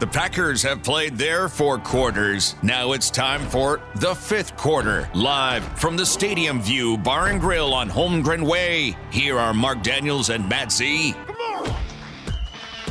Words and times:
The 0.00 0.06
Packers 0.06 0.62
have 0.62 0.82
played 0.82 1.18
their 1.18 1.46
four 1.46 1.76
quarters. 1.76 2.56
Now 2.62 2.92
it's 2.92 3.10
time 3.10 3.42
for 3.50 3.82
the 3.96 4.14
fifth 4.14 4.56
quarter. 4.56 5.10
Live 5.12 5.62
from 5.78 5.98
the 5.98 6.06
Stadium 6.06 6.62
View 6.62 6.96
Bar 6.96 7.26
and 7.26 7.38
Grill 7.38 7.74
on 7.74 7.90
Holmgren 7.90 8.48
Way. 8.48 8.96
Here 9.10 9.38
are 9.38 9.52
Mark 9.52 9.82
Daniels 9.82 10.30
and 10.30 10.48
Matt 10.48 10.72
Z. 10.72 11.14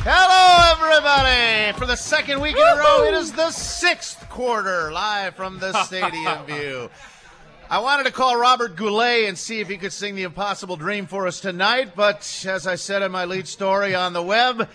Hello, 0.04 0.86
everybody! 0.86 1.76
For 1.76 1.84
the 1.84 1.96
second 1.96 2.40
week 2.40 2.54
in 2.54 2.62
a 2.62 2.76
row, 2.76 3.02
it 3.02 3.14
is 3.14 3.32
the 3.32 3.50
sixth 3.50 4.28
quarter, 4.28 4.92
live 4.92 5.34
from 5.34 5.58
the 5.58 5.82
Stadium 5.82 6.46
View. 6.46 6.90
I 7.68 7.80
wanted 7.80 8.04
to 8.04 8.12
call 8.12 8.38
Robert 8.38 8.76
Goulet 8.76 9.28
and 9.28 9.36
see 9.36 9.58
if 9.58 9.68
he 9.68 9.78
could 9.78 9.92
sing 9.92 10.14
the 10.14 10.22
Impossible 10.22 10.76
Dream 10.76 11.06
for 11.06 11.26
us 11.26 11.40
tonight, 11.40 11.96
but 11.96 12.44
as 12.48 12.68
I 12.68 12.76
said 12.76 13.02
in 13.02 13.10
my 13.10 13.24
lead 13.24 13.48
story 13.48 13.96
on 13.96 14.12
the 14.12 14.22
web, 14.22 14.68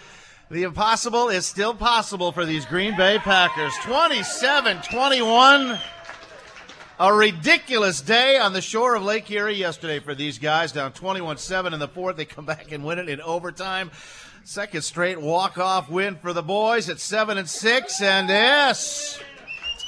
the 0.50 0.64
impossible 0.64 1.30
is 1.30 1.46
still 1.46 1.73
possible 1.73 2.32
for 2.32 2.46
these 2.46 2.65
Green 2.65 2.96
Bay 2.96 3.18
Packers. 3.18 3.74
27 3.83 4.82
21. 4.82 5.79
A 6.97 7.14
ridiculous 7.14 8.00
day 8.00 8.38
on 8.38 8.54
the 8.54 8.61
shore 8.61 8.96
of 8.96 9.04
Lake 9.04 9.29
Erie 9.29 9.55
yesterday 9.55 10.00
for 10.00 10.14
these 10.14 10.38
guys. 10.38 10.71
Down 10.71 10.93
21 10.93 11.38
7 11.38 11.74
in 11.74 11.79
the 11.79 11.88
fourth. 11.88 12.16
They 12.16 12.25
come 12.25 12.46
back 12.46 12.71
and 12.71 12.86
win 12.86 13.00
it 13.00 13.10
in 13.10 13.19
overtime. 13.21 13.92
Second 14.43 14.83
straight 14.83 15.19
walk-off 15.19 15.89
win 15.89 16.16
for 16.18 16.32
the 16.32 16.43
boys 16.43 16.88
at 16.89 17.00
seven 17.00 17.39
and 17.39 17.50
six, 17.50 18.00
and 18.00 18.30
yes, 18.30 19.19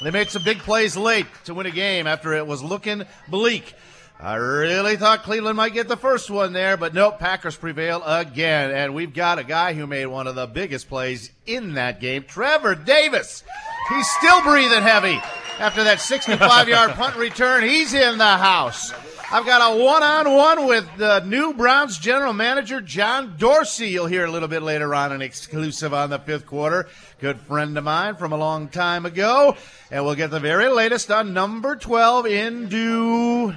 they 0.04 0.10
made 0.10 0.30
some 0.30 0.44
big 0.44 0.58
plays 0.58 0.98
late 0.98 1.28
to 1.46 1.54
win 1.54 1.68
a 1.68 1.72
game 1.72 2.08
after 2.08 2.34
it 2.34 2.48
was 2.48 2.64
looking 2.64 3.04
bleak. 3.28 3.76
I 4.20 4.36
really 4.36 4.98
thought 4.98 5.24
Cleveland 5.24 5.58
might 5.58 5.74
get 5.74 5.88
the 5.88 5.96
first 5.96 6.32
one 6.32 6.52
there, 6.52 6.76
but 6.76 6.96
nope, 6.96 7.20
Packers 7.20 7.56
prevail 7.56 8.02
again. 8.04 8.72
And 8.72 8.96
we've 8.96 9.14
got 9.14 9.38
a 9.38 9.44
guy 9.44 9.74
who 9.74 9.86
made 9.86 10.08
one 10.08 10.26
of 10.26 10.34
the 10.34 10.48
biggest 10.48 10.90
plays 10.90 11.32
in 11.46 11.76
that 11.76 12.00
game, 12.02 12.24
Trevor 12.24 12.74
Davis. 12.74 13.44
He's 13.90 14.10
still 14.10 14.42
breathing 14.42 14.82
heavy 14.82 15.20
after 15.60 15.84
that 15.84 16.02
65 16.02 16.68
yard 16.68 16.92
punt 16.96 17.16
return. 17.16 17.64
He's 17.64 17.94
in 17.94 18.18
the 18.18 18.38
house. 18.38 18.92
I've 19.30 19.46
got 19.46 19.76
a 19.76 19.84
one 19.84 20.02
on 20.02 20.34
one 20.34 20.68
with 20.68 20.88
the 20.98 21.20
new 21.20 21.54
Browns 21.54 22.00
general 22.00 22.34
manager, 22.34 22.82
John 22.82 23.36
Dorsey. 23.38 23.90
You'll 23.90 24.08
hear 24.08 24.26
a 24.26 24.32
little 24.32 24.48
bit 24.48 24.64
later 24.64 24.96
on 24.96 25.12
an 25.12 25.22
exclusive 25.22 25.94
on 25.94 26.10
the 26.10 26.18
fifth 26.18 26.48
quarter. 26.48 26.88
Good 27.20 27.40
friend 27.42 27.78
of 27.78 27.84
mine 27.84 28.16
from 28.16 28.32
a 28.32 28.38
long 28.38 28.70
time 28.70 29.06
ago. 29.06 29.58
And 29.92 30.06
we'll 30.06 30.16
get 30.16 30.32
the 30.32 30.40
very 30.40 30.70
latest 30.70 31.12
on 31.12 31.34
number 31.34 31.76
12 31.76 32.26
in 32.26 32.70
due 32.70 33.54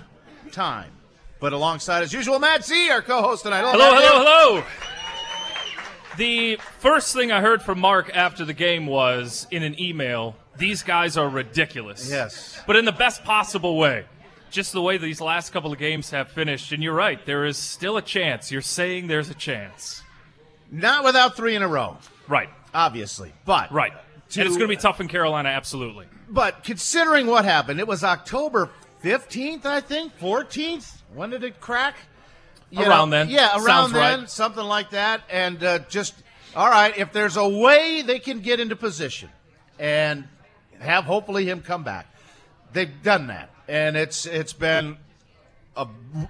time. 0.50 0.90
But 1.40 1.52
alongside, 1.52 2.02
as 2.02 2.12
usual, 2.12 2.38
Matt 2.38 2.64
Z, 2.64 2.90
our 2.90 3.02
co 3.02 3.22
host 3.22 3.44
tonight. 3.44 3.62
Hello, 3.62 3.94
hello, 3.94 4.24
hello. 4.24 4.64
The 6.16 6.58
first 6.80 7.14
thing 7.14 7.32
I 7.32 7.40
heard 7.40 7.62
from 7.62 7.80
Mark 7.80 8.10
after 8.14 8.44
the 8.44 8.52
game 8.52 8.86
was 8.86 9.46
in 9.50 9.62
an 9.62 9.80
email 9.80 10.36
these 10.58 10.82
guys 10.82 11.16
are 11.16 11.28
ridiculous. 11.28 12.10
Yes. 12.10 12.60
But 12.66 12.76
in 12.76 12.84
the 12.84 12.92
best 12.92 13.24
possible 13.24 13.78
way 13.78 14.04
just 14.50 14.72
the 14.72 14.82
way 14.82 14.98
these 14.98 15.20
last 15.20 15.52
couple 15.52 15.72
of 15.72 15.78
games 15.78 16.10
have 16.10 16.28
finished. 16.28 16.72
And 16.72 16.82
you're 16.82 16.94
right, 16.94 17.24
there 17.24 17.44
is 17.44 17.56
still 17.56 17.96
a 17.96 18.02
chance. 18.02 18.50
You're 18.50 18.62
saying 18.62 19.06
there's 19.06 19.30
a 19.30 19.34
chance. 19.34 20.02
Not 20.70 21.04
without 21.04 21.36
three 21.36 21.56
in 21.56 21.62
a 21.62 21.68
row. 21.68 21.96
Right. 22.28 22.48
Obviously. 22.74 23.32
But. 23.44 23.72
Right. 23.72 23.92
To, 24.30 24.40
and 24.40 24.46
it's 24.46 24.56
going 24.56 24.68
to 24.70 24.76
be 24.76 24.80
tough 24.80 25.00
in 25.00 25.08
Carolina, 25.08 25.48
absolutely. 25.48 26.06
But 26.28 26.62
considering 26.62 27.26
what 27.26 27.44
happened, 27.44 27.80
it 27.80 27.88
was 27.88 28.04
October 28.04 28.70
15th, 29.02 29.64
I 29.64 29.80
think, 29.80 30.18
14th. 30.18 31.02
When 31.14 31.30
did 31.30 31.44
it 31.44 31.60
crack? 31.60 31.96
You 32.70 32.84
around 32.84 33.10
know, 33.10 33.18
then. 33.18 33.30
Yeah, 33.30 33.54
around 33.54 33.64
Sounds 33.64 33.92
then, 33.92 34.20
right. 34.20 34.30
something 34.30 34.64
like 34.64 34.90
that. 34.90 35.22
And 35.30 35.62
uh, 35.62 35.78
just, 35.88 36.14
all 36.54 36.70
right, 36.70 36.96
if 36.96 37.12
there's 37.12 37.36
a 37.36 37.48
way 37.48 38.02
they 38.02 38.18
can 38.18 38.40
get 38.40 38.60
into 38.60 38.76
position 38.76 39.28
and 39.78 40.28
have 40.78 41.04
hopefully 41.04 41.48
him 41.48 41.62
come 41.62 41.82
back, 41.82 42.06
they've 42.72 43.02
done 43.02 43.26
that 43.28 43.50
and 43.70 43.96
it's 43.96 44.26
it's 44.26 44.52
been 44.52 44.98
a 45.76 45.86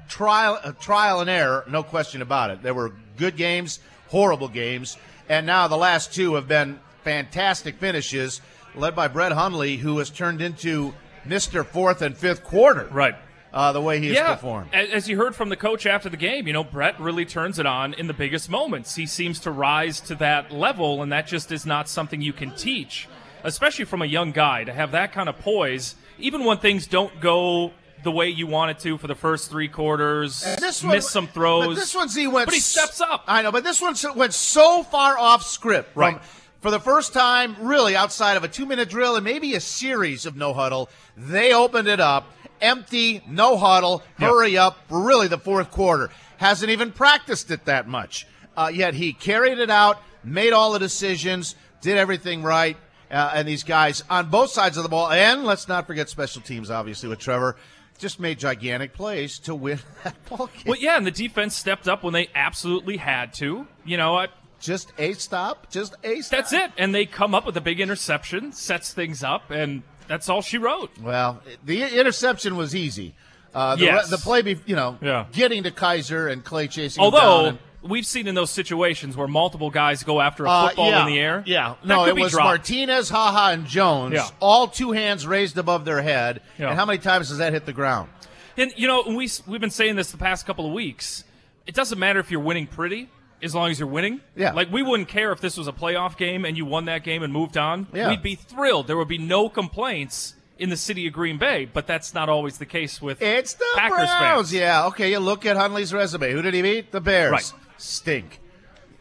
trial 0.08 0.60
a 0.62 0.72
trial 0.74 1.20
and 1.20 1.30
error, 1.30 1.64
no 1.68 1.82
question 1.82 2.22
about 2.22 2.50
it. 2.50 2.62
There 2.62 2.74
were 2.74 2.92
good 3.16 3.36
games, 3.36 3.80
horrible 4.08 4.48
games, 4.48 4.98
and 5.28 5.46
now 5.46 5.66
the 5.66 5.76
last 5.76 6.12
two 6.12 6.34
have 6.34 6.46
been 6.46 6.78
fantastic 7.02 7.78
finishes, 7.78 8.42
led 8.74 8.94
by 8.94 9.08
Brett 9.08 9.32
Hundley, 9.32 9.78
who 9.78 9.98
has 9.98 10.10
turned 10.10 10.42
into 10.42 10.94
Mister 11.30 11.64
Fourth 11.64 12.02
and 12.02 12.14
Fifth 12.16 12.44
Quarter. 12.44 12.88
Right. 12.90 13.14
Uh, 13.52 13.72
the 13.72 13.80
way 13.80 14.00
he 14.00 14.08
has 14.08 14.16
yeah, 14.16 14.34
performed. 14.34 14.74
As 14.74 15.08
you 15.08 15.16
heard 15.16 15.34
from 15.34 15.48
the 15.48 15.56
coach 15.56 15.86
after 15.86 16.08
the 16.08 16.16
game, 16.16 16.46
you 16.46 16.52
know, 16.52 16.62
Brett 16.62 17.00
really 17.00 17.24
turns 17.24 17.58
it 17.58 17.66
on 17.66 17.94
in 17.94 18.06
the 18.06 18.12
biggest 18.12 18.50
moments. 18.50 18.96
He 18.96 19.06
seems 19.06 19.40
to 19.40 19.50
rise 19.50 20.00
to 20.02 20.14
that 20.16 20.52
level, 20.52 21.02
and 21.02 21.10
that 21.10 21.26
just 21.26 21.50
is 21.50 21.64
not 21.64 21.88
something 21.88 22.20
you 22.20 22.32
can 22.32 22.54
teach, 22.54 23.08
especially 23.42 23.86
from 23.86 24.02
a 24.02 24.06
young 24.06 24.32
guy, 24.32 24.64
to 24.64 24.72
have 24.72 24.92
that 24.92 25.12
kind 25.12 25.28
of 25.28 25.38
poise 25.38 25.94
even 26.18 26.44
when 26.44 26.58
things 26.58 26.86
don't 26.86 27.20
go 27.20 27.72
the 28.02 28.10
way 28.10 28.28
you 28.28 28.46
want 28.46 28.70
it 28.70 28.78
to 28.80 28.96
for 28.98 29.06
the 29.06 29.14
first 29.14 29.50
three 29.50 29.68
quarters, 29.68 30.42
this 30.58 30.82
one, 30.82 30.94
miss 30.94 31.10
some 31.10 31.26
throws. 31.26 31.66
But 31.66 31.74
this 31.74 31.94
one, 31.94 32.08
Z 32.08 32.26
went. 32.28 32.46
But 32.46 32.54
he 32.54 32.60
steps 32.60 33.00
up. 33.00 33.24
I 33.26 33.42
know, 33.42 33.52
but 33.52 33.64
this 33.64 33.80
one 33.80 33.94
went 34.16 34.32
so 34.32 34.82
far 34.82 35.18
off 35.18 35.42
script. 35.44 35.92
From, 35.92 36.14
right. 36.14 36.22
For 36.60 36.70
the 36.70 36.80
first 36.80 37.14
time, 37.14 37.56
really, 37.60 37.96
outside 37.96 38.36
of 38.36 38.44
a 38.44 38.48
two-minute 38.48 38.90
drill 38.90 39.16
and 39.16 39.24
maybe 39.24 39.54
a 39.54 39.60
series 39.60 40.26
of 40.26 40.36
no 40.36 40.52
huddle, 40.52 40.90
they 41.16 41.54
opened 41.54 41.88
it 41.88 42.00
up, 42.00 42.30
empty, 42.60 43.22
no 43.26 43.56
huddle, 43.56 44.02
hurry 44.18 44.50
yep. 44.50 44.62
up. 44.62 44.78
Really, 44.90 45.26
the 45.26 45.38
fourth 45.38 45.70
quarter 45.70 46.10
hasn't 46.36 46.70
even 46.70 46.92
practiced 46.92 47.50
it 47.50 47.64
that 47.64 47.88
much. 47.88 48.26
Uh, 48.56 48.70
yet 48.72 48.92
he 48.92 49.14
carried 49.14 49.58
it 49.58 49.70
out, 49.70 50.02
made 50.22 50.52
all 50.52 50.72
the 50.72 50.78
decisions, 50.78 51.54
did 51.80 51.96
everything 51.96 52.42
right 52.42 52.76
uh, 53.10 53.32
and 53.34 53.48
these 53.48 53.64
guys 53.64 54.04
on 54.10 54.28
both 54.28 54.50
sides 54.50 54.76
of 54.76 54.82
the 54.82 54.88
ball. 54.88 55.10
And 55.10 55.44
let's 55.44 55.66
not 55.66 55.86
forget 55.86 56.08
special 56.08 56.42
teams, 56.42 56.70
obviously, 56.70 57.08
with 57.08 57.18
Trevor. 57.18 57.56
Just 57.98 58.20
made 58.20 58.38
gigantic 58.38 58.94
plays 58.94 59.38
to 59.40 59.54
win 59.54 59.78
that 60.04 60.14
ball 60.28 60.46
game. 60.46 60.64
Well, 60.66 60.78
yeah, 60.78 60.96
and 60.96 61.06
the 61.06 61.10
defense 61.10 61.56
stepped 61.56 61.88
up 61.88 62.02
when 62.02 62.12
they 62.12 62.28
absolutely 62.34 62.96
had 62.96 63.32
to. 63.34 63.66
You 63.84 63.96
know, 63.96 64.16
I, 64.16 64.28
just 64.60 64.92
a 64.98 65.14
stop, 65.14 65.70
just 65.70 65.96
a 66.04 66.20
stop. 66.20 66.38
That's 66.38 66.52
it. 66.52 66.70
And 66.78 66.94
they 66.94 67.06
come 67.06 67.34
up 67.34 67.46
with 67.46 67.56
a 67.56 67.60
big 67.60 67.80
interception, 67.80 68.52
sets 68.52 68.92
things 68.92 69.24
up, 69.24 69.50
and 69.50 69.82
that's 70.06 70.28
all 70.28 70.42
she 70.42 70.58
wrote. 70.58 70.90
Well, 71.00 71.42
the 71.64 71.82
interception 71.98 72.56
was 72.56 72.74
easy. 72.74 73.14
Uh, 73.52 73.76
the, 73.76 73.84
yes. 73.84 74.10
the 74.10 74.18
play, 74.18 74.42
be, 74.42 74.60
you 74.66 74.76
know, 74.76 74.96
yeah. 75.02 75.26
getting 75.32 75.64
to 75.64 75.70
Kizer 75.70 76.30
and 76.30 76.44
Clay 76.44 76.68
chasing. 76.68 77.02
Although 77.02 77.58
we've 77.82 78.06
seen 78.06 78.26
in 78.26 78.34
those 78.34 78.50
situations 78.50 79.16
where 79.16 79.26
multiple 79.26 79.70
guys 79.70 80.02
go 80.02 80.20
after 80.20 80.44
a 80.44 80.50
uh, 80.50 80.68
football 80.68 80.86
uh, 80.86 80.90
yeah, 80.90 81.00
in 81.00 81.06
the 81.06 81.18
air. 81.18 81.42
Yeah, 81.46 81.74
no, 81.84 82.06
it 82.06 82.14
was 82.14 82.32
dropped. 82.32 82.46
Martinez, 82.46 83.08
Ha 83.10 83.32
Ha, 83.32 83.50
and 83.50 83.66
Jones, 83.66 84.14
yeah. 84.14 84.28
all 84.38 84.68
two 84.68 84.92
hands 84.92 85.26
raised 85.26 85.58
above 85.58 85.84
their 85.84 86.02
head. 86.02 86.42
Yeah. 86.58 86.68
And 86.68 86.78
how 86.78 86.86
many 86.86 86.98
times 86.98 87.28
does 87.28 87.38
that 87.38 87.52
hit 87.52 87.66
the 87.66 87.72
ground? 87.72 88.10
And 88.56 88.72
you 88.76 88.86
know, 88.86 89.04
we 89.06 89.28
we've 89.46 89.60
been 89.60 89.70
saying 89.70 89.96
this 89.96 90.10
the 90.10 90.18
past 90.18 90.46
couple 90.46 90.66
of 90.66 90.72
weeks. 90.72 91.24
It 91.66 91.74
doesn't 91.74 91.98
matter 91.98 92.20
if 92.20 92.30
you're 92.30 92.40
winning 92.40 92.66
pretty. 92.66 93.08
As 93.42 93.54
long 93.54 93.70
as 93.70 93.78
you're 93.78 93.88
winning, 93.88 94.20
yeah. 94.36 94.52
Like 94.52 94.70
we 94.70 94.82
wouldn't 94.82 95.08
care 95.08 95.32
if 95.32 95.40
this 95.40 95.56
was 95.56 95.66
a 95.66 95.72
playoff 95.72 96.16
game 96.16 96.44
and 96.44 96.56
you 96.56 96.64
won 96.66 96.84
that 96.86 97.04
game 97.04 97.22
and 97.22 97.32
moved 97.32 97.56
on. 97.56 97.86
Yeah. 97.92 98.08
We'd 98.10 98.22
be 98.22 98.34
thrilled. 98.34 98.86
There 98.86 98.96
would 98.96 99.08
be 99.08 99.18
no 99.18 99.48
complaints 99.48 100.34
in 100.58 100.68
the 100.68 100.76
city 100.76 101.06
of 101.06 101.14
Green 101.14 101.38
Bay, 101.38 101.64
but 101.64 101.86
that's 101.86 102.12
not 102.12 102.28
always 102.28 102.58
the 102.58 102.66
case 102.66 103.00
with 103.00 103.22
it's 103.22 103.54
the 103.54 103.64
Packers 103.76 103.96
Browns. 103.96 104.50
fans. 104.50 104.54
Yeah, 104.54 104.86
okay. 104.88 105.10
You 105.10 105.18
look 105.18 105.46
at 105.46 105.56
Hundley's 105.56 105.92
resume. 105.92 106.32
Who 106.32 106.42
did 106.42 106.52
he 106.52 106.60
beat? 106.60 106.92
The 106.92 107.00
Bears. 107.00 107.32
Right. 107.32 107.52
Stink. 107.78 108.40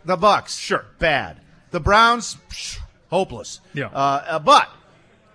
The 0.05 0.15
Bucks, 0.15 0.55
sure, 0.57 0.85
bad. 0.99 1.41
The 1.71 1.81
Browns, 1.81 2.37
psh, 2.49 2.79
hopeless. 3.09 3.59
Yeah, 3.73 3.87
uh, 3.87 4.23
uh, 4.27 4.39
but 4.39 4.69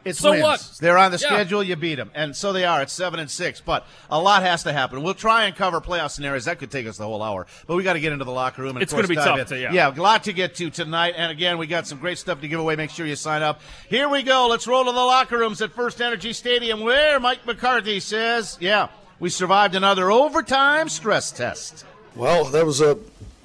it's 0.04 0.18
so 0.18 0.30
wins. 0.30 0.42
what? 0.42 0.78
They're 0.80 0.98
on 0.98 1.10
the 1.10 1.18
yeah. 1.18 1.28
schedule. 1.28 1.62
You 1.62 1.76
beat 1.76 1.96
them, 1.96 2.10
and 2.14 2.36
so 2.36 2.52
they 2.52 2.64
are. 2.64 2.82
It's 2.82 2.92
seven 2.92 3.20
and 3.20 3.30
six, 3.30 3.60
but 3.60 3.86
a 4.10 4.20
lot 4.20 4.42
has 4.42 4.62
to 4.64 4.72
happen. 4.72 5.02
We'll 5.02 5.14
try 5.14 5.44
and 5.44 5.56
cover 5.56 5.80
playoff 5.80 6.10
scenarios. 6.10 6.44
That 6.44 6.58
could 6.58 6.70
take 6.70 6.86
us 6.86 6.96
the 6.96 7.04
whole 7.04 7.22
hour, 7.22 7.46
but 7.66 7.76
we 7.76 7.82
got 7.82 7.94
to 7.94 8.00
get 8.00 8.12
into 8.12 8.24
the 8.24 8.32
locker 8.32 8.62
room. 8.62 8.76
And 8.76 8.82
it's 8.82 8.92
going 8.92 9.04
to 9.04 9.08
be 9.08 9.14
tough. 9.14 9.48
To, 9.48 9.58
yeah, 9.58 9.72
yeah, 9.72 9.94
a 9.94 10.00
lot 10.00 10.24
to 10.24 10.32
get 10.32 10.54
to 10.56 10.70
tonight. 10.70 11.14
And 11.16 11.32
again, 11.32 11.58
we 11.58 11.66
got 11.66 11.86
some 11.86 11.98
great 11.98 12.18
stuff 12.18 12.40
to 12.40 12.48
give 12.48 12.60
away. 12.60 12.76
Make 12.76 12.90
sure 12.90 13.06
you 13.06 13.16
sign 13.16 13.42
up. 13.42 13.60
Here 13.88 14.08
we 14.08 14.22
go. 14.22 14.48
Let's 14.48 14.66
roll 14.66 14.84
to 14.84 14.92
the 14.92 14.98
locker 14.98 15.38
rooms 15.38 15.62
at 15.62 15.72
First 15.72 16.00
Energy 16.00 16.32
Stadium, 16.32 16.80
where 16.80 17.18
Mike 17.20 17.46
McCarthy 17.46 18.00
says, 18.00 18.58
"Yeah, 18.60 18.88
we 19.20 19.30
survived 19.30 19.74
another 19.74 20.10
overtime 20.10 20.88
stress 20.88 21.32
test." 21.32 21.84
Well, 22.14 22.44
that 22.46 22.64
was 22.64 22.80
a 22.80 22.98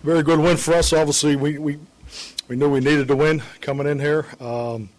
very 0.04 0.24
good 0.24 0.40
win 0.40 0.58
for 0.58 0.76
us. 0.76 0.94
Obviously, 0.94 1.36
we 1.36 1.58
we 1.58 1.80
we 2.48 2.56
knew 2.56 2.70
we 2.70 2.80
needed 2.80 3.08
to 3.08 3.16
win 3.16 3.42
coming 3.62 3.88
in 3.88 4.00
here. 4.00 4.26
Um, 4.40 4.90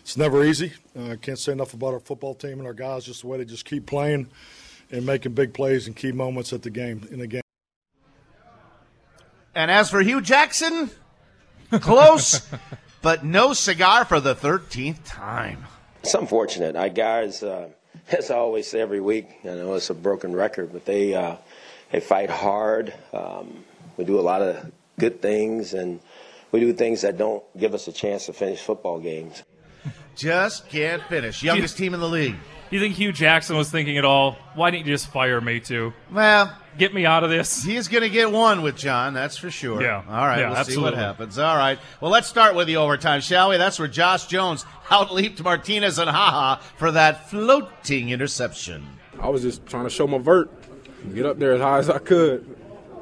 it's 0.00 0.16
never 0.16 0.44
easy. 0.44 0.72
I 0.96 1.10
uh, 1.10 1.16
can't 1.16 1.38
say 1.38 1.52
enough 1.52 1.74
about 1.74 1.94
our 1.94 2.00
football 2.00 2.34
team 2.34 2.58
and 2.58 2.66
our 2.66 2.74
guys. 2.74 3.04
Just 3.04 3.22
the 3.22 3.28
way 3.28 3.38
they 3.38 3.44
just 3.44 3.64
keep 3.64 3.86
playing 3.86 4.28
and 4.90 5.06
making 5.06 5.32
big 5.32 5.54
plays 5.54 5.86
and 5.86 5.94
key 5.94 6.12
moments 6.12 6.52
at 6.52 6.62
the 6.62 6.70
game 6.70 7.06
in 7.10 7.18
the 7.18 7.26
game. 7.26 7.42
And 9.54 9.70
as 9.70 9.90
for 9.90 10.00
Hue 10.00 10.20
Jackson, 10.20 10.90
close, 11.70 12.40
but 13.02 13.24
no 13.24 13.52
cigar 13.52 14.04
for 14.04 14.20
the 14.20 14.34
thirteenth 14.34 15.04
time. 15.04 15.64
It's 16.02 16.14
unfortunate. 16.14 16.76
I 16.76 16.88
guys, 16.88 17.42
uh, 17.42 17.68
as 18.10 18.30
I 18.30 18.36
always 18.36 18.66
say 18.66 18.80
every 18.80 19.00
week, 19.00 19.28
I 19.44 19.48
know 19.48 19.74
it's 19.74 19.90
a 19.90 19.94
broken 19.94 20.34
record, 20.34 20.72
but 20.72 20.84
they 20.84 21.14
uh, 21.14 21.36
they 21.90 22.00
fight 22.00 22.30
hard. 22.30 22.94
Um, 23.12 23.64
we 23.96 24.04
do 24.04 24.18
a 24.18 24.22
lot 24.22 24.42
of 24.42 24.70
good 24.98 25.20
things 25.20 25.74
and 25.74 26.00
we 26.52 26.60
do 26.60 26.72
things 26.72 27.02
that 27.02 27.16
don't 27.16 27.42
give 27.58 27.74
us 27.74 27.88
a 27.88 27.92
chance 27.92 28.26
to 28.26 28.32
finish 28.32 28.60
football 28.60 29.00
games. 29.00 29.42
Just 30.20 30.68
can't 30.68 31.02
finish. 31.04 31.42
Youngest 31.42 31.76
team 31.78 31.94
in 31.94 32.00
the 32.00 32.08
league. 32.08 32.36
You 32.70 32.78
think 32.78 32.94
Hue 32.94 33.10
Jackson 33.10 33.56
was 33.56 33.68
thinking 33.70 33.98
at 33.98 34.04
all? 34.04 34.36
Why 34.54 34.70
didn't 34.70 34.86
you 34.86 34.92
just 34.92 35.08
fire 35.10 35.40
me 35.40 35.58
too? 35.60 35.92
Well, 36.12 36.56
Get 36.78 36.94
me 36.94 37.04
out 37.04 37.24
of 37.24 37.30
this. 37.30 37.64
he's 37.64 37.88
going 37.88 38.04
to 38.04 38.08
get 38.08 38.30
one 38.30 38.62
with 38.62 38.76
John, 38.76 39.12
that's 39.12 39.36
for 39.36 39.50
sure. 39.50 39.82
Yeah. 39.82 40.04
All 40.08 40.24
right, 40.26 40.38
Yeah, 40.38 40.46
we'll 40.46 40.54
see 40.56 40.60
absolutely. 40.60 40.90
what 40.92 40.98
happens. 40.98 41.36
All 41.36 41.56
right. 41.56 41.80
Well, 42.00 42.12
let's 42.12 42.28
start 42.28 42.54
with 42.54 42.68
the 42.68 42.76
overtime, 42.76 43.22
shall 43.22 43.48
we? 43.48 43.56
That's 43.56 43.76
where 43.80 43.88
Josh 43.88 44.26
Jones 44.26 44.64
outleaped 44.88 45.42
Martinez 45.42 45.98
and 45.98 46.08
Ha 46.08 46.30
Ha 46.30 46.62
for 46.76 46.92
that 46.92 47.28
floating 47.28 48.10
interception. 48.10 48.86
I 49.20 49.28
was 49.30 49.42
just 49.42 49.66
trying 49.66 49.84
to 49.84 49.90
show 49.90 50.06
my 50.06 50.18
vert, 50.18 50.48
get 51.12 51.26
up 51.26 51.40
there 51.40 51.54
as 51.54 51.60
high 51.60 51.78
as 51.78 51.90
I 51.90 51.98
could. 51.98 52.46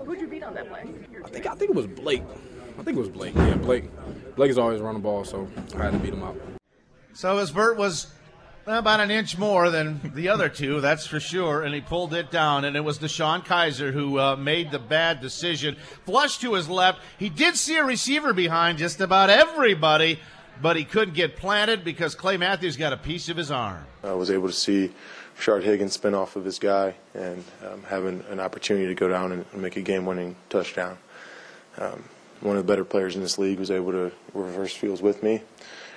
Who'd 0.07 0.19
you 0.21 0.29
beat 0.29 0.43
on 0.45 0.55
that 0.55 0.69
play? 0.71 0.85
I 1.23 1.29
think 1.29 1.47
I 1.47 1.55
think 1.55 1.71
it 1.71 1.77
was 1.77 1.87
Blake. 1.87 2.23
I 2.79 2.83
think 2.85 2.97
it 2.97 3.01
was 3.01 3.11
Blake. 3.11 3.35
Yeah, 3.35 3.55
Blake. 3.57 3.85
Blake 4.35 4.51
is 4.51 4.57
always 4.57 4.81
running 4.81 5.03
the 5.03 5.05
ball, 5.05 5.25
so 5.25 5.47
I 5.77 5.83
had 5.85 5.93
to 5.93 5.99
beat 5.99 6.15
him 6.15 6.23
out. 6.23 6.37
So 7.19 7.37
his 7.39 7.51
vert 7.51 7.77
was 7.77 8.07
about 8.65 9.01
an 9.01 9.11
inch 9.11 9.37
more 9.37 9.71
than 9.71 10.13
the 10.15 10.29
other 10.29 10.49
two, 10.49 10.81
that's 10.81 11.05
for 11.05 11.19
sure, 11.19 11.63
and 11.63 11.75
he 11.75 11.81
pulled 11.81 12.15
it 12.15 12.31
down. 12.31 12.65
And 12.65 12.77
it 12.77 12.85
was 12.85 13.01
DeShone 13.01 13.45
Kizer 13.45 13.93
who 13.93 14.21
uh, 14.21 14.37
made 14.37 14.71
the 14.71 14.79
bad 14.79 15.21
decision. 15.21 15.75
Flush 16.07 16.39
to 16.39 16.55
his 16.55 16.69
left. 16.69 17.01
He 17.19 17.29
did 17.29 17.57
see 17.57 17.77
a 17.77 17.83
receiver 17.83 18.33
behind 18.33 18.79
just 18.79 19.01
about 19.01 19.31
everybody, 19.31 20.21
but 20.63 20.77
he 20.77 20.85
couldn't 20.85 21.15
get 21.15 21.35
planted 21.35 21.83
because 21.83 22.15
Clay 22.15 22.37
Matthews 22.37 22.77
got 22.77 22.93
a 22.93 22.97
piece 22.97 23.29
of 23.29 23.37
his 23.37 23.51
arm. 23.51 23.85
I 24.05 24.13
was 24.13 24.31
able 24.31 24.47
to 24.47 24.55
see 24.55 24.93
Shard 25.41 25.65
Higgins 25.65 25.95
spin 25.95 26.15
off 26.15 26.37
of 26.37 26.45
his 26.45 26.61
guy 26.61 26.95
and 27.15 27.43
um, 27.67 27.83
having 27.89 28.23
an 28.31 28.39
opportunity 28.39 28.87
to 28.87 28.95
go 28.95 29.09
down 29.09 29.33
and 29.33 29.45
make 29.55 29.77
a 29.77 29.83
game-winning 29.83 30.37
touchdown. 30.51 30.97
Um, 31.79 32.05
one 32.43 32.57
of 32.57 32.65
the 32.65 32.73
better 32.73 32.85
players 32.85 33.17
in 33.17 33.23
this 33.23 33.39
league 33.39 33.59
was 33.59 33.73
able 33.73 33.91
to 33.91 34.13
reverse 34.35 34.73
fields 34.73 35.03
with 35.03 35.25
me, 35.25 35.43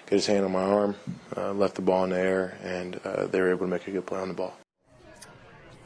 get 0.06 0.16
his 0.16 0.26
hand 0.26 0.46
on 0.46 0.52
my 0.52 0.64
arm, 0.64 0.96
uh, 1.36 1.54
left 1.54 1.76
the 1.76 1.82
ball 1.82 2.04
in 2.04 2.12
the 2.12 2.20
air, 2.20 2.58
and 2.64 3.00
uh, 3.06 3.28
they 3.28 3.40
were 3.40 3.50
able 3.50 3.66
to 3.66 3.68
make 3.68 3.88
a 3.88 3.92
good 3.92 4.06
play 4.06 4.20
on 4.20 4.28
the 4.28 4.34
ball. 4.34 4.54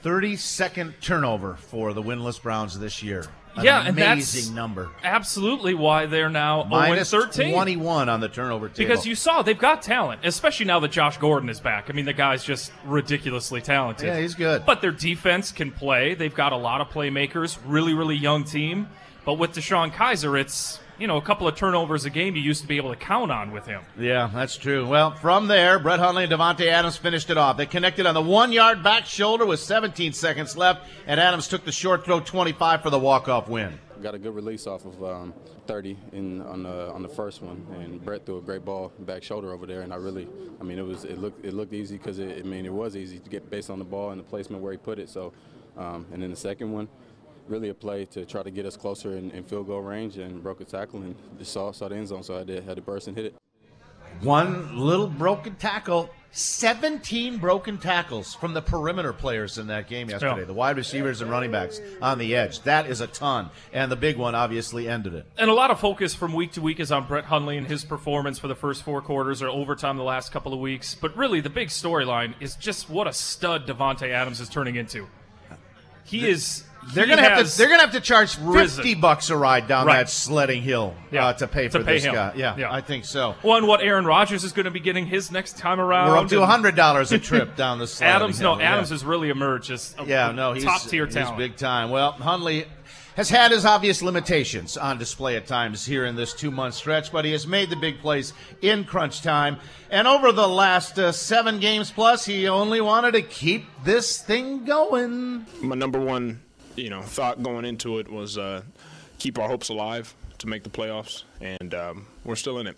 30 0.02 0.36
second 0.36 0.94
turnover 1.02 1.56
for 1.56 1.92
the 1.94 2.02
winless 2.02 2.40
Browns 2.40 2.78
this 2.80 3.02
year. 3.02 3.26
An 3.56 3.64
yeah, 3.64 3.80
and 3.80 3.90
amazing 3.90 4.42
that's 4.42 4.50
number. 4.50 4.92
absolutely 5.04 5.74
why 5.74 6.06
they're 6.06 6.30
now 6.30 6.66
Minus 6.66 7.10
0 7.10 7.24
13. 7.24 7.54
21 7.54 8.10
on 8.10 8.20
the 8.20 8.28
turnover 8.28 8.68
table. 8.68 8.88
Because 8.88 9.08
you 9.08 9.16
saw 9.16 9.42
they've 9.42 9.58
got 9.58 9.82
talent, 9.82 10.22
especially 10.24 10.66
now 10.66 10.80
that 10.82 10.92
Josh 10.92 11.18
Gordon 11.18 11.50
is 11.50 11.60
back. 11.62 11.90
I 11.90 11.94
mean, 11.94 12.06
the 12.06 12.14
guy's 12.14 12.44
just 12.44 12.72
ridiculously 12.86 13.62
talented. 13.62 14.08
Yeah, 14.08 14.20
he's 14.20 14.36
good. 14.36 14.66
But 14.66 14.82
their 14.82 14.92
defense 14.92 15.52
can 15.52 15.72
play. 15.72 16.14
They've 16.14 16.36
got 16.36 16.52
a 16.52 16.58
lot 16.58 16.82
of 16.82 16.90
playmakers, 16.90 17.58
really, 17.66 17.94
really 17.94 18.16
young 18.16 18.44
team. 18.44 18.88
But 19.24 19.36
with 19.36 19.54
DeShone 19.54 19.92
Kizer, 19.92 20.40
it's 20.40 20.80
you 20.98 21.08
know 21.08 21.18
a 21.18 21.22
couple 21.22 21.48
of 21.48 21.56
turnovers 21.56 22.06
a 22.06 22.10
game 22.10 22.36
you 22.36 22.42
used 22.42 22.62
to 22.62 22.68
be 22.68 22.78
able 22.78 22.92
to 22.92 22.96
count 22.96 23.32
on 23.32 23.52
with 23.52 23.66
him. 23.66 23.82
Yeah, 24.00 24.30
that's 24.34 24.58
true. 24.58 24.88
Well, 24.88 25.12
from 25.12 25.48
there, 25.48 25.80
Brett 25.80 26.00
Hundley 26.00 26.24
and 26.24 26.32
Davante 26.32 26.68
Adams 26.68 26.98
finished 26.98 27.30
it 27.30 27.38
off. 27.38 27.58
They 27.58 27.66
connected 27.66 28.06
on 28.06 28.14
the 28.14 28.22
one 28.22 28.52
yard 28.52 28.84
back 28.84 29.06
shoulder 29.06 29.46
with 29.46 29.60
17 29.60 30.14
seconds 30.14 30.56
left, 30.58 30.88
and 31.08 31.20
Adams 31.20 31.48
took 31.48 31.66
the 31.66 31.72
short 31.72 32.06
throw 32.06 32.20
25 32.20 32.82
for 32.82 32.90
the 32.90 33.00
walk 33.00 33.28
off 33.28 33.50
win. 33.50 33.80
Got 34.02 34.16
a 34.16 34.20
good 34.20 34.36
release 34.36 34.68
off 34.68 34.86
of 34.86 35.04
um, 35.04 35.34
30 35.68 35.98
in 36.12 36.42
on 36.42 36.64
the 36.64 36.92
on 36.92 37.02
the 37.02 37.10
first 37.10 37.42
one, 37.42 37.66
and 37.80 38.04
Brett 38.04 38.26
threw 38.26 38.38
a 38.38 38.42
great 38.42 38.64
ball 38.64 38.92
back 39.00 39.24
shoulder 39.24 39.52
over 39.52 39.66
there, 39.66 39.82
and 39.82 39.94
I 39.94 39.98
really, 39.98 40.28
I 40.60 40.64
mean, 40.64 40.78
it 40.78 40.86
was 40.86 41.06
it 41.06 41.18
looked 41.18 41.46
it 41.46 41.54
looked 41.54 41.74
easy 41.74 41.98
because 41.98 42.20
it, 42.20 42.40
I 42.40 42.48
mean 42.48 42.66
it 42.66 42.74
was 42.74 42.96
easy 42.96 43.20
to 43.20 43.30
get 43.30 43.50
based 43.50 43.70
on 43.70 43.80
the 43.80 43.86
ball 43.86 44.12
and 44.12 44.20
the 44.20 44.24
placement 44.24 44.62
where 44.62 44.72
he 44.72 44.78
put 44.78 45.00
it. 45.00 45.10
So, 45.10 45.34
um, 45.78 46.06
and 46.12 46.22
then 46.22 46.30
the 46.30 46.36
second 46.36 46.72
one, 46.72 46.88
really 47.48 47.70
a 47.70 47.74
play 47.74 48.06
to 48.06 48.26
try 48.26 48.44
to 48.44 48.52
get 48.52 48.66
us 48.66 48.76
closer 48.76 49.18
in, 49.18 49.32
in 49.32 49.44
field 49.44 49.68
goal 49.68 49.82
range, 49.82 50.18
and 50.18 50.42
broke 50.42 50.62
a 50.62 50.66
tackle 50.66 51.02
and 51.02 51.16
just 51.38 51.52
saw 51.54 51.72
saw 51.72 51.88
the 51.88 51.96
end 51.96 52.08
zone, 52.08 52.24
so 52.24 52.38
I 52.38 52.44
did 52.44 52.64
had 52.64 52.76
to 52.76 52.82
burst 52.82 53.08
and 53.08 53.16
hit 53.16 53.28
it. 53.28 53.36
One 54.22 54.78
little 54.78 55.08
broken 55.08 55.56
tackle, 55.56 56.10
17 56.32 57.38
broken 57.38 57.78
tackles 57.78 58.34
from 58.34 58.54
the 58.54 58.62
perimeter 58.62 59.14
players 59.14 59.58
in 59.58 59.68
that 59.68 59.90
game 59.90 60.10
yesterday. 60.10 60.40
Yeah. 60.40 60.46
The 60.46 60.54
wide 60.54 60.78
receivers 60.78 61.22
and 61.22 61.30
running 61.30 61.52
backs 61.52 61.82
on 62.02 62.18
the 62.18 62.36
edge. 62.36 62.62
That 62.62 62.88
is 62.88 63.02
a 63.02 63.08
ton. 63.08 63.50
And 63.74 63.92
the 63.92 63.98
big 63.98 64.18
one 64.18 64.34
obviously 64.34 64.88
ended 64.88 65.14
it. 65.14 65.26
And 65.38 65.50
a 65.50 65.54
lot 65.54 65.70
of 65.70 65.80
focus 65.80 66.16
from 66.16 66.34
week 66.34 66.54
to 66.54 66.62
week 66.62 66.80
is 66.80 66.92
on 66.92 67.08
Brett 67.08 67.26
Hundley 67.26 67.58
and 67.58 67.68
his 67.68 67.84
performance 67.84 68.40
for 68.40 68.48
the 68.48 68.56
first 68.56 68.84
four 68.84 69.02
quarters 69.02 69.42
or 69.42 69.50
overtime 69.50 69.98
the 69.98 70.04
last 70.04 70.32
couple 70.32 70.54
of 70.54 70.60
weeks. 70.60 70.96
But 70.96 71.16
really, 71.18 71.42
the 71.42 71.50
big 71.50 71.68
storyline 71.68 72.36
is 72.40 72.56
just 72.56 72.90
what 72.90 73.08
a 73.08 73.14
stud 73.14 73.68
Davante 73.68 74.10
Adams 74.10 74.40
is 74.40 74.50
turning 74.50 74.76
into. 74.76 75.08
He 76.06 76.28
is. 76.28 76.64
They're 76.94 77.08
gonna 77.08 77.22
have 77.22 77.46
to. 77.50 77.58
They're 77.58 77.68
gonna 77.68 77.82
have 77.82 77.92
to 77.94 78.00
charge 78.00 78.38
risen. 78.40 78.84
fifty 78.84 78.94
bucks 78.96 79.30
a 79.30 79.36
ride 79.38 79.68
down 79.68 79.88
Right. 79.88 79.98
that 79.98 80.10
sledding 80.10 80.62
hill 80.62 80.94
Yeah, 81.12 81.28
uh, 81.28 81.34
to 81.34 81.48
pay 81.48 81.64
to 81.64 81.70
for 81.70 81.84
pay 81.84 81.96
this 81.96 82.04
him. 82.06 82.14
guy. 82.14 82.34
Yeah, 82.36 82.56
Yeah. 82.58 82.74
I 82.74 82.82
think 82.82 83.06
so. 83.06 83.36
Well, 83.44 83.58
and 83.58 83.68
what 83.68 83.82
Aaron 83.82 84.06
Rodgers 84.06 84.44
is 84.44 84.52
going 84.54 84.66
to 84.66 84.72
be 84.72 84.80
getting 84.80 85.06
his 85.08 85.32
next 85.32 85.58
time 85.58 85.80
around. 85.80 86.10
We're 86.10 86.18
up 86.18 86.28
to 86.30 86.38
and 86.42 86.46
hundred 86.46 86.76
dollars 86.76 87.12
a 87.12 87.18
trip 87.30 87.56
down 87.56 87.80
the 87.80 87.88
sledding 87.88 88.16
Adams, 88.16 88.40
hill. 88.40 88.56
no, 88.56 88.62
yeah. 88.62 88.74
Adams 88.74 88.90
has 88.92 89.04
really 89.04 89.30
emerged 89.30 89.72
as 89.72 89.96
a 89.98 90.06
Yeah, 90.06 90.32
no, 90.32 90.54
he's 90.54 90.64
top 90.64 90.82
tier 90.84 91.06
he's 91.06 91.16
talent. 91.16 91.38
big 91.38 91.56
time. 91.58 91.90
Well, 91.90 92.12
Hundley 92.14 92.66
has 93.16 93.30
had 93.30 93.52
his 93.52 93.66
obvious 93.66 94.02
limitations 94.02 94.76
on 94.78 94.98
display 94.98 95.38
at 95.38 95.48
times 95.48 95.86
here 95.86 96.06
in 96.06 96.16
this 96.18 96.34
two-month 96.34 96.74
stretch, 96.76 97.12
but 97.14 97.24
he 97.26 97.32
has 97.32 97.48
made 97.48 97.70
the 97.70 97.76
big 97.78 98.00
plays 98.00 98.34
in 98.62 98.84
crunch 98.84 99.22
time. 99.22 99.58
And 99.90 100.06
over 100.08 100.34
the 100.34 100.48
last 100.48 101.00
uh, 101.00 101.14
seven 101.14 101.60
games 101.62 101.92
plus, 101.92 102.26
he 102.26 102.48
only 102.50 102.82
wanted 102.82 103.14
to 103.14 103.22
keep 103.22 103.66
this 103.86 104.22
thing 104.22 104.66
going. 104.66 105.46
my 105.62 105.76
number 105.76 105.98
one, 106.00 106.42
you 106.76 106.90
know, 106.90 107.02
thought 107.02 107.42
going 107.42 107.66
into 107.66 108.00
it 108.00 108.10
was 108.10 108.38
uh, 108.38 108.62
keep 109.20 109.40
our 109.40 109.48
hopes 109.48 109.70
alive 109.70 110.14
to 110.40 110.48
make 110.48 110.64
the 110.64 110.70
playoffs, 110.70 111.24
and 111.42 111.74
um, 111.74 112.08
we're 112.24 112.36
still 112.36 112.60
in 112.60 112.68
it. 112.68 112.78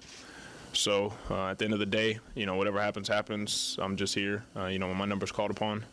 So 0.74 1.14
uh, 1.30 1.48
at 1.48 1.58
the 1.58 1.66
end 1.66 1.74
of 1.74 1.80
the 1.80 1.86
day, 1.86 2.20
you 2.36 2.46
know, 2.46 2.56
whatever 2.56 2.80
happens, 2.80 3.08
happens. 3.08 3.78
I'm 3.82 3.98
just 3.98 4.14
here. 4.14 4.44
Uh, 4.56 4.66
you 4.66 4.80
know, 4.80 4.88
when 4.88 4.98
my 4.98 5.06
number's 5.06 5.32
called 5.32 5.52
upon, 5.52 5.86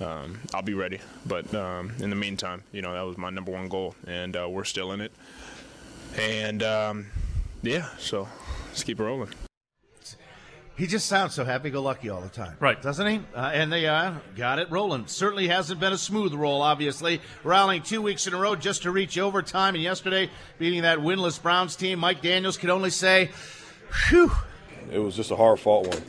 um, 0.00 0.38
I'll 0.54 0.62
be 0.62 0.74
ready. 0.74 0.98
But 1.26 1.52
um, 1.54 1.92
in 1.98 2.10
the 2.10 2.16
meantime, 2.16 2.62
you 2.72 2.80
know, 2.80 2.94
that 2.94 3.02
was 3.02 3.18
my 3.18 3.30
number 3.30 3.52
one 3.52 3.68
goal, 3.68 3.94
and 4.06 4.36
uh, 4.36 4.48
we're 4.48 4.64
still 4.64 4.92
in 4.92 5.00
it. 5.00 5.12
And 6.16 6.62
um, 6.62 7.06
yeah, 7.62 7.88
so 7.98 8.28
let's 8.68 8.82
keep 8.82 8.98
it 8.98 9.04
rolling. 9.04 9.30
He 10.76 10.86
just 10.86 11.06
sounds 11.06 11.34
so 11.34 11.44
happy-go-lucky 11.44 12.08
all 12.08 12.22
the 12.22 12.30
time, 12.30 12.56
Right. 12.58 12.80
Doesn't 12.80 13.06
he? 13.06 13.20
Uh, 13.34 13.50
and 13.52 13.70
they 13.70 13.86
uh, 13.86 14.14
got 14.34 14.58
it 14.58 14.70
rolling. 14.70 15.06
Certainly 15.08 15.48
hasn't 15.48 15.78
been 15.78 15.92
a 15.92 15.98
smooth 15.98 16.32
roll, 16.32 16.62
obviously. 16.62 17.20
Rallying 17.44 17.82
two 17.82 18.00
weeks 18.00 18.26
in 18.26 18.32
a 18.32 18.38
row 18.38 18.56
just 18.56 18.84
to 18.84 18.90
reach 18.90 19.18
overtime, 19.18 19.74
and 19.74 19.84
yesterday 19.84 20.30
beating 20.58 20.82
that 20.82 20.98
winless 20.98 21.40
Browns 21.42 21.76
team. 21.76 21.98
Mike 21.98 22.22
Daniels 22.22 22.56
could 22.56 22.70
only 22.70 22.88
say, 22.88 23.30
"Whew." 24.08 24.30
It 24.90 24.98
was 25.00 25.14
just 25.14 25.30
a 25.30 25.36
hard 25.36 25.60
fought 25.60 25.86
one. 25.86 26.02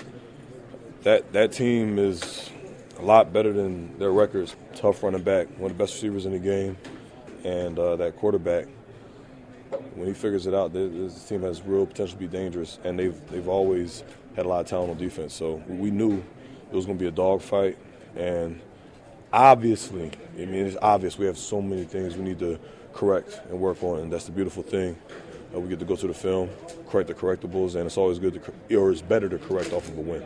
That 1.03 1.33
that 1.33 1.51
team 1.51 1.99
is 1.99 2.49
a 2.97 3.01
lot 3.01 3.33
better 3.33 3.51
than 3.51 3.99
their 3.99 4.11
records. 4.11 4.55
Tough 4.75 5.03
running 5.03 5.23
back, 5.23 5.47
one 5.57 5.71
of 5.71 5.77
the 5.77 5.83
best 5.83 5.95
receivers 5.95 6.25
in 6.25 6.31
the 6.31 6.39
game, 6.39 6.77
and 7.43 7.77
uh, 7.77 7.97
that 7.97 8.15
quarterback. 8.15 8.67
When 9.95 10.07
he 10.07 10.13
figures 10.13 10.47
it 10.47 10.53
out, 10.53 10.71
this 10.73 11.25
team 11.25 11.41
has 11.41 11.61
real 11.61 11.85
potential 11.85 12.13
to 12.17 12.19
be 12.19 12.27
dangerous, 12.27 12.79
and 12.85 12.97
they've 12.97 13.19
they've 13.29 13.47
always 13.49 14.03
had 14.35 14.45
a 14.45 14.49
lot 14.49 14.61
of 14.61 14.67
talent 14.67 14.91
on 14.91 14.97
defense. 14.97 15.33
So 15.33 15.61
we 15.67 15.91
knew 15.91 16.23
it 16.69 16.75
was 16.75 16.85
going 16.85 16.97
to 16.97 17.01
be 17.01 17.07
a 17.07 17.11
dogfight, 17.11 17.77
and 18.15 18.59
obviously, 19.33 20.11
I 20.35 20.45
mean, 20.45 20.65
it's 20.65 20.77
obvious 20.81 21.17
we 21.17 21.25
have 21.25 21.37
so 21.37 21.61
many 21.61 21.83
things 21.83 22.15
we 22.15 22.23
need 22.23 22.39
to 22.39 22.59
correct 22.93 23.41
and 23.49 23.59
work 23.59 23.83
on, 23.83 23.99
and 23.99 24.11
that's 24.11 24.25
the 24.25 24.31
beautiful 24.31 24.63
thing. 24.63 24.97
Uh, 25.53 25.59
we 25.59 25.69
get 25.69 25.79
to 25.79 25.85
go 25.85 25.95
to 25.95 26.07
the 26.07 26.13
film, 26.13 26.49
correct 26.89 27.07
the 27.07 27.13
correctables, 27.13 27.75
and 27.75 27.85
it's 27.85 27.97
always 27.97 28.19
good 28.19 28.41
to, 28.69 28.77
or 28.77 28.91
it's 28.91 29.01
better 29.01 29.27
to 29.27 29.37
correct 29.37 29.73
off 29.73 29.87
of 29.87 29.97
a 29.97 30.01
win. 30.01 30.23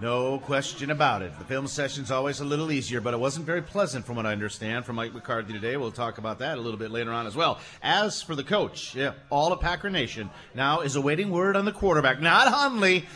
No 0.00 0.38
question 0.38 0.92
about 0.92 1.22
it. 1.22 1.36
The 1.40 1.44
film 1.44 1.66
session's 1.66 2.12
always 2.12 2.38
a 2.38 2.44
little 2.44 2.70
easier, 2.70 3.00
but 3.00 3.14
it 3.14 3.16
wasn't 3.18 3.46
very 3.46 3.62
pleasant 3.62 4.06
from 4.06 4.14
what 4.14 4.26
I 4.26 4.32
understand 4.32 4.84
from 4.86 4.94
Mike 4.94 5.12
McCarthy 5.12 5.52
today. 5.52 5.76
We'll 5.76 5.90
talk 5.90 6.18
about 6.18 6.38
that 6.38 6.56
a 6.56 6.60
little 6.60 6.78
bit 6.78 6.92
later 6.92 7.12
on 7.12 7.26
as 7.26 7.34
well. 7.34 7.58
As 7.82 8.22
for 8.22 8.36
the 8.36 8.44
coach, 8.44 8.94
yeah, 8.94 9.14
all 9.28 9.52
of 9.52 9.60
Packer 9.60 9.90
Nation 9.90 10.30
now 10.54 10.82
is 10.82 10.94
awaiting 10.94 11.30
word 11.30 11.56
on 11.56 11.64
the 11.64 11.72
quarterback. 11.72 12.20
Not 12.20 12.46
Hundley, 12.46 13.06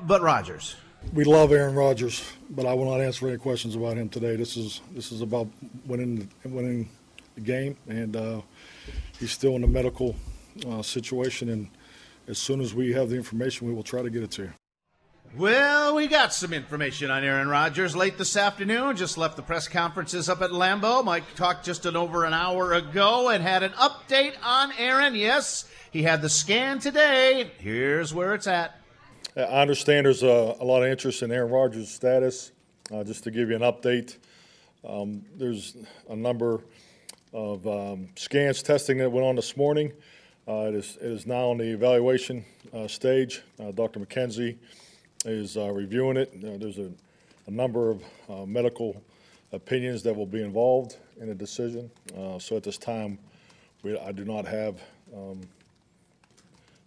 but 0.00 0.22
Rodgers. 0.22 0.76
We 1.12 1.24
love 1.24 1.52
Aaron 1.52 1.74
Rodgers, 1.74 2.24
but 2.50 2.66
I 2.66 2.74
will 2.74 2.86
not 2.86 3.00
answer 3.00 3.28
any 3.28 3.36
questions 3.36 3.76
about 3.76 3.96
him 3.96 4.08
today. 4.08 4.36
This 4.36 4.56
is 4.56 4.80
this 4.92 5.12
is 5.12 5.20
about 5.20 5.48
winning 5.86 6.28
winning 6.44 6.88
the 7.34 7.40
game, 7.40 7.76
and 7.88 8.16
uh, 8.16 8.40
he's 9.18 9.30
still 9.30 9.56
in 9.56 9.64
a 9.64 9.68
medical 9.68 10.16
uh, 10.68 10.82
situation. 10.82 11.50
And 11.50 11.68
as 12.26 12.38
soon 12.38 12.60
as 12.60 12.74
we 12.74 12.92
have 12.92 13.10
the 13.10 13.16
information, 13.16 13.66
we 13.66 13.74
will 13.74 13.82
try 13.82 14.02
to 14.02 14.10
get 14.10 14.22
it 14.22 14.30
to 14.32 14.42
you. 14.44 14.52
Well, 15.36 15.96
we 15.96 16.06
got 16.06 16.32
some 16.32 16.52
information 16.52 17.10
on 17.10 17.24
Aaron 17.24 17.48
Rodgers 17.48 17.96
late 17.96 18.18
this 18.18 18.36
afternoon. 18.36 18.96
Just 18.96 19.18
left 19.18 19.34
the 19.34 19.42
press 19.42 19.66
conferences 19.66 20.28
up 20.28 20.42
at 20.42 20.50
Lambeau. 20.50 21.04
Mike 21.04 21.34
talked 21.34 21.66
just 21.66 21.86
an 21.86 21.96
over 21.96 22.24
an 22.24 22.32
hour 22.32 22.72
ago 22.72 23.30
and 23.30 23.42
had 23.42 23.64
an 23.64 23.72
update 23.72 24.34
on 24.44 24.70
Aaron. 24.78 25.16
Yes, 25.16 25.64
he 25.90 26.04
had 26.04 26.22
the 26.22 26.28
scan 26.28 26.78
today. 26.78 27.50
Here's 27.58 28.14
where 28.14 28.34
it's 28.34 28.46
at. 28.46 28.78
I 29.36 29.62
understand 29.62 30.06
there's 30.06 30.22
a, 30.22 30.54
a 30.60 30.64
lot 30.64 30.84
of 30.84 30.88
interest 30.88 31.22
in 31.22 31.32
Aaron 31.32 31.50
Rodgers' 31.50 31.90
status. 31.90 32.52
Uh, 32.92 33.02
just 33.02 33.24
to 33.24 33.32
give 33.32 33.50
you 33.50 33.56
an 33.56 33.62
update, 33.62 34.18
um, 34.88 35.24
there's 35.36 35.76
a 36.08 36.14
number 36.14 36.60
of 37.32 37.66
um, 37.66 38.08
scans 38.14 38.62
testing 38.62 38.98
that 38.98 39.10
went 39.10 39.26
on 39.26 39.34
this 39.34 39.56
morning. 39.56 39.92
Uh, 40.46 40.66
it, 40.68 40.74
is, 40.76 40.98
it 41.00 41.10
is 41.10 41.26
now 41.26 41.50
on 41.50 41.58
the 41.58 41.64
evaluation 41.64 42.44
uh, 42.72 42.86
stage. 42.86 43.42
Uh, 43.58 43.72
Dr. 43.72 43.98
McKenzie 43.98 44.56
is 45.24 45.56
uh, 45.56 45.72
reviewing 45.72 46.16
it. 46.16 46.32
Uh, 46.36 46.56
there's 46.56 46.78
a, 46.78 46.92
a 47.48 47.50
number 47.50 47.90
of 47.90 48.48
medical 48.48 49.02
opinions 49.50 50.04
that 50.04 50.14
will 50.14 50.26
be 50.26 50.44
involved 50.44 50.96
in 51.20 51.26
the 51.26 51.34
decision. 51.34 51.90
So 52.38 52.56
at 52.56 52.62
this 52.62 52.78
time, 52.78 53.18
we, 53.82 53.98
I 53.98 54.12
do 54.12 54.24
not 54.24 54.46
have 54.46 54.80
um, 55.12 55.40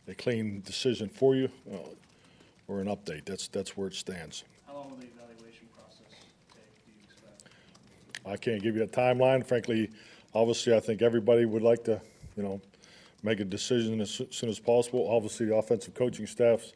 a 0.08 0.16
clean 0.16 0.62
decision 0.66 1.10
for 1.10 1.36
you 1.36 1.50
or 2.68 2.80
an 2.82 2.88
update. 2.88 3.26
That's, 3.26 3.48
that's 3.48 3.78
where 3.78 3.88
it 3.88 3.94
stands. 3.94 4.44
How 4.66 4.76
long 4.76 4.90
will 4.92 4.98
the 4.98 5.08
evaluation 5.08 5.68
process 5.76 6.08
take, 6.50 6.86
do 6.86 6.92
you 6.92 7.04
expect? 7.04 7.50
I 8.26 8.38
can't 8.38 8.62
give 8.62 8.76
you 8.76 8.84
a 8.84 8.88
timeline. 8.88 9.46
Frankly, 9.46 9.90
obviously, 10.34 10.76
I 10.76 10.80
think 10.80 11.02
everybody 11.02 11.46
would 11.46 11.62
like 11.62 11.84
to, 11.86 12.02
you 12.36 12.44
know, 12.44 12.62
make 13.24 13.40
a 13.40 13.46
decision 13.46 14.02
as 14.02 14.12
soo- 14.12 14.28
soon 14.32 14.50
as 14.50 14.60
possible. 14.60 15.10
Obviously, 15.10 15.46
the 15.48 15.56
offensive 15.56 15.94
coaching 15.94 16.28
staff's 16.28 16.74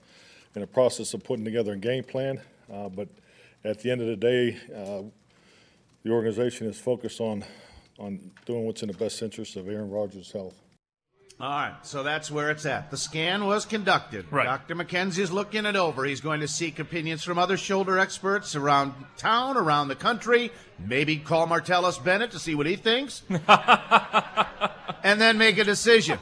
in 0.56 0.62
the 0.62 0.68
process 0.68 1.14
of 1.14 1.24
putting 1.24 1.46
together 1.46 1.74
a 1.74 1.78
game 1.78 2.04
plan. 2.04 2.40
Uh, 2.72 2.90
but 2.90 3.08
at 3.64 3.80
the 3.80 3.92
end 3.92 4.02
of 4.02 4.08
the 4.08 4.16
day, 4.16 4.58
uh, 4.76 5.04
the 6.04 6.12
organization 6.12 6.68
is 6.68 6.80
focused 6.80 7.22
on, 7.22 7.44
on 8.00 8.32
doing 8.46 8.66
what's 8.66 8.82
in 8.82 8.88
the 8.88 8.98
best 8.98 9.22
interest 9.22 9.56
of 9.56 9.68
Aaron 9.68 9.90
Rodgers' 9.90 10.32
health. 10.32 10.56
All 11.42 11.50
right, 11.50 11.74
so 11.82 12.04
that's 12.04 12.30
where 12.30 12.52
it's 12.52 12.68
at. 12.68 12.92
The 12.92 12.98
scan 12.98 13.48
was 13.48 13.66
conducted. 13.66 14.28
Right. 14.30 14.46
Dr. 14.46 14.76
McKenzie 14.76 15.18
is 15.18 15.32
looking 15.32 15.66
it 15.66 15.76
over. 15.76 16.06
He's 16.06 16.22
going 16.22 16.42
to 16.42 16.48
seek 16.48 16.78
opinions 16.78 17.24
from 17.24 17.40
other 17.40 17.58
shoulder 17.58 17.98
experts 17.98 18.56
around 18.56 18.94
town, 19.18 19.58
around 19.58 19.88
the 19.88 19.96
country. 19.96 20.52
Maybe 20.78 21.18
call 21.18 21.48
Martellus 21.48 22.04
Bennett 22.04 22.30
to 22.32 22.40
see 22.40 22.54
what 22.54 22.68
he 22.68 22.76
thinks. 22.76 23.24
and 25.04 25.20
then 25.20 25.40
make 25.40 25.58
a 25.58 25.64
decision. 25.64 26.20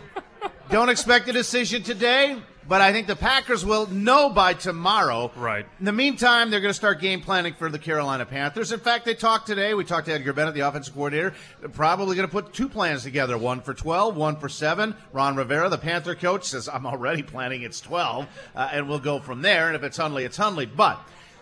Don't 0.70 0.88
expect 0.88 1.28
a 1.28 1.34
decision 1.34 1.84
today, 1.84 2.38
but 2.70 2.82
I 2.82 2.94
think 2.94 3.08
the 3.08 3.16
Packers 3.16 3.66
will 3.66 3.88
know 3.88 4.30
by 4.30 4.54
tomorrow. 4.54 5.32
Right. 5.36 5.66
In 5.80 5.86
the 5.86 5.92
meantime, 5.92 6.52
they're 6.52 6.62
going 6.62 6.70
to 6.70 6.76
start 6.76 7.02
game 7.02 7.22
planning 7.22 7.56
for 7.56 7.68
the 7.70 7.80
Carolina 7.80 8.28
Panthers. 8.28 8.72
In 8.72 8.80
fact, 8.80 9.06
they 9.06 9.16
talked 9.16 9.48
today. 9.48 9.74
We 9.74 9.84
talked 9.84 10.06
to 10.06 10.14
Edgar 10.14 10.34
Bennett, 10.34 10.54
the 10.54 10.62
offensive 10.62 10.94
coordinator. 10.94 11.34
They're 11.60 11.70
probably 11.70 12.16
going 12.16 12.28
to 12.28 12.32
put 12.32 12.54
two 12.54 12.70
plans 12.70 13.02
together 13.02 13.40
one 13.40 13.62
for 13.62 13.74
12, 13.74 14.16
one 14.16 14.36
for 14.36 14.48
7. 14.48 14.96
Ron 15.12 15.36
Rivera, 15.36 15.68
the 15.70 15.80
Panther 15.80 16.14
coach, 16.14 16.46
says, 16.46 16.70
I'm 16.70 16.86
already 16.86 17.24
planning 17.24 17.64
it's 17.64 17.82
12, 17.82 18.28
uh, 18.56 18.70
and 18.72 18.88
we'll 18.88 19.00
go 19.00 19.20
from 19.20 19.42
there. 19.42 19.68
And 19.68 19.76
if 19.76 19.82
it's 19.82 19.98
Hundley, 19.98 20.24
it's 20.24 20.38
Hundley. 20.38 20.68
But. 20.68 21.02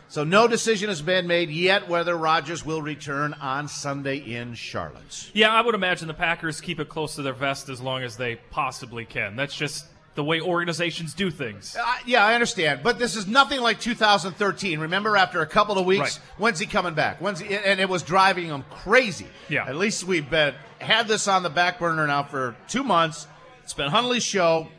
So 0.09 0.23
no 0.23 0.47
decision 0.47 0.87
has 0.87 1.01
been 1.01 1.27
made 1.27 1.49
yet 1.49 1.89
whether 1.89 2.15
Rodgers 2.15 2.65
will 2.65 2.81
return 2.81 3.33
on 3.33 3.67
Sunday 3.67 4.15
in 4.15 4.53
Charlotte. 4.53 5.29
Yeah, 5.33 5.53
I 5.53 5.59
would 5.59 5.75
imagine 5.75 6.07
the 6.07 6.13
Packers 6.13 6.61
keep 6.61 6.79
it 6.79 6.87
close 6.87 7.15
to 7.15 7.23
their 7.23 7.33
vest 7.33 7.67
as 7.67 7.81
long 7.81 8.03
as 8.03 8.15
they 8.15 8.37
possibly 8.49 9.03
can. 9.03 9.35
That's 9.35 9.53
just 9.53 9.85
the 10.17 10.23
way 10.23 10.41
organizations 10.41 11.13
do 11.13 11.29
things. 11.29 11.77
Uh, 11.79 11.85
yeah, 12.03 12.25
I 12.25 12.33
understand, 12.33 12.79
but 12.81 12.97
this 12.97 13.15
is 13.15 13.27
nothing 13.27 13.61
like 13.61 13.79
2013. 13.79 14.79
Remember, 14.79 15.15
after 15.15 15.41
a 15.41 15.45
couple 15.45 15.77
of 15.77 15.85
weeks, 15.85 16.17
Right. 16.17 16.19
when's 16.39 16.57
he 16.57 16.65
coming 16.65 16.95
back? 16.95 17.21
When's 17.21 17.39
he, 17.39 17.55
and 17.55 17.79
it 17.79 17.87
was 17.87 18.01
driving 18.01 18.47
him 18.47 18.65
crazy. 18.71 19.27
Yeah. 19.47 19.67
At 19.67 19.75
least 19.75 20.03
we've 20.05 20.27
been 20.27 20.55
had 20.79 21.07
this 21.07 21.27
on 21.27 21.43
the 21.43 21.51
back 21.51 21.77
burner 21.77 22.07
now 22.07 22.23
for 22.23 22.55
two 22.67 22.83
months. 22.83 23.27
It's 23.63 23.73
been 23.75 23.91
Hundley's 23.91 24.23
show, 24.23 24.69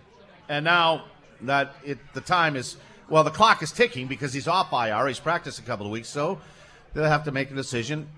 and 0.49 0.65
now 0.65 1.05
that 1.43 1.77
it 1.85 1.99
the 2.15 2.21
time 2.21 2.57
is 2.57 2.77
well, 3.09 3.23
the 3.23 3.31
clock 3.31 3.63
is 3.63 3.71
ticking 3.71 4.09
because 4.09 4.33
he's 4.33 4.49
off 4.49 4.73
IR. 4.73 5.07
He's 5.07 5.21
practiced 5.21 5.61
a 5.61 5.63
couple 5.63 5.87
of 5.87 5.93
weeks, 5.93 6.09
so 6.09 6.41
they'll 6.95 7.05
have 7.05 7.23
to 7.25 7.31
make 7.31 7.53
a 7.53 7.55
decision. 7.55 8.09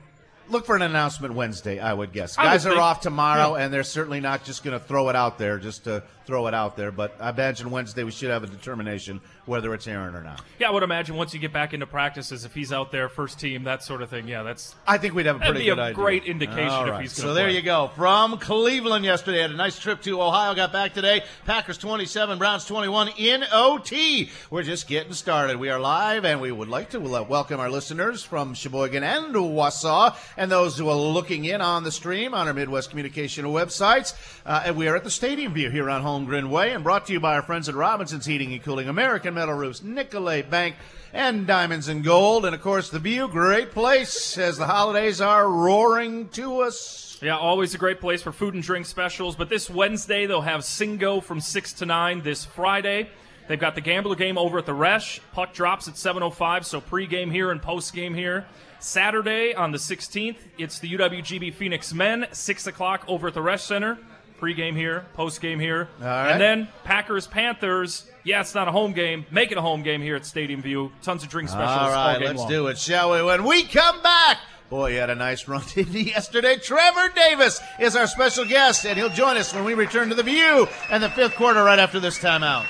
Look 0.51 0.67
for 0.67 0.75
an 0.77 0.83
announcement 0.83 1.35
Wednesday, 1.35 1.79
I 1.79 1.93
would 1.95 2.13
guess. 2.13 2.37
I 2.37 2.43
would 2.43 2.51
Guys 2.51 2.67
are 2.67 2.71
think- 2.71 2.81
off 2.83 3.01
tomorrow, 3.01 3.57
yeah. 3.57 3.65
and 3.65 3.73
they're 3.73 3.85
certainly 3.85 4.21
not 4.21 4.45
just 4.45 4.65
going 4.65 4.79
to 4.79 4.85
throw 4.85 5.09
it 5.09 5.15
out 5.17 5.39
there 5.39 5.59
just 5.59 5.85
to 5.85 6.03
throw 6.27 6.47
it 6.49 6.55
out 6.55 6.77
there. 6.77 6.91
But 6.91 7.17
I 7.21 7.31
imagine 7.31 7.71
Wednesday 7.71 8.03
we 8.05 8.11
should 8.11 8.31
have 8.31 8.43
a 8.45 8.47
determination 8.49 9.21
whether 9.47 9.75
it's 9.75 9.89
Aaron 9.89 10.15
or 10.15 10.23
not. 10.23 10.43
Yeah, 10.61 10.69
I 10.69 10.71
would 10.71 10.85
imagine 10.85 11.17
once 11.17 11.35
you 11.35 11.41
get 11.41 11.53
back 11.53 11.75
into 11.75 11.87
practices, 11.87 12.45
if 12.45 12.55
he's 12.55 12.73
out 12.73 12.93
there, 12.93 13.09
first 13.09 13.41
team, 13.41 13.65
that 13.65 13.83
sort 13.83 14.01
of 14.01 14.09
thing. 14.11 14.29
Yeah, 14.29 14.43
that's 14.45 14.77
I 14.87 14.99
think 14.99 15.15
we'd 15.15 15.27
have 15.27 15.37
a 15.37 15.39
pretty 15.41 15.61
be 15.61 15.69
a 15.71 15.75
good 15.75 15.81
idea. 15.83 15.95
great 15.95 16.25
indication 16.25 16.69
All 16.69 16.85
if 16.85 16.91
right. 16.91 17.03
he's 17.03 17.13
So 17.13 17.35
there 17.35 17.47
play. 17.47 17.57
you 17.57 17.63
go. 17.63 17.91
From 17.97 18.39
Cleveland 18.39 19.05
yesterday, 19.05 19.41
had 19.43 19.51
a 19.51 19.57
nice 19.57 19.79
trip 19.79 20.03
to 20.03 20.23
Ohio. 20.23 20.55
Got 20.55 20.73
back 20.73 20.95
today. 20.95 21.25
Packers 21.47 21.79
27, 21.79 22.39
Browns 22.39 22.65
21 22.65 23.09
in 23.17 23.45
OT. 23.53 24.31
We're 24.51 24.63
just 24.63 24.87
getting 24.87 25.15
started. 25.15 25.57
We 25.59 25.69
are 25.71 25.81
live, 25.81 26.25
and 26.25 26.41
we 26.41 26.53
would 26.53 26.69
like 26.69 26.91
to 26.91 27.01
welcome 27.01 27.59
our 27.59 27.71
listeners 27.71 28.23
from 28.23 28.55
Sheboygan 28.55 29.03
and 29.03 29.35
Wausau, 29.35 30.15
and 30.41 30.51
those 30.51 30.79
who 30.79 30.89
are 30.89 30.97
looking 30.97 31.45
in 31.45 31.61
on 31.61 31.85
the 31.85 31.93
stream 31.93 32.33
on 32.33 32.49
our 32.49 32.55
Midwest 32.55 32.89
Communication 32.89 33.45
websites. 33.45 34.15
Uh, 34.47 34.63
and 34.65 34.75
we 34.75 34.89
are 34.89 34.97
at 34.97 35.05
the 35.05 35.11
Stadium 35.11 35.53
View 35.53 35.69
here 35.69 35.91
on 35.91 36.03
Holmgren 36.03 36.49
Way, 36.49 36.73
and 36.73 36.83
brought 36.83 37.05
to 37.09 37.13
you 37.13 37.21
by 37.21 37.35
our 37.35 37.43
friends 37.43 37.69
at 37.69 37.75
Robinson's 37.75 38.25
Heating 38.25 38.51
and 38.55 38.63
Cooling, 38.63 38.89
American 38.89 39.35
Metal 39.35 39.55
Roofs, 39.55 39.83
Nicolet 39.83 40.49
Bank, 40.49 40.77
and 41.13 41.47
Diamonds 41.47 41.89
and 41.89 42.03
Gold. 42.03 42.47
And 42.47 42.55
of 42.55 42.63
course, 42.63 42.89
the 42.89 42.99
View, 42.99 43.29
great 43.29 43.73
place 43.73 44.39
as 44.39 44.57
the 44.57 44.65
holidays 44.65 45.21
are 45.21 45.47
roaring 45.47 46.31
to 46.31 46.63
us. 46.63 47.19
Yeah, 47.21 47.37
always 47.37 47.75
a 47.75 47.79
great 47.79 48.01
place 48.01 48.23
for 48.23 48.33
food 48.33 48.55
and 48.55 48.63
drink 48.63 48.87
specials. 48.87 49.37
But 49.37 49.51
this 49.51 49.69
Wednesday, 49.69 50.25
they'll 50.25 50.41
have 50.41 50.63
Singo 50.63 51.23
from 51.23 51.43
6 51.43 51.73
to 51.75 51.85
9. 51.85 52.23
This 52.23 52.47
Friday, 52.47 53.11
they've 53.47 53.61
got 53.61 53.75
the 53.75 53.83
Gambler 53.83 54.17
game 54.17 54.39
over 54.39 54.57
at 54.57 54.65
the 54.65 54.73
Resch. 54.73 55.21
Puck 55.33 55.53
drops 55.53 55.87
at 55.87 55.97
7.05, 55.97 56.65
so 56.65 56.81
pregame 56.81 57.31
here 57.31 57.51
and 57.51 57.61
postgame 57.61 58.15
here. 58.15 58.47
Saturday 58.81 59.55
on 59.55 59.73
the 59.73 59.79
16th, 59.79 60.37
it's 60.59 60.79
the 60.79 60.93
UWGB 60.93 61.55
Phoenix 61.55 61.93
men, 61.93 62.27
6 62.33 62.67
o'clock 62.67 63.05
over 63.09 63.29
at 63.29 63.35
the 63.35 63.41
Resch 63.41 63.61
Center. 63.61 63.99
Pregame 64.41 64.75
here, 64.75 65.05
postgame 65.17 65.61
here. 65.61 65.89
right. 66.01 66.31
And 66.31 66.41
then 66.41 66.69
Packers 66.83 67.27
Panthers. 67.27 68.11
Yeah, 68.25 68.41
it's 68.41 68.55
not 68.55 68.69
a 68.69 68.73
home 68.73 68.95
game. 68.95 69.27
Make 69.31 69.53
it 69.53 69.59
a 69.59 69.61
home 69.61 69.83
game 69.83 70.01
here 70.01 70.17
at 70.17 70.25
Stadium 70.25 70.63
View. 70.63 70.93
Tons 71.03 71.23
of 71.23 71.29
drink 71.29 71.51
specials 71.51 71.69
All 71.79 71.91
right, 71.91 72.19
game 72.19 72.29
let's 72.29 72.39
long. 72.41 72.49
do 72.49 72.67
it, 72.69 72.79
shall 72.79 73.13
we? 73.13 73.23
When 73.23 73.45
we 73.45 73.65
come 73.65 74.03
back, 74.03 74.39
boy, 74.71 74.93
you 74.93 74.99
had 74.99 75.11
a 75.11 75.15
nice 75.15 75.47
run 75.47 75.63
didn't 75.75 75.93
yesterday. 75.93 76.57
Trevor 76.57 77.11
Davis 77.15 77.61
is 77.79 77.97
our 77.97 78.07
special 78.07 78.47
guest, 78.47 78.87
and 78.87 78.97
he'll 78.97 79.11
join 79.11 79.37
us 79.37 79.53
when 79.53 79.65
we 79.65 79.75
return 79.75 80.09
to 80.09 80.15
the 80.15 80.23
View 80.23 80.67
and 80.91 81.03
the 81.03 81.11
fifth 81.11 81.35
quarter 81.35 81.63
right 81.63 81.79
after 81.79 82.01
this 82.01 82.19
timeout. 82.19 82.65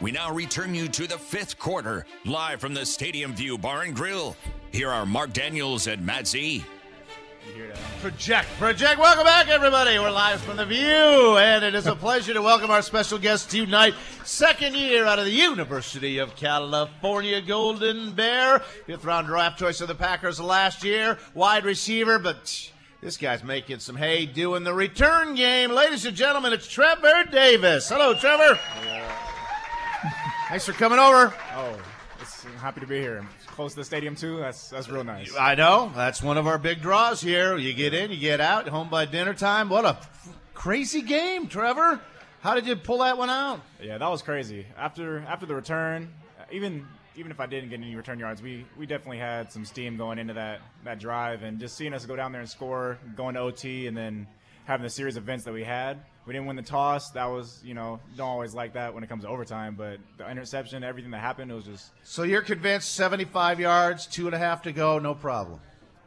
We 0.00 0.10
now 0.10 0.32
return 0.32 0.74
you 0.74 0.88
to 0.88 1.06
the 1.06 1.18
fifth 1.18 1.60
quarter, 1.60 2.06
live 2.24 2.60
from 2.60 2.74
the 2.74 2.84
Stadium 2.84 3.34
View 3.34 3.56
Bar 3.56 3.82
and 3.82 3.94
Grill. 3.94 4.36
Here 4.72 4.90
are 4.90 5.06
Mark 5.06 5.32
Daniels 5.32 5.86
and 5.86 6.04
Matt 6.04 6.26
Z. 6.26 6.64
Project, 8.00 8.48
project. 8.58 9.00
Welcome 9.00 9.24
back, 9.24 9.48
everybody. 9.48 9.98
We're 9.98 10.10
live 10.10 10.40
from 10.40 10.56
the 10.56 10.66
View, 10.66 11.38
and 11.38 11.64
it 11.64 11.74
is 11.74 11.86
a 11.86 11.96
pleasure 11.96 12.34
to 12.34 12.42
welcome 12.42 12.70
our 12.70 12.82
special 12.82 13.18
guest 13.18 13.50
tonight. 13.50 13.94
Second 14.24 14.76
year 14.76 15.06
out 15.06 15.18
of 15.18 15.24
the 15.24 15.32
University 15.32 16.18
of 16.18 16.36
California, 16.36 17.40
Golden 17.40 18.12
Bear, 18.12 18.58
fifth 18.58 19.04
round 19.04 19.26
draft 19.26 19.58
choice 19.58 19.80
of 19.80 19.88
the 19.88 19.94
Packers 19.94 20.38
last 20.38 20.84
year, 20.84 21.18
wide 21.34 21.64
receiver, 21.64 22.18
but. 22.18 22.70
This 23.00 23.16
guy's 23.16 23.44
making 23.44 23.78
some 23.78 23.94
hay 23.94 24.26
doing 24.26 24.64
the 24.64 24.74
return 24.74 25.36
game. 25.36 25.70
Ladies 25.70 26.04
and 26.04 26.16
gentlemen, 26.16 26.52
it's 26.52 26.66
Trevor 26.66 27.30
Davis. 27.30 27.88
Hello, 27.88 28.12
Trevor. 28.12 28.58
Thanks 30.48 30.66
for 30.66 30.72
coming 30.72 30.98
over. 30.98 31.32
Oh, 31.54 31.74
it's 31.74 31.80
I'm 31.80 31.87
happy 32.58 32.80
to 32.80 32.86
be 32.86 32.98
here. 33.00 33.26
Close 33.46 33.72
to 33.72 33.80
the 33.80 33.84
stadium 33.84 34.14
too. 34.14 34.38
That's 34.38 34.68
that's 34.68 34.88
real 34.88 35.04
nice. 35.04 35.34
I 35.36 35.54
know. 35.54 35.92
That's 35.94 36.22
one 36.22 36.36
of 36.36 36.46
our 36.46 36.58
big 36.58 36.82
draws 36.82 37.20
here. 37.20 37.56
You 37.56 37.72
get 37.72 37.94
in, 37.94 38.10
you 38.10 38.18
get 38.18 38.40
out, 38.40 38.68
home 38.68 38.88
by 38.88 39.04
dinner 39.04 39.34
time. 39.34 39.68
What 39.68 39.84
a 39.84 39.90
f- 39.90 40.28
crazy 40.54 41.02
game, 41.02 41.48
Trevor. 41.48 42.00
How 42.40 42.54
did 42.54 42.66
you 42.66 42.76
pull 42.76 42.98
that 42.98 43.18
one 43.18 43.30
out? 43.30 43.60
Yeah, 43.82 43.98
that 43.98 44.08
was 44.08 44.22
crazy. 44.22 44.66
After 44.76 45.20
after 45.20 45.46
the 45.46 45.54
return, 45.54 46.12
even 46.52 46.86
even 47.16 47.32
if 47.32 47.40
I 47.40 47.46
didn't 47.46 47.70
get 47.70 47.80
any 47.80 47.96
return 47.96 48.18
yards, 48.18 48.40
we 48.42 48.64
we 48.78 48.86
definitely 48.86 49.18
had 49.18 49.50
some 49.52 49.64
steam 49.64 49.96
going 49.96 50.18
into 50.18 50.34
that 50.34 50.60
that 50.84 51.00
drive, 51.00 51.42
and 51.42 51.58
just 51.58 51.76
seeing 51.76 51.92
us 51.92 52.06
go 52.06 52.14
down 52.16 52.32
there 52.32 52.40
and 52.40 52.50
score, 52.50 52.98
going 53.16 53.34
to 53.34 53.40
OT, 53.40 53.86
and 53.88 53.96
then 53.96 54.26
having 54.64 54.84
the 54.84 54.90
series 54.90 55.16
of 55.16 55.24
events 55.24 55.44
that 55.44 55.52
we 55.54 55.64
had. 55.64 55.98
We 56.28 56.34
didn't 56.34 56.46
win 56.46 56.56
the 56.56 56.62
toss. 56.62 57.10
That 57.12 57.24
was 57.24 57.60
you 57.64 57.72
know 57.72 58.00
don't 58.16 58.28
always 58.28 58.52
like 58.54 58.74
that 58.74 58.92
when 58.92 59.02
it 59.02 59.08
comes 59.08 59.24
to 59.24 59.28
overtime, 59.30 59.74
but 59.76 59.98
the 60.18 60.30
interception, 60.30 60.84
everything 60.84 61.10
that 61.12 61.20
happened, 61.22 61.50
it 61.50 61.54
was 61.54 61.64
just 61.64 61.90
So 62.04 62.22
you're 62.22 62.42
convinced 62.42 62.94
75 62.94 63.58
yards, 63.58 64.06
two 64.06 64.26
and 64.26 64.34
a 64.34 64.38
half 64.38 64.62
to 64.62 64.72
go, 64.72 64.98
no 64.98 65.14
problem. 65.14 65.58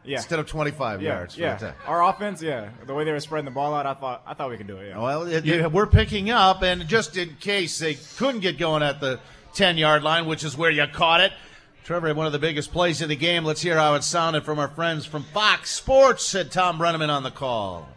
yeah. 0.06 0.18
Instead 0.18 0.38
of 0.38 0.46
25 0.46 1.02
yeah, 1.02 1.10
yards. 1.10 1.38
yeah. 1.38 1.74
Our 1.88 2.04
offense, 2.08 2.40
yeah, 2.42 2.70
the 2.86 2.94
way 2.94 3.04
they 3.04 3.12
were 3.12 3.20
spreading 3.20 3.46
the 3.46 3.52
ball 3.52 3.74
out, 3.74 3.88
I 3.88 3.96
thought 3.96 4.22
I 4.28 4.36
thought 4.36 4.52
we 4.52 4.58
could 4.58 4.68
do 4.68 4.78
it. 4.78 4.90
Yeah. 4.90 5.00
Well, 5.00 5.24
it, 5.28 5.72
we're 5.72 5.88
picking 5.88 6.30
up, 6.30 6.62
and 6.62 6.88
just 6.88 7.18
in 7.18 7.36
case 7.40 7.80
they 7.80 7.96
couldn't 7.96 8.42
get 8.42 8.60
going 8.60 8.84
at 8.84 9.02
the 9.02 9.20
10 9.56 9.78
yard 9.78 10.04
line, 10.04 10.28
which 10.28 10.44
is 10.44 10.56
where 10.56 10.72
you 10.72 10.86
caught 10.88 11.22
it. 11.22 11.34
Trevor 11.84 12.14
one 12.14 12.28
of 12.28 12.32
the 12.32 12.38
biggest 12.40 12.72
plays 12.72 13.02
in 13.02 13.10
the 13.10 13.16
game. 13.16 13.44
Let's 13.44 13.62
hear 13.62 13.76
how 13.76 13.96
it 13.96 14.04
sounded 14.04 14.46
from 14.46 14.60
our 14.60 14.68
friends 14.68 15.08
from 15.08 15.24
Fox 15.24 15.72
Sports, 15.72 16.24
said 16.24 16.52
Thom 16.52 16.78
Brennaman 16.78 17.10
on 17.10 17.24
the 17.24 17.32
call. 17.32 17.90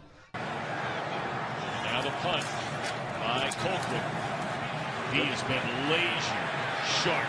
The 2.05 2.13
punt 2.21 2.45
by 3.17 3.49
Colquitt. 3.65 4.05
He 5.09 5.25
has 5.25 5.41
been 5.49 5.65
laser 5.89 6.45
sharp 7.01 7.25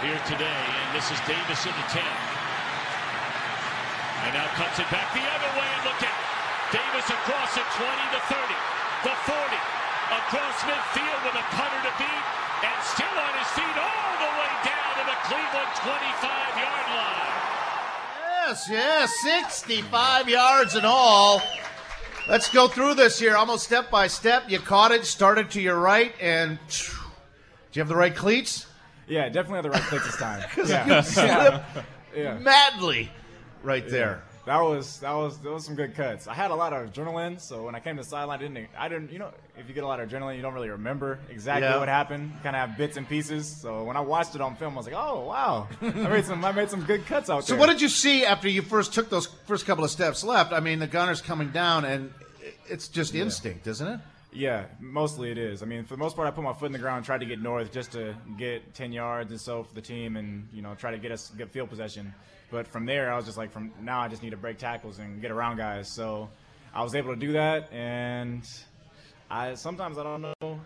here 0.00 0.16
today, 0.24 0.48
and 0.48 0.88
this 0.96 1.12
is 1.12 1.20
Davis 1.28 1.60
in 1.68 1.76
the 1.76 1.86
10. 1.92 2.00
And 4.24 4.32
now 4.32 4.48
cuts 4.56 4.80
it 4.80 4.88
back 4.88 5.12
the 5.12 5.20
other 5.20 5.50
way, 5.60 5.68
and 5.68 5.82
look 5.84 6.00
out. 6.08 6.24
Davis 6.72 7.04
across 7.04 7.52
the 7.52 7.60
20, 7.68 8.16
the 8.16 8.22
30, 8.32 8.40
the 9.04 9.12
40, 9.28 9.60
across 10.24 10.56
midfield 10.64 11.20
with 11.28 11.36
a 11.36 11.44
punter 11.52 11.82
to 11.84 11.92
beat, 12.00 12.26
and 12.64 12.78
still 12.96 13.12
on 13.12 13.32
his 13.44 13.50
feet 13.52 13.76
all 13.76 14.14
the 14.24 14.32
way 14.40 14.52
down 14.72 14.90
to 14.96 15.04
the 15.04 15.18
Cleveland 15.28 15.72
25-yard 15.84 16.86
line. 16.96 17.36
Yes, 18.40 18.72
yes, 18.72 19.12
65 19.20 20.32
yards 20.32 20.80
in 20.80 20.88
all. 20.88 21.44
Let's 22.28 22.48
go 22.48 22.68
through 22.68 22.94
this 22.94 23.18
here 23.18 23.36
almost 23.36 23.64
step 23.64 23.90
by 23.90 24.06
step. 24.06 24.48
You 24.48 24.60
caught 24.60 24.92
it, 24.92 25.04
started 25.04 25.50
to 25.52 25.60
your 25.60 25.78
right, 25.78 26.14
and 26.20 26.58
do 26.68 26.84
you 27.72 27.80
have 27.80 27.88
the 27.88 27.96
right 27.96 28.14
cleats? 28.14 28.66
Yeah, 29.08 29.28
definitely 29.28 29.56
have 29.56 29.64
the 29.64 29.70
right 29.70 29.82
cleats 29.82 30.06
this 30.06 30.16
time. 30.16 30.42
Because 30.54 30.70
yeah. 30.70 30.96
you 30.96 31.02
slipped 31.02 31.86
Yeah. 32.16 32.38
madly 32.38 33.10
right 33.62 33.88
there. 33.88 34.22
That 34.44 34.60
was 34.60 34.98
that 34.98 35.12
was 35.12 35.38
that 35.38 35.52
was 35.52 35.64
some 35.64 35.76
good 35.76 35.94
cuts. 35.94 36.26
I 36.26 36.34
had 36.34 36.50
a 36.50 36.54
lot 36.56 36.72
of 36.72 36.92
adrenaline, 36.92 37.40
so 37.40 37.64
when 37.64 37.76
I 37.76 37.80
came 37.80 37.96
to 37.96 38.02
sideline, 38.02 38.40
I 38.40 38.42
didn't 38.42 38.68
I 38.76 38.88
didn't 38.88 39.12
you 39.12 39.20
know 39.20 39.30
if 39.56 39.68
you 39.68 39.74
get 39.74 39.84
a 39.84 39.86
lot 39.86 40.00
of 40.00 40.08
adrenaline, 40.08 40.34
you 40.34 40.42
don't 40.42 40.52
really 40.54 40.70
remember 40.70 41.20
exactly 41.30 41.68
Yeah. 41.68 41.78
what 41.78 41.86
happened. 41.88 42.32
Kind 42.42 42.56
of 42.56 42.68
have 42.68 42.76
bits 42.76 42.96
and 42.96 43.08
pieces. 43.08 43.46
So 43.46 43.84
when 43.84 43.96
I 43.96 44.00
watched 44.00 44.34
it 44.34 44.40
on 44.40 44.56
film, 44.56 44.74
I 44.74 44.76
was 44.78 44.86
like, 44.86 44.96
oh 44.96 45.20
wow, 45.26 45.68
I 45.80 45.90
made 46.08 46.24
some 46.24 46.44
I 46.44 46.50
made 46.50 46.70
some 46.70 46.82
good 46.82 47.06
cuts 47.06 47.30
out 47.30 47.44
So 47.44 47.52
there. 47.52 47.58
So 47.58 47.60
what 47.60 47.70
did 47.72 47.80
you 47.80 47.88
see 47.88 48.24
after 48.26 48.48
you 48.48 48.62
first 48.62 48.92
took 48.92 49.08
those 49.10 49.26
first 49.46 49.64
couple 49.64 49.84
of 49.84 49.92
steps 49.92 50.24
left? 50.24 50.52
I 50.52 50.58
mean, 50.58 50.80
the 50.80 50.88
gunner's 50.88 51.20
coming 51.20 51.50
down, 51.52 51.84
and 51.84 52.12
it's 52.68 52.88
just 52.88 53.14
instinct, 53.14 53.68
isn't 53.68 53.86
it? 53.86 54.00
Yeah, 54.32 54.64
mostly 54.80 55.30
it 55.30 55.38
is. 55.38 55.62
I 55.62 55.66
mean, 55.66 55.84
for 55.84 55.94
the 55.94 55.98
most 56.00 56.16
part, 56.16 56.26
I 56.26 56.30
put 56.32 56.42
my 56.42 56.54
foot 56.54 56.66
in 56.66 56.72
the 56.72 56.78
ground, 56.80 57.04
tried 57.04 57.20
to 57.20 57.26
get 57.26 57.40
north 57.40 57.70
just 57.70 57.92
to 57.92 58.16
get 58.38 58.74
10 58.74 58.90
yards 58.90 59.30
and 59.30 59.38
so 59.40 59.62
for 59.62 59.74
the 59.74 59.82
team 59.82 60.16
and, 60.16 60.48
you 60.54 60.62
know, 60.62 60.74
try 60.74 60.90
to 60.90 60.96
get 60.98 61.12
us 61.12 61.30
get 61.36 61.50
field 61.50 61.68
possession. 61.68 62.14
But 62.52 62.68
from 62.68 62.84
there, 62.86 63.10
I 63.12 63.16
was 63.16 63.24
just 63.24 63.36
like, 63.38 63.50
from 63.50 63.72
now, 63.80 64.00
I 64.00 64.08
just 64.08 64.22
need 64.22 64.30
to 64.30 64.36
break 64.36 64.58
tackles 64.58 64.98
and 65.00 65.20
get 65.22 65.30
around 65.32 65.56
guys. 65.56 65.88
So 65.88 66.28
I 66.74 66.82
was 66.84 66.94
able 66.94 67.14
to 67.14 67.18
do 67.18 67.32
that. 67.32 67.72
And 67.72 68.42
I 69.30 69.54
sometimes 69.54 69.96
I 69.98 70.02
don't 70.04 70.20
know. 70.22 70.60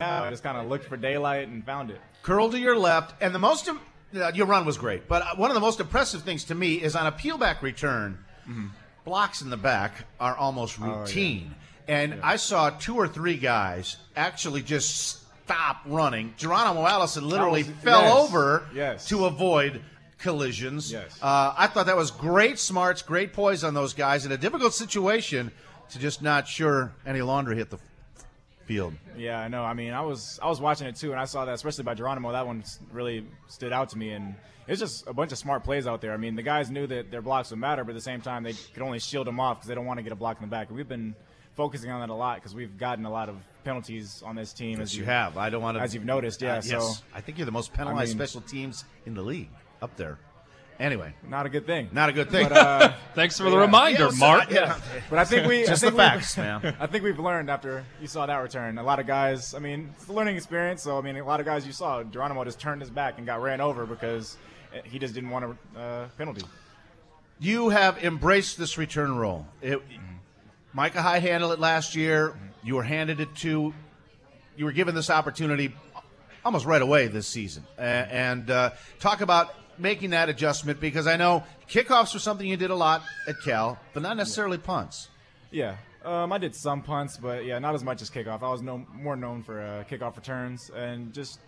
Yeah, 0.00 0.22
I 0.22 0.30
just 0.30 0.42
kind 0.42 0.58
of 0.58 0.66
looked 0.66 0.84
for 0.84 0.96
daylight 0.98 1.48
and 1.48 1.64
found 1.64 1.90
it. 1.90 2.00
curl 2.22 2.50
to 2.50 2.58
your 2.58 2.76
left, 2.76 3.14
and 3.22 3.34
the 3.34 3.38
most 3.38 3.66
im- 3.68 3.80
your 4.34 4.46
run 4.46 4.66
was 4.66 4.76
great. 4.76 5.08
But 5.08 5.22
uh, 5.22 5.26
one 5.36 5.50
of 5.50 5.54
the 5.54 5.60
most 5.60 5.80
impressive 5.80 6.22
things 6.22 6.44
to 6.44 6.54
me 6.54 6.74
is 6.74 6.94
on 6.94 7.06
a 7.06 7.12
peel 7.12 7.38
back 7.38 7.62
return, 7.62 8.18
blocks 9.04 9.40
in 9.40 9.48
the 9.50 9.56
back 9.56 10.04
are 10.20 10.36
almost 10.36 10.78
Oh, 10.80 10.86
yeah. 10.86 11.00
routine. 11.00 11.54
And 11.88 12.20
I 12.22 12.36
saw 12.36 12.70
two 12.70 12.96
or 12.96 13.08
three 13.08 13.36
guys 13.36 13.96
actually 14.16 14.62
just 14.62 15.22
stop 15.44 15.78
running. 15.86 16.34
Geronimo 16.36 16.86
Allison 16.86 17.26
literally 17.28 17.62
was- 17.62 17.72
fell 17.82 18.02
yes, 18.02 18.14
over 18.14 18.66
yes. 18.74 19.08
to 19.08 19.24
avoid 19.26 19.80
collisions. 20.24 20.90
Yes. 20.90 21.18
Uh, 21.22 21.54
I 21.56 21.66
thought 21.66 21.86
that 21.86 21.96
was 21.96 22.10
great 22.10 22.58
smarts, 22.58 23.02
great 23.02 23.34
poise 23.34 23.62
on 23.62 23.74
those 23.74 23.92
guys 23.92 24.24
in 24.24 24.32
a 24.32 24.38
difficult 24.38 24.72
situation 24.72 25.52
to 25.90 25.98
just 25.98 26.22
not 26.22 26.48
sure 26.48 26.92
any 27.06 27.20
laundry 27.20 27.56
hit 27.56 27.68
the 27.68 27.78
field. 28.64 28.94
Yeah, 29.18 29.38
I 29.38 29.48
know. 29.48 29.62
I 29.62 29.74
mean, 29.74 29.92
I 29.92 30.00
was 30.00 30.40
I 30.42 30.48
was 30.48 30.62
watching 30.62 30.86
it 30.86 30.96
too, 30.96 31.12
and 31.12 31.20
I 31.20 31.26
saw 31.26 31.44
that, 31.44 31.52
especially 31.52 31.84
by 31.84 31.92
Geronimo. 31.92 32.32
That 32.32 32.46
one 32.46 32.64
really 32.90 33.26
stood 33.48 33.70
out 33.70 33.90
to 33.90 33.98
me, 33.98 34.10
and 34.12 34.34
it's 34.66 34.80
just 34.80 35.06
a 35.06 35.12
bunch 35.12 35.30
of 35.30 35.36
smart 35.36 35.62
plays 35.62 35.86
out 35.86 36.00
there. 36.00 36.14
I 36.14 36.16
mean, 36.16 36.36
the 36.36 36.42
guys 36.42 36.70
knew 36.70 36.86
that 36.86 37.10
their 37.10 37.22
blocks 37.22 37.50
would 37.50 37.58
matter, 37.58 37.84
but 37.84 37.90
at 37.90 37.96
the 37.96 38.00
same 38.00 38.22
time, 38.22 38.42
they 38.42 38.54
could 38.72 38.82
only 38.82 38.98
shield 38.98 39.26
them 39.26 39.38
off 39.38 39.58
because 39.58 39.68
they 39.68 39.74
don't 39.74 39.84
want 39.84 39.98
to 39.98 40.02
get 40.02 40.12
a 40.12 40.16
block 40.16 40.38
in 40.40 40.48
the 40.48 40.50
back. 40.50 40.70
We've 40.70 40.88
been 40.88 41.14
focusing 41.54 41.90
on 41.90 42.00
that 42.00 42.08
a 42.08 42.14
lot 42.14 42.36
because 42.36 42.54
we've 42.54 42.78
gotten 42.78 43.04
a 43.04 43.10
lot 43.10 43.28
of 43.28 43.36
penalties 43.62 44.22
on 44.24 44.36
this 44.36 44.54
team. 44.54 44.80
As 44.80 44.96
you 44.96 45.04
have. 45.04 45.36
I 45.36 45.50
don't 45.50 45.62
want 45.62 45.76
to. 45.76 45.82
as 45.82 45.94
you've 45.94 46.06
noticed, 46.06 46.40
yeah. 46.40 46.56
Uh, 46.56 46.60
so 46.62 46.78
yes. 46.78 47.02
I 47.14 47.20
think 47.20 47.36
you're 47.36 47.44
the 47.44 47.52
most 47.52 47.74
penalized 47.74 48.16
mean- 48.16 48.26
special 48.26 48.40
teams 48.40 48.86
in 49.04 49.12
the 49.12 49.22
league 49.22 49.50
up 49.84 49.96
there. 49.96 50.18
Anyway, 50.80 51.14
not 51.28 51.46
a 51.46 51.48
good 51.48 51.66
thing. 51.66 51.88
not 51.92 52.08
a 52.08 52.12
good 52.12 52.30
thing. 52.30 52.48
But, 52.48 52.58
uh, 52.58 52.92
Thanks 53.14 53.38
for 53.38 53.44
the 53.44 53.50
Yeah. 53.56 53.60
reminder, 53.60 54.08
Yeah, 54.10 54.18
Mark. 54.18 54.48
I- 54.50 54.54
yeah. 54.54 54.80
But 55.10 55.20
I 55.20 55.24
think 55.24 55.46
we 55.46 55.64
Just 55.64 55.84
I 55.84 55.90
the 55.90 55.92
think 55.92 55.92
we- 55.92 55.98
facts, 55.98 56.36
man. 56.36 56.76
I 56.80 56.86
think 56.88 57.04
we've 57.04 57.18
learned 57.20 57.48
after 57.48 57.84
you 58.00 58.08
saw 58.08 58.26
that 58.26 58.36
return. 58.38 58.78
A 58.78 58.82
lot 58.82 58.98
of 58.98 59.06
guys. 59.06 59.54
I 59.54 59.60
mean, 59.60 59.94
it's 59.96 60.08
a 60.08 60.12
learning 60.12 60.34
experience. 60.36 60.82
So 60.82 60.98
I 60.98 61.00
mean, 61.00 61.16
a 61.16 61.24
lot 61.24 61.38
of 61.38 61.46
guys 61.46 61.64
you 61.64 61.72
saw. 61.72 62.02
Geronimo 62.02 62.42
just 62.44 62.58
turned 62.58 62.80
his 62.80 62.90
back 62.90 63.18
and 63.18 63.26
got 63.26 63.40
ran 63.40 63.60
over 63.60 63.86
because 63.86 64.36
uh, 64.74 64.78
he 64.82 64.98
just 64.98 65.14
didn't 65.14 65.30
want 65.30 65.44
a 65.76 65.78
uh, 65.78 66.08
penalty. 66.18 66.42
you 67.38 67.68
have 67.68 68.02
embraced 68.02 68.58
this 68.58 68.76
return 68.76 69.14
role. 69.16 69.46
It, 69.62 69.80
Micah 70.72 71.02
Hyde 71.02 71.22
handled 71.22 71.52
it 71.52 71.60
last 71.60 71.94
year. 71.94 72.34
You 72.64 72.74
were 72.74 72.82
handed 72.82 73.20
it 73.20 73.32
to. 73.36 73.72
You 74.56 74.64
were 74.64 74.72
given 74.72 74.96
this 74.96 75.08
opportunity 75.08 75.72
almost 76.44 76.66
right 76.66 76.82
away 76.82 77.06
this 77.06 77.28
season. 77.28 77.64
A- 77.78 77.82
And 77.82 78.50
uh, 78.50 78.70
talk 78.98 79.20
about 79.20 79.54
making 79.78 80.10
that 80.10 80.28
adjustment 80.28 80.80
because 80.80 81.06
I 81.06 81.16
know 81.16 81.44
kickoffs 81.68 82.14
were 82.14 82.20
something 82.20 82.46
you 82.46 82.56
did 82.56 82.70
a 82.70 82.74
lot 82.74 83.02
at 83.28 83.36
Cal, 83.44 83.78
but 83.92 84.02
not 84.02 84.16
necessarily 84.16 84.58
punts. 84.58 85.08
Yeah. 85.50 85.76
Um, 86.04 86.32
I 86.32 86.38
did 86.38 86.54
some 86.54 86.82
punts, 86.82 87.16
but 87.16 87.44
yeah, 87.44 87.58
not 87.58 87.74
as 87.74 87.82
much 87.82 88.02
as 88.02 88.10
kickoff. 88.10 88.42
I 88.42 88.50
was 88.50 88.60
known, 88.60 88.86
more 88.92 89.16
known 89.16 89.42
for 89.42 89.60
uh, 89.60 89.84
kickoff 89.90 90.16
returns 90.16 90.70
and 90.74 91.12
just 91.14 91.40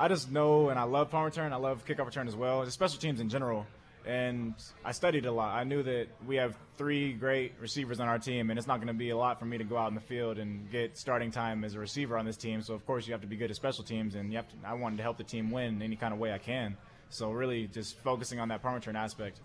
I 0.00 0.06
just 0.08 0.30
know 0.30 0.68
and 0.68 0.78
I 0.78 0.84
love 0.84 1.10
punt 1.10 1.24
return. 1.24 1.52
I 1.52 1.56
love 1.56 1.84
kickoff 1.84 2.06
return 2.06 2.28
as 2.28 2.36
well, 2.36 2.64
just 2.64 2.74
special 2.74 3.00
teams 3.00 3.20
in 3.20 3.28
general. 3.28 3.66
And 4.06 4.54
I 4.84 4.92
studied 4.92 5.26
a 5.26 5.32
lot. 5.32 5.54
I 5.54 5.64
knew 5.64 5.82
that 5.82 6.06
we 6.26 6.36
have 6.36 6.56
three 6.78 7.12
great 7.12 7.52
receivers 7.60 8.00
on 8.00 8.08
our 8.08 8.18
team, 8.18 8.48
and 8.48 8.58
it's 8.58 8.66
not 8.66 8.78
going 8.78 8.86
to 8.86 8.94
be 8.94 9.10
a 9.10 9.16
lot 9.16 9.38
for 9.38 9.44
me 9.44 9.58
to 9.58 9.64
go 9.64 9.76
out 9.76 9.88
in 9.88 9.94
the 9.94 10.00
field 10.00 10.38
and 10.38 10.70
get 10.70 10.96
starting 10.96 11.30
time 11.30 11.62
as 11.62 11.74
a 11.74 11.78
receiver 11.78 12.16
on 12.16 12.24
this 12.24 12.36
team. 12.36 12.62
So 12.62 12.72
of 12.72 12.86
course 12.86 13.06
you 13.06 13.12
have 13.12 13.20
to 13.20 13.26
be 13.26 13.36
good 13.36 13.50
at 13.50 13.56
special 13.56 13.84
teams, 13.84 14.14
and 14.14 14.30
you 14.30 14.36
have 14.38 14.48
to. 14.48 14.54
I 14.64 14.74
wanted 14.74 14.96
to 14.98 15.02
help 15.02 15.18
the 15.18 15.24
team 15.24 15.50
win 15.50 15.82
any 15.82 15.96
kind 15.96 16.14
of 16.14 16.20
way 16.20 16.32
I 16.32 16.38
can. 16.38 16.76
So 17.10 17.30
really, 17.30 17.66
just 17.68 17.96
focusing 17.98 18.40
on 18.40 18.48
that 18.48 18.62
punt 18.62 18.74
return 18.74 18.96
aspect. 18.96 19.38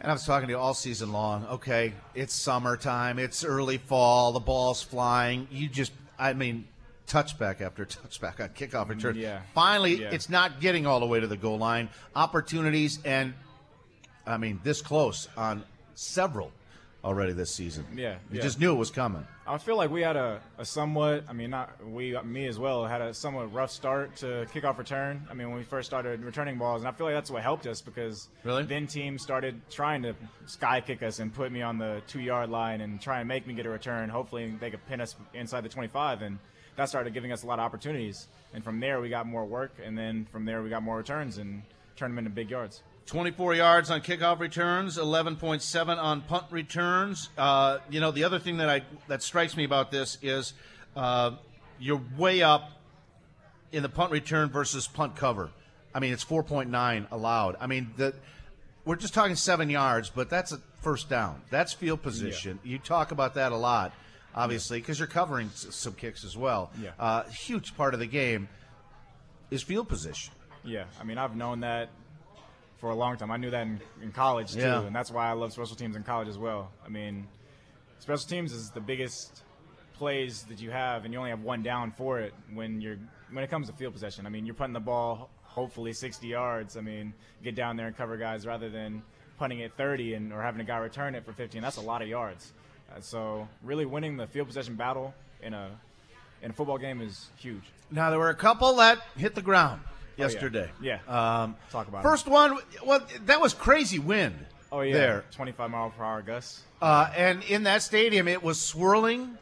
And 0.00 0.10
I 0.10 0.14
was 0.14 0.24
talking 0.24 0.48
to 0.48 0.52
you 0.52 0.58
all 0.58 0.74
season 0.74 1.12
long. 1.12 1.44
Okay, 1.46 1.92
it's 2.14 2.34
summertime, 2.34 3.18
it's 3.18 3.44
early 3.44 3.76
fall, 3.78 4.32
the 4.32 4.40
ball's 4.40 4.82
flying. 4.82 5.46
You 5.50 5.68
just, 5.68 5.92
I 6.18 6.32
mean, 6.32 6.66
touchback 7.06 7.60
after 7.60 7.84
touchback 7.86 8.40
on 8.40 8.48
kickoff 8.50 8.88
return. 8.88 9.16
Mm, 9.16 9.20
yeah. 9.20 9.40
Finally, 9.54 10.02
Yeah. 10.02 10.10
it's 10.10 10.30
not 10.30 10.60
getting 10.60 10.86
all 10.86 11.00
the 11.00 11.06
way 11.06 11.20
to 11.20 11.26
the 11.26 11.36
goal 11.36 11.58
line. 11.58 11.90
Opportunities, 12.16 12.98
and 13.04 13.34
I 14.26 14.38
mean, 14.38 14.60
this 14.62 14.80
close 14.80 15.28
on 15.36 15.64
several 15.94 16.50
already 17.04 17.32
this 17.32 17.50
season. 17.54 17.84
Yeah, 17.94 18.14
You 18.30 18.36
yeah. 18.36 18.42
just 18.42 18.60
knew 18.60 18.72
it 18.72 18.76
was 18.78 18.90
coming. 18.90 19.26
I 19.46 19.58
feel 19.58 19.76
like 19.76 19.90
we 19.90 20.02
had 20.02 20.16
a, 20.16 20.40
a 20.58 20.64
somewhat, 20.64 21.24
I 21.28 21.32
mean, 21.32 21.50
not 21.50 21.84
we, 21.84 22.16
me 22.22 22.46
as 22.46 22.58
well, 22.58 22.84
had 22.86 23.00
a 23.00 23.12
somewhat 23.14 23.52
rough 23.52 23.70
start 23.70 24.16
to 24.16 24.46
kickoff 24.52 24.78
return. 24.78 25.26
I 25.30 25.34
mean, 25.34 25.48
when 25.48 25.56
we 25.58 25.64
first 25.64 25.88
started 25.88 26.22
returning 26.22 26.58
balls, 26.58 26.82
and 26.82 26.88
I 26.88 26.92
feel 26.92 27.06
like 27.06 27.14
that's 27.16 27.30
what 27.30 27.42
helped 27.42 27.66
us 27.66 27.80
because 27.80 28.28
Really? 28.44 28.62
then 28.64 28.86
teams 28.86 29.22
started 29.22 29.60
trying 29.70 30.02
to 30.02 30.14
sky 30.46 30.80
kick 30.80 31.02
us 31.02 31.18
and 31.18 31.32
put 31.34 31.50
me 31.50 31.62
on 31.62 31.78
the 31.78 32.02
two 32.06 32.20
yard 32.20 32.50
line 32.50 32.80
and 32.80 33.00
try 33.00 33.18
and 33.20 33.28
make 33.28 33.46
me 33.46 33.54
get 33.54 33.66
a 33.66 33.70
return. 33.70 34.08
Hopefully, 34.08 34.54
they 34.60 34.70
could 34.70 34.86
pin 34.86 35.00
us 35.00 35.16
inside 35.34 35.62
the 35.62 35.68
25, 35.68 36.22
and 36.22 36.38
that 36.76 36.88
started 36.88 37.12
giving 37.14 37.32
us 37.32 37.42
a 37.42 37.46
lot 37.46 37.58
of 37.58 37.64
opportunities. 37.64 38.28
And 38.54 38.62
from 38.62 38.78
there, 38.78 39.00
we 39.00 39.08
got 39.08 39.26
more 39.26 39.44
work, 39.46 39.72
and 39.84 39.96
then 39.98 40.26
from 40.30 40.44
there, 40.44 40.62
we 40.62 40.68
got 40.70 40.82
more 40.82 40.96
returns 40.98 41.38
and 41.38 41.62
turned 41.96 42.12
them 42.12 42.18
into 42.18 42.30
big 42.30 42.50
yards. 42.50 42.82
24 43.06 43.54
yards 43.54 43.90
on 43.90 44.00
kickoff 44.02 44.38
returns, 44.38 44.96
11.7 44.96 45.98
on 45.98 46.20
punt 46.22 46.44
returns. 46.50 47.28
Uh, 47.36 47.78
you 47.90 48.00
know, 48.00 48.10
the 48.10 48.24
other 48.24 48.38
thing 48.38 48.58
that 48.58 48.68
I 48.68 48.82
that 49.08 49.22
strikes 49.22 49.56
me 49.56 49.64
about 49.64 49.90
this 49.90 50.16
is 50.22 50.52
uh, 50.96 51.32
you're 51.78 52.00
way 52.16 52.42
up 52.42 52.70
in 53.72 53.82
the 53.82 53.88
punt 53.88 54.12
return 54.12 54.48
versus 54.48 54.86
punt 54.86 55.16
cover. 55.16 55.50
I 55.94 55.98
mean, 56.00 56.12
it's 56.12 56.24
4.9 56.24 57.10
allowed. 57.10 57.56
I 57.60 57.66
mean, 57.66 57.90
the, 57.96 58.14
we're 58.84 58.96
just 58.96 59.12
talking 59.14 59.34
seven 59.34 59.68
yards, 59.70 60.08
but 60.10 60.30
that's 60.30 60.52
a 60.52 60.60
first 60.80 61.08
down. 61.10 61.42
That's 61.50 61.72
field 61.72 62.02
position. 62.02 62.60
You 62.62 62.78
talk 62.78 63.10
about 63.10 63.34
that 63.34 63.50
a 63.52 63.56
lot, 63.56 63.92
obviously, 64.34 64.78
because 64.80 64.98
you're 65.00 65.08
covering 65.08 65.48
s- 65.48 65.66
some 65.70 65.94
kicks 65.94 66.24
as 66.24 66.36
well. 66.36 66.70
Yeah. 66.80 66.90
Uh, 66.98 67.24
huge 67.24 67.76
part 67.76 67.92
of 67.92 68.00
the 68.00 68.06
game 68.06 68.48
is 69.50 69.62
field 69.62 69.88
position. 69.88 70.32
Yeah, 70.64 70.84
I 71.00 71.04
mean, 71.04 71.18
I've 71.18 71.34
known 71.34 71.60
that 71.60 71.88
for 72.80 72.90
a 72.90 72.94
long 72.94 73.16
time. 73.16 73.30
I 73.30 73.36
knew 73.36 73.50
that 73.50 73.62
in, 73.62 73.80
in 74.02 74.10
college 74.12 74.52
too, 74.52 74.60
Yeah. 74.60 74.82
and 74.86 74.94
that's 74.96 75.10
why 75.10 75.28
I 75.28 75.32
love 75.32 75.52
special 75.52 75.76
teams 75.76 75.96
in 75.96 76.02
college 76.02 76.28
as 76.28 76.38
well. 76.38 76.70
I 76.84 76.88
mean, 76.88 77.28
special 77.98 78.26
teams 78.26 78.52
is 78.52 78.70
the 78.70 78.80
biggest 78.80 79.42
plays 79.94 80.42
that 80.44 80.60
you 80.60 80.70
have, 80.70 81.04
and 81.04 81.12
you 81.12 81.18
only 81.18 81.30
have 81.30 81.42
one 81.42 81.62
down 81.62 81.92
for 81.92 82.20
it 82.20 82.32
when 82.54 82.80
you're 82.80 82.96
when 83.32 83.44
it 83.44 83.50
comes 83.50 83.68
to 83.68 83.72
field 83.74 83.92
possession. 83.92 84.26
I 84.26 84.30
mean, 84.30 84.46
you're 84.46 84.54
punting 84.54 84.72
the 84.74 84.80
ball 84.80 85.28
hopefully 85.42 85.92
60 85.92 86.26
yards. 86.26 86.76
I 86.76 86.80
mean, 86.80 87.12
get 87.42 87.54
down 87.54 87.76
there 87.76 87.86
and 87.88 87.96
cover 87.96 88.16
guys 88.16 88.46
rather 88.46 88.68
than 88.70 89.02
punting 89.38 89.58
it 89.60 89.72
30 89.76 90.14
and 90.14 90.32
or 90.32 90.42
having 90.42 90.60
a 90.60 90.64
guy 90.64 90.78
return 90.78 91.14
it 91.14 91.24
for 91.24 91.32
15. 91.32 91.60
That's 91.60 91.76
a 91.76 91.80
lot 91.80 92.02
of 92.02 92.08
yards. 92.08 92.52
Uh, 92.90 93.00
so 93.00 93.48
really 93.62 93.84
winning 93.84 94.16
the 94.16 94.26
field 94.26 94.46
possession 94.48 94.74
battle 94.76 95.12
in 95.42 95.52
a 95.54 95.70
in 96.42 96.50
a 96.50 96.54
football 96.54 96.78
game 96.78 97.00
is 97.00 97.28
huge. 97.36 97.62
Now 97.90 98.10
there 98.10 98.18
were 98.18 98.30
a 98.30 98.34
couple 98.34 98.74
that 98.76 98.98
hit 99.16 99.34
the 99.34 99.42
ground 99.42 99.82
Oh, 100.20 100.26
yeah. 100.26 100.32
yesterday. 100.32 100.70
Yeah. 100.80 100.98
Um, 101.08 101.56
Talk 101.70 101.88
about 101.88 102.02
first 102.02 102.26
one. 102.28 102.58
Well, 102.84 103.00
that 103.26 103.40
was 103.40 103.54
crazy 103.54 103.98
wind. 103.98 104.36
Oh 104.72 104.82
yeah, 104.82 104.94
There. 104.94 105.24
25 105.32 105.70
mile 105.70 105.90
per 105.90 106.04
hour 106.04 106.22
gusts. 106.22 106.62
Uh, 106.80 107.10
and 107.16 107.42
in 107.44 107.64
that 107.64 107.82
stadium, 107.82 108.28
it 108.28 108.42
was 108.42 108.60
swirling. 108.60 109.36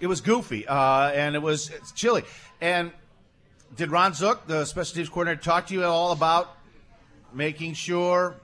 It 0.00 0.06
was 0.06 0.20
goofy, 0.20 0.66
uh, 0.66 1.10
and 1.10 1.34
it 1.34 1.40
was 1.42 1.70
it's 1.70 1.90
chilly. 1.92 2.24
And 2.60 2.92
did 3.74 3.90
Ron 3.90 4.12
Zook, 4.12 4.46
the 4.46 4.64
special 4.64 4.96
teams 4.96 5.08
coordinator, 5.08 5.40
talk 5.40 5.68
to 5.68 5.74
you 5.74 5.80
at 5.82 5.88
all 5.88 6.12
about 6.12 6.56
making 7.32 7.74
sure 7.74 8.34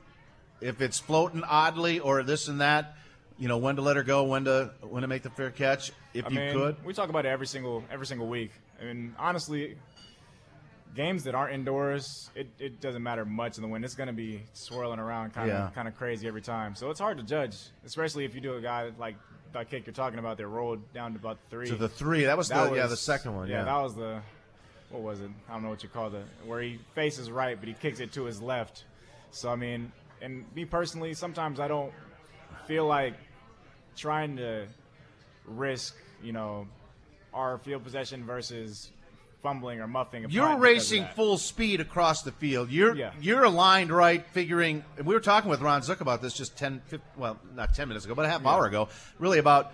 if 0.60 0.80
it's 0.80 0.98
floating 0.98 1.42
oddly 1.44 1.98
or 2.00 2.22
this 2.22 2.48
and 2.48 2.60
that, 2.60 2.94
You 3.38 3.48
know 3.48 3.58
when 3.58 3.76
to 3.76 3.82
let 3.82 3.96
her 3.96 4.02
go, 4.02 4.24
when 4.24 4.44
to 4.44 4.70
when 4.82 5.02
to 5.02 5.08
make 5.08 5.22
the 5.22 5.30
fair 5.30 5.50
catch, 5.50 5.92
if 6.14 6.24
I 6.26 6.28
you 6.30 6.34
mean, 6.36 6.52
could. 6.54 6.84
we 6.84 6.92
talk 6.94 7.08
about 7.08 7.26
it 7.26 7.28
every 7.28 7.46
single 7.46 7.84
every 7.90 8.06
single 8.06 8.26
week. 8.28 8.52
I 8.80 8.84
mean, 8.84 9.14
honestly, 9.18 9.76
games 10.94 11.24
that 11.24 11.34
aren't 11.34 11.54
indoors, 11.54 12.30
it, 12.34 12.48
it 12.58 12.80
doesn't 12.80 13.02
matter 13.02 13.24
much 13.24 13.56
in 13.58 13.62
the 13.62 13.68
wind. 13.68 13.84
It's 13.84 13.94
going 13.94 14.08
to 14.08 14.12
be 14.12 14.42
swirling 14.52 14.98
around, 14.98 15.32
kind 15.34 15.50
of 15.50 15.56
Yeah. 15.56 15.70
kind 15.74 15.86
of 15.88 15.96
crazy 15.96 16.26
every 16.26 16.42
time. 16.42 16.74
So 16.74 16.90
it's 16.90 17.00
hard 17.00 17.18
to 17.18 17.22
judge, 17.24 17.56
especially 17.84 18.24
if 18.24 18.34
you 18.34 18.40
do 18.40 18.54
a 18.54 18.60
guy 18.60 18.90
like 18.98 19.16
that 19.52 19.68
kick 19.70 19.84
you're 19.86 19.92
talking 19.92 20.18
about 20.18 20.36
that 20.36 20.46
rolled 20.46 20.92
down 20.92 21.12
to 21.12 21.18
about 21.18 21.38
three. 21.50 21.66
To 21.68 21.74
the 21.76 21.88
three. 21.88 22.24
That 22.24 22.36
was 22.36 22.48
the- 22.48 22.72
yeah, 22.74 22.86
the 22.86 22.96
second 22.96 23.34
one, 23.36 23.48
yeah. 23.48 23.64
that 23.64 23.76
was 23.82 23.94
the 23.94 24.20
what 24.90 25.02
was 25.02 25.20
it? 25.20 25.30
I 25.48 25.52
don't 25.52 25.62
know 25.62 25.68
what 25.70 25.82
you 25.84 25.88
call 25.88 26.12
it. 26.14 26.24
Where 26.44 26.60
he 26.60 26.78
faces 26.96 27.30
right, 27.30 27.56
but 27.58 27.68
he 27.68 27.74
kicks 27.74 28.00
it 28.00 28.12
to 28.14 28.24
his 28.24 28.42
left. 28.42 28.84
So 29.30 29.48
I 29.50 29.54
mean, 29.56 29.92
and 30.20 30.44
me 30.54 30.64
personally, 30.64 31.14
sometimes 31.14 31.60
I 31.60 31.68
don't 31.68 31.92
feel 32.66 32.86
like 32.86 33.14
trying 33.96 34.36
to 34.38 34.66
risk, 35.46 35.94
you 36.22 36.32
know, 36.32 36.66
our 37.32 37.58
field 37.58 37.84
possession 37.84 38.24
versus 38.24 38.90
fumbling 39.42 39.80
or 39.80 39.86
muffing. 39.86 40.24
a 40.24 40.28
You're 40.28 40.56
racing 40.56 41.06
full 41.14 41.38
speed 41.38 41.80
across 41.80 42.22
the 42.22 42.32
field. 42.32 42.70
You're 42.70 42.94
Yeah. 42.94 43.12
you're 43.20 43.44
aligned 43.44 43.90
right, 43.90 44.24
figuring. 44.32 44.84
and 44.98 45.06
We 45.06 45.14
were 45.14 45.20
talking 45.20 45.50
with 45.50 45.60
Ron 45.60 45.82
Zook 45.82 46.00
about 46.00 46.22
this 46.22 46.34
just 46.34 46.56
10, 46.56 46.80
15, 46.86 47.00
well, 47.16 47.38
not 47.54 47.74
10 47.74 47.88
minutes 47.88 48.04
ago, 48.04 48.14
but 48.14 48.24
a 48.24 48.28
half 48.28 48.42
Yeah. 48.42 48.48
hour 48.50 48.66
ago, 48.66 48.88
really 49.18 49.38
about 49.38 49.72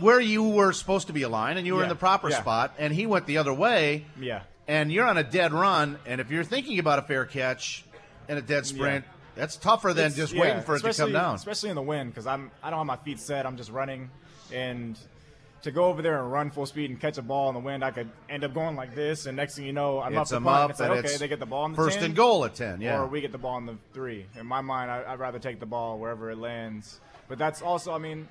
where 0.00 0.20
you 0.20 0.42
were 0.42 0.72
supposed 0.72 1.06
to 1.06 1.12
be 1.12 1.22
aligned 1.22 1.58
and 1.58 1.66
you 1.66 1.74
were 1.76 1.82
in 1.84 1.88
the 1.88 1.94
proper 1.94 2.28
Yeah. 2.30 2.40
spot, 2.40 2.74
and 2.78 2.92
he 2.92 3.06
went 3.06 3.26
the 3.26 3.38
other 3.38 3.54
way. 3.54 4.06
Yeah. 4.18 4.42
And 4.66 4.90
you're 4.90 5.06
on 5.06 5.18
a 5.18 5.22
dead 5.22 5.52
run, 5.52 5.98
and 6.06 6.20
if 6.20 6.30
you're 6.30 6.42
thinking 6.44 6.78
about 6.78 6.98
a 6.98 7.02
fair 7.02 7.26
catch 7.26 7.84
and 8.28 8.38
a 8.38 8.42
dead 8.42 8.66
sprint, 8.66 9.04
that's 9.36 9.56
tougher 9.56 9.92
than 9.92 10.06
It's- 10.06 10.16
just 10.16 10.32
yeah, 10.32 10.40
waiting 10.40 10.62
for 10.62 10.74
it 10.76 10.82
to 10.82 10.92
come 10.94 11.12
down. 11.12 11.34
Especially 11.36 11.68
in 11.68 11.76
the 11.76 11.82
wind, 11.82 12.10
because 12.10 12.26
I'm 12.26 12.50
I 12.62 12.70
don't 12.70 12.78
have 12.80 12.86
my 12.86 12.96
feet 12.96 13.20
set. 13.20 13.46
I'm 13.46 13.56
just 13.56 13.70
running, 13.70 14.10
and 14.52 14.98
to 15.64 15.70
go 15.70 15.86
over 15.86 16.02
there 16.02 16.20
and 16.20 16.30
run 16.30 16.50
full 16.50 16.66
speed 16.66 16.90
and 16.90 17.00
catch 17.00 17.18
a 17.18 17.22
ball 17.22 17.48
in 17.48 17.54
the 17.54 17.60
wind, 17.60 17.82
I 17.82 17.90
could 17.90 18.10
end 18.28 18.44
up 18.44 18.54
going 18.54 18.76
like 18.76 18.94
this, 18.94 19.26
and 19.26 19.36
next 19.36 19.56
thing 19.56 19.64
you 19.64 19.72
know, 19.72 20.00
I'm 20.00 20.16
It's 20.16 20.30
up 20.30 20.40
the 20.40 20.44
punt. 20.44 20.44
muff, 20.44 20.70
It's 20.70 20.80
like, 20.80 20.90
okay, 20.90 21.08
it's 21.08 21.18
they 21.18 21.28
get 21.28 21.40
the 21.40 21.46
ball 21.46 21.66
in 21.66 21.72
the 21.72 21.76
first 21.76 21.96
10, 21.96 22.04
and 22.04 22.16
goal 22.16 22.44
at 22.44 22.54
10, 22.54 22.80
yeah. 22.80 23.00
or 23.00 23.06
we 23.06 23.20
get 23.20 23.32
the 23.32 23.38
ball 23.38 23.56
in 23.58 23.66
the 23.66 23.76
three. 23.92 24.26
In 24.38 24.46
my 24.46 24.60
mind, 24.60 24.90
I, 24.90 25.04
I'd 25.06 25.18
rather 25.18 25.38
take 25.38 25.60
the 25.60 25.66
ball 25.66 25.98
wherever 25.98 26.30
it 26.30 26.38
lands. 26.38 27.00
But 27.28 27.38
that's 27.38 27.62
also, 27.62 27.92
I 27.92 27.98
mean, 27.98 28.28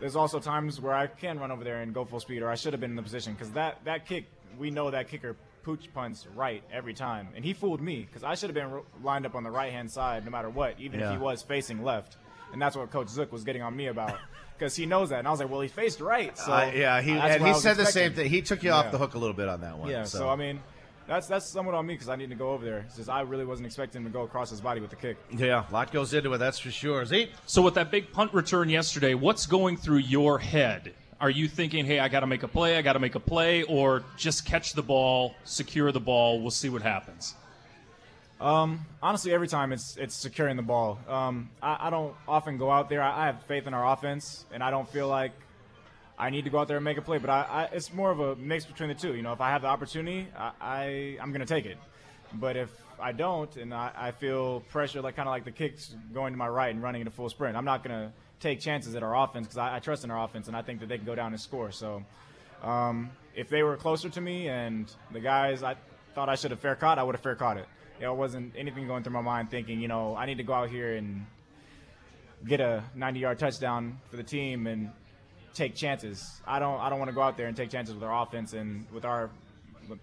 there's 0.00 0.16
also 0.16 0.38
times 0.38 0.80
where 0.80 0.92
I 0.92 1.06
can 1.06 1.38
run 1.40 1.50
over 1.50 1.64
there 1.64 1.80
and 1.80 1.94
go 1.94 2.04
full 2.04 2.20
speed, 2.20 2.42
or 2.42 2.50
I 2.50 2.54
should 2.54 2.74
have 2.74 2.80
been 2.80 2.90
in 2.90 2.96
the 2.96 3.02
position 3.02 3.32
because 3.32 3.50
that 3.52 3.82
that 3.84 4.06
kick, 4.06 4.26
we 4.58 4.70
know 4.70 4.90
that 4.90 5.08
kicker 5.08 5.34
pooch 5.62 5.92
punts 5.94 6.26
right 6.34 6.62
every 6.70 6.92
time, 6.94 7.28
and 7.34 7.44
he 7.44 7.54
fooled 7.54 7.80
me 7.80 8.06
because 8.06 8.22
I 8.22 8.34
should 8.34 8.54
have 8.54 8.54
been 8.54 8.82
lined 9.02 9.24
up 9.24 9.34
on 9.34 9.42
the 9.42 9.50
right 9.50 9.72
hand 9.72 9.90
side 9.90 10.24
no 10.24 10.30
matter 10.30 10.50
what, 10.50 10.78
even 10.78 11.00
if 11.00 11.10
he 11.10 11.16
was 11.16 11.42
facing 11.42 11.82
left, 11.82 12.18
and 12.52 12.60
that's 12.60 12.76
what 12.76 12.90
Coach 12.90 13.08
Zook 13.08 13.32
was 13.32 13.44
getting 13.44 13.62
on 13.62 13.76
me 13.76 13.86
about 13.86 14.18
because 14.58 14.74
he 14.74 14.86
knows 14.86 15.10
that, 15.10 15.18
and 15.20 15.28
I 15.28 15.30
was 15.30 15.40
like, 15.40 15.50
well, 15.50 15.60
he 15.60 15.68
faced 15.68 16.00
right, 16.00 16.36
so 16.36 16.52
I- 16.52 16.72
yeah, 16.72 17.00
he 17.00 17.14
that's 17.14 17.34
and 17.34 17.42
he 17.42 17.50
I 17.50 17.52
was 17.52 17.62
said 17.62 17.76
the 17.76 17.86
same 17.86 18.14
thing. 18.14 18.28
He 18.30 18.42
took 18.42 18.62
you 18.62 18.70
off 18.70 18.90
the 18.90 18.98
hook 18.98 19.14
a 19.14 19.18
little 19.18 19.36
bit 19.36 19.48
on 19.48 19.60
that 19.60 19.78
one. 19.78 19.90
Yeah, 19.90 20.04
so, 20.04 20.28
I 20.28 20.36
mean. 20.36 20.60
That's 21.08 21.28
that's 21.28 21.46
somewhat 21.46 21.76
on 21.76 21.86
me 21.86 21.94
because 21.94 22.08
I 22.08 22.16
need 22.16 22.30
to 22.30 22.34
go 22.34 22.50
over 22.50 22.64
there. 22.64 22.78
It's 22.78 22.96
just 22.96 23.08
I 23.08 23.20
really 23.20 23.44
wasn't 23.44 23.66
expecting 23.66 24.00
him 24.00 24.08
to 24.08 24.12
go 24.12 24.22
across 24.22 24.50
his 24.50 24.60
body 24.60 24.80
with 24.80 24.90
the 24.90 24.96
kick. 24.96 25.16
yeah, 25.30 25.64
a 25.68 25.72
lot 25.72 25.92
goes 25.92 26.12
into 26.12 26.32
it. 26.32 26.38
That's 26.38 26.58
for 26.58 26.72
sure. 26.72 27.04
Zeke? 27.04 27.30
So 27.46 27.62
with 27.62 27.74
that 27.74 27.92
big 27.92 28.10
punt 28.10 28.34
return 28.34 28.68
yesterday, 28.68 29.14
what's 29.14 29.46
going 29.46 29.76
through 29.76 29.98
your 29.98 30.40
head? 30.40 30.94
Are 31.20 31.30
you 31.30 31.46
thinking, 31.46 31.84
"Hey, 31.84 32.00
I 32.00 32.08
got 32.08 32.20
to 32.20 32.26
make 32.26 32.42
a 32.42 32.48
play. 32.48 32.76
I 32.76 32.82
got 32.82 32.94
to 32.94 32.98
make 32.98 33.14
a 33.14 33.20
play," 33.20 33.62
or 33.62 34.02
just 34.16 34.46
catch 34.46 34.72
the 34.72 34.82
ball, 34.82 35.36
secure 35.44 35.92
the 35.92 36.00
ball. 36.00 36.40
We'll 36.40 36.50
see 36.50 36.70
what 36.70 36.82
happens. 36.82 37.36
Um, 38.40 38.84
honestly, 39.02 39.32
every 39.32 39.48
time 39.48 39.72
it's 39.72 39.96
it's 39.96 40.14
securing 40.14 40.56
the 40.56 40.62
ball. 40.62 40.98
Um, 41.08 41.50
I, 41.62 41.86
I 41.86 41.90
don't 41.90 42.14
often 42.28 42.58
go 42.58 42.70
out 42.70 42.88
there. 42.88 43.02
I, 43.02 43.22
I 43.22 43.26
have 43.26 43.42
faith 43.44 43.66
in 43.66 43.74
our 43.74 43.92
offense, 43.92 44.44
and 44.52 44.62
I 44.62 44.70
don't 44.70 44.88
feel 44.88 45.08
like 45.08 45.32
I 46.18 46.30
need 46.30 46.44
to 46.44 46.50
go 46.50 46.58
out 46.58 46.68
there 46.68 46.76
and 46.76 46.84
make 46.84 46.98
a 46.98 47.02
play. 47.02 47.18
But 47.18 47.30
I, 47.30 47.42
I 47.42 47.64
it's 47.72 47.92
more 47.92 48.10
of 48.10 48.20
a 48.20 48.36
mix 48.36 48.66
between 48.66 48.88
the 48.88 48.94
two. 48.94 49.14
You 49.14 49.22
know, 49.22 49.32
if 49.32 49.40
I 49.40 49.50
have 49.50 49.62
the 49.62 49.68
opportunity, 49.68 50.28
I, 50.36 50.50
I 50.60 51.18
I'm 51.20 51.32
gonna 51.32 51.46
take 51.46 51.64
it. 51.64 51.78
But 52.34 52.56
if 52.56 52.70
I 53.00 53.12
don't, 53.12 53.54
and 53.56 53.72
I, 53.72 53.90
I 53.96 54.10
feel 54.10 54.60
pressure, 54.60 55.00
like 55.00 55.16
kind 55.16 55.28
of 55.28 55.32
like 55.32 55.44
the 55.44 55.52
kicks 55.52 55.94
going 56.12 56.32
to 56.32 56.36
my 56.36 56.48
right 56.48 56.74
and 56.74 56.82
running 56.82 57.00
into 57.00 57.12
full 57.12 57.30
sprint, 57.30 57.56
I'm 57.56 57.64
not 57.64 57.82
gonna 57.82 58.12
take 58.40 58.60
chances 58.60 58.94
at 58.94 59.02
our 59.02 59.16
offense 59.16 59.46
because 59.46 59.58
I, 59.58 59.76
I 59.76 59.78
trust 59.78 60.04
in 60.04 60.10
our 60.10 60.22
offense, 60.22 60.48
and 60.48 60.56
I 60.56 60.60
think 60.60 60.80
that 60.80 60.88
they 60.90 60.98
can 60.98 61.06
go 61.06 61.14
down 61.14 61.32
and 61.32 61.40
score. 61.40 61.72
So. 61.72 62.04
Um, 62.62 63.10
if 63.34 63.50
they 63.50 63.62
were 63.62 63.76
closer 63.76 64.08
to 64.08 64.20
me 64.20 64.48
and 64.48 64.90
the 65.12 65.20
guys 65.20 65.62
I 65.62 65.76
thought 66.14 66.30
I 66.30 66.36
should 66.36 66.50
have 66.52 66.60
fair 66.60 66.74
caught, 66.74 66.98
I 66.98 67.02
would 67.02 67.14
have 67.14 67.22
fair 67.22 67.34
caught 67.34 67.58
it. 67.58 67.66
You 67.98 68.06
know, 68.06 68.12
it 68.12 68.16
wasn't 68.16 68.54
anything 68.56 68.86
going 68.86 69.02
through 69.02 69.12
my 69.14 69.20
mind 69.22 69.50
thinking, 69.50 69.80
you 69.80 69.88
know, 69.88 70.14
I 70.16 70.26
need 70.26 70.36
to 70.38 70.42
go 70.42 70.52
out 70.52 70.70
here 70.70 70.94
and 70.96 71.26
get 72.46 72.60
a 72.60 72.84
90 72.94 73.20
yard 73.20 73.38
touchdown 73.38 73.98
for 74.10 74.16
the 74.16 74.22
team 74.22 74.66
and 74.66 74.90
take 75.54 75.74
chances. 75.74 76.40
I 76.46 76.58
don't 76.58 76.78
I 76.80 76.90
don't 76.90 76.98
want 76.98 77.08
to 77.08 77.14
go 77.14 77.22
out 77.22 77.36
there 77.36 77.46
and 77.46 77.56
take 77.56 77.70
chances 77.70 77.94
with 77.94 78.04
our 78.04 78.22
offense 78.22 78.52
and 78.52 78.86
with 78.92 79.04
our 79.04 79.30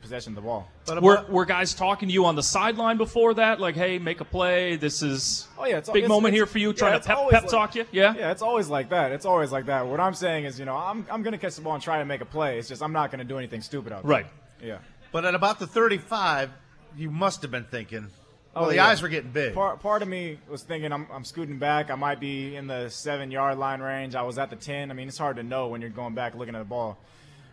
possession 0.02 0.32
of 0.32 0.36
the 0.36 0.42
ball. 0.42 0.68
Were, 1.02 1.26
were 1.30 1.46
guys 1.46 1.74
talking 1.74 2.08
to 2.08 2.14
you 2.14 2.26
on 2.26 2.36
the 2.36 2.42
sideline 2.44 2.98
before 2.98 3.34
that? 3.34 3.60
Like, 3.60 3.76
"Hey, 3.76 4.00
make 4.00 4.22
a 4.22 4.26
play. 4.26 4.78
This 4.78 5.02
is 5.04 5.48
Oh 5.60 5.66
yeah, 5.66 5.78
it's 5.78 5.90
a 5.90 5.92
big 5.92 6.04
it's- 6.06 6.10
moment 6.10 6.34
it's- 6.34 6.40
here 6.40 6.46
for 6.52 6.58
you." 6.58 6.70
yeah, 6.70 6.74
Trying 6.74 7.02
to 7.02 7.06
pep, 7.06 7.18
pep 7.30 7.42
like- 7.44 7.52
talk 7.52 7.76
you. 7.76 7.86
Yeah. 7.92 8.16
Yeah, 8.16 8.32
it's 8.32 8.42
always 8.42 8.70
like 8.70 8.90
that. 8.90 9.12
It's 9.12 9.26
always 9.26 9.52
like 9.52 9.66
that. 9.68 9.86
What 9.86 10.00
I'm 10.00 10.14
saying 10.14 10.46
is, 10.46 10.58
you 10.58 10.66
know, 10.66 10.76
I'm 10.76 11.06
I'm 11.12 11.22
gonna 11.22 11.38
catch 11.38 11.56
the 11.56 11.62
ball 11.62 11.74
and 11.76 11.84
try 11.84 12.00
to 12.00 12.06
make 12.06 12.22
a 12.22 12.26
play. 12.26 12.58
It's 12.58 12.70
just 12.70 12.82
I'm 12.82 12.94
not 12.94 13.12
gonna 13.12 13.26
do 13.26 13.38
anything 13.38 13.62
stupid 13.62 13.92
out 13.94 14.04
there. 14.04 14.10
Right. 14.10 14.26
Yeah. 14.62 14.78
But 15.12 15.26
at 15.26 15.36
about 15.36 15.60
the 15.60 15.68
35, 15.68 16.50
you 16.98 17.10
must 17.12 17.42
have 17.42 17.52
been 17.52 17.66
thinking, 17.66 18.08
oh, 18.56 18.62
well, 18.62 18.70
the 18.70 18.76
yeah. 18.76 18.88
eyes 18.88 19.02
were 19.02 19.10
getting 19.10 19.32
big. 19.32 19.54
Part, 19.54 19.80
part 19.82 20.02
of 20.02 20.08
me 20.08 20.40
was 20.50 20.64
thinking 20.64 20.92
I'm, 20.92 21.08
I'm 21.12 21.24
scooting 21.24 21.60
back. 21.60 21.90
I 21.92 21.96
might 21.96 22.20
be 22.20 22.56
in 22.56 22.68
the 22.68 22.90
seven 22.90 23.32
yard 23.32 23.58
line 23.58 23.82
range. 23.82 24.16
I 24.16 24.24
was 24.24 24.38
at 24.38 24.50
the 24.50 24.56
10. 24.56 24.92
I 24.92 24.94
mean, 24.94 25.08
it's 25.08 25.18
hard 25.18 25.38
to 25.38 25.44
know 25.44 25.68
when 25.68 25.82
you're 25.82 25.90
going 25.90 26.14
back 26.16 26.36
looking 26.36 26.56
at 26.56 26.60
the 26.60 26.66
ball. 26.66 26.98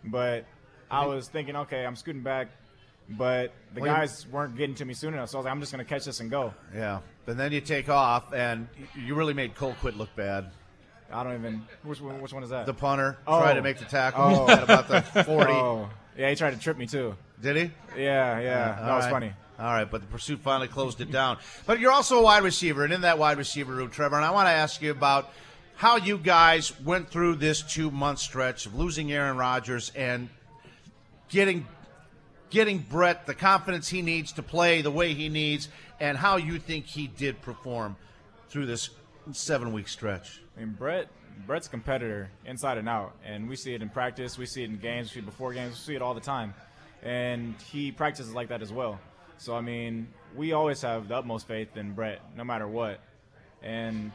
But 0.04 0.44
I 0.90 1.06
was 1.06 1.28
thinking, 1.28 1.56
okay, 1.56 1.84
I'm 1.84 1.96
scooting 1.96 2.22
back. 2.22 2.48
But 3.08 3.52
the 3.74 3.80
Well, 3.80 3.90
you- 3.90 3.96
guys 3.96 4.26
weren't 4.28 4.56
getting 4.56 4.76
to 4.76 4.84
me 4.84 4.94
soon 4.94 5.14
enough. 5.14 5.30
So 5.30 5.38
I 5.38 5.40
was 5.40 5.44
like, 5.46 5.52
I'm 5.52 5.60
just 5.60 5.72
going 5.72 5.84
to 5.84 5.88
catch 5.88 6.04
this 6.04 6.20
and 6.20 6.30
go. 6.30 6.54
Yeah. 6.74 7.00
But 7.26 7.36
then 7.36 7.50
you 7.52 7.60
take 7.60 7.88
off, 7.88 8.32
and 8.32 8.68
you 8.96 9.14
really 9.14 9.34
made 9.34 9.54
Colquitt 9.54 9.96
look 9.96 10.14
bad. 10.16 10.50
I 11.12 11.24
don't 11.24 11.34
even. 11.34 11.62
Which 11.82 12.00
one, 12.00 12.20
which 12.20 12.32
one 12.32 12.44
is 12.44 12.50
that? 12.50 12.66
The 12.66 12.74
punter 12.74 13.18
Oh. 13.26 13.40
tried 13.40 13.54
to 13.54 13.62
make 13.62 13.78
the 13.78 13.84
tackle 13.84 14.46
Oh. 14.48 14.48
at 14.48 14.62
about 14.62 14.86
the 14.88 15.02
40. 15.24 15.52
Oh. 15.52 15.90
Yeah, 16.16 16.30
he 16.30 16.36
tried 16.36 16.52
to 16.52 16.58
trip 16.58 16.76
me 16.76 16.86
too. 16.86 17.16
Did 17.40 17.56
he? 17.56 17.62
Yeah, 17.96 18.40
yeah. 18.40 18.80
That 18.80 18.94
was 18.94 19.04
right. 19.04 19.10
funny. 19.10 19.32
All 19.58 19.66
right, 19.66 19.90
but 19.90 20.00
the 20.00 20.06
pursuit 20.06 20.40
finally 20.40 20.68
closed 20.68 21.02
it 21.02 21.12
down. 21.12 21.36
But 21.66 21.80
you're 21.80 21.92
also 21.92 22.18
a 22.18 22.22
wide 22.22 22.44
receiver, 22.44 22.82
and 22.82 22.92
in 22.94 23.02
that 23.02 23.18
wide 23.18 23.36
receiver 23.36 23.74
room, 23.74 23.90
Trevor, 23.90 24.16
and 24.16 24.24
I 24.24 24.30
want 24.30 24.46
to 24.46 24.52
ask 24.52 24.80
you 24.80 24.90
about 24.90 25.30
how 25.76 25.96
you 25.96 26.16
guys 26.16 26.78
went 26.80 27.10
through 27.10 27.36
this 27.36 27.62
two 27.62 27.90
month 27.90 28.20
stretch 28.20 28.64
of 28.64 28.74
losing 28.74 29.12
Aaron 29.12 29.36
Rodgers 29.36 29.92
and 29.94 30.30
getting 31.28 31.66
getting 32.48 32.78
Brett 32.78 33.26
the 33.26 33.34
confidence 33.34 33.88
he 33.88 34.02
needs 34.02 34.32
to 34.32 34.42
play 34.42 34.82
the 34.82 34.90
way 34.90 35.12
he 35.14 35.28
needs, 35.28 35.68
and 36.00 36.16
how 36.16 36.36
you 36.36 36.58
think 36.58 36.86
he 36.86 37.06
did 37.06 37.40
perform 37.42 37.96
through 38.48 38.66
this 38.66 38.90
seven 39.32 39.72
week 39.72 39.88
stretch. 39.88 40.40
I 40.56 40.60
mean, 40.60 40.72
Brett. 40.72 41.08
Brett's 41.46 41.66
a 41.66 41.70
competitor 41.70 42.30
inside 42.44 42.78
and 42.78 42.88
out, 42.88 43.14
and 43.24 43.48
we 43.48 43.56
see 43.56 43.74
it 43.74 43.82
in 43.82 43.88
practice. 43.88 44.38
We 44.38 44.46
see 44.46 44.62
it 44.62 44.70
in 44.70 44.78
games. 44.78 45.08
We 45.08 45.14
see 45.14 45.18
it 45.20 45.26
before 45.26 45.52
games. 45.52 45.72
We 45.72 45.92
see 45.92 45.94
it 45.96 46.02
all 46.02 46.14
the 46.14 46.20
time, 46.20 46.54
and 47.02 47.54
he 47.70 47.92
practices 47.92 48.32
like 48.32 48.48
that 48.48 48.62
as 48.62 48.72
well. 48.72 49.00
So 49.38 49.54
I 49.54 49.60
mean, 49.60 50.08
we 50.36 50.52
always 50.52 50.82
have 50.82 51.08
the 51.08 51.16
utmost 51.16 51.48
faith 51.48 51.76
in 51.76 51.92
Brett, 51.92 52.20
no 52.36 52.44
matter 52.44 52.68
what, 52.68 53.00
and 53.62 54.12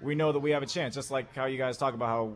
we 0.00 0.14
know 0.14 0.32
that 0.32 0.40
we 0.40 0.52
have 0.52 0.62
a 0.62 0.66
chance. 0.66 0.94
Just 0.94 1.10
like 1.10 1.34
how 1.34 1.46
you 1.46 1.58
guys 1.58 1.76
talk 1.76 1.94
about 1.94 2.06
how, 2.08 2.32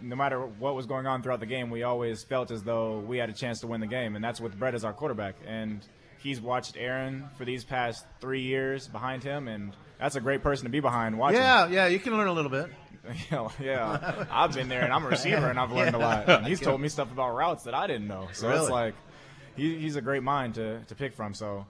no 0.00 0.16
matter 0.16 0.40
what 0.40 0.74
was 0.74 0.86
going 0.86 1.06
on 1.06 1.22
throughout 1.22 1.40
the 1.40 1.46
game, 1.46 1.70
we 1.70 1.82
always 1.82 2.24
felt 2.24 2.50
as 2.50 2.62
though 2.62 2.98
we 3.00 3.18
had 3.18 3.30
a 3.30 3.34
chance 3.34 3.60
to 3.60 3.66
win 3.66 3.80
the 3.80 3.86
game, 3.86 4.16
and 4.16 4.24
that's 4.24 4.40
with 4.40 4.58
Brett 4.58 4.74
as 4.74 4.84
our 4.84 4.92
quarterback. 4.92 5.36
And 5.46 5.80
he's 6.18 6.40
watched 6.40 6.76
Aaron 6.76 7.28
for 7.36 7.44
these 7.44 7.64
past 7.64 8.04
three 8.20 8.42
years 8.42 8.88
behind 8.88 9.22
him, 9.22 9.46
and 9.46 9.76
that's 10.00 10.16
a 10.16 10.20
great 10.20 10.42
person 10.42 10.64
to 10.64 10.70
be 10.70 10.80
behind 10.80 11.16
watching. 11.16 11.40
Yeah, 11.40 11.68
yeah, 11.68 11.86
you 11.86 12.00
can 12.00 12.16
learn 12.16 12.28
a 12.28 12.32
little 12.32 12.50
bit. 12.50 12.68
Yeah, 13.30 13.48
yeah. 13.60 14.24
I've 14.30 14.54
been 14.54 14.68
there, 14.68 14.82
and 14.82 14.92
I'm 14.92 15.04
a 15.04 15.08
receiver, 15.08 15.48
and 15.48 15.58
I've 15.58 15.72
learned 15.72 15.94
a 15.94 15.98
lot. 15.98 16.28
And 16.28 16.46
he's 16.46 16.60
told 16.60 16.80
me 16.80 16.88
stuff 16.88 17.12
about 17.12 17.34
routes 17.34 17.64
that 17.64 17.74
I 17.74 17.86
didn't 17.86 18.08
know. 18.08 18.28
So 18.32 18.48
Really? 18.48 18.60
it's 18.60 18.70
like 18.70 18.94
he, 19.56 19.78
he's 19.78 19.96
a 19.96 20.00
great 20.00 20.22
mind 20.22 20.54
to, 20.54 20.80
to 20.84 20.94
pick 20.94 21.14
from. 21.14 21.34
So 21.34 21.66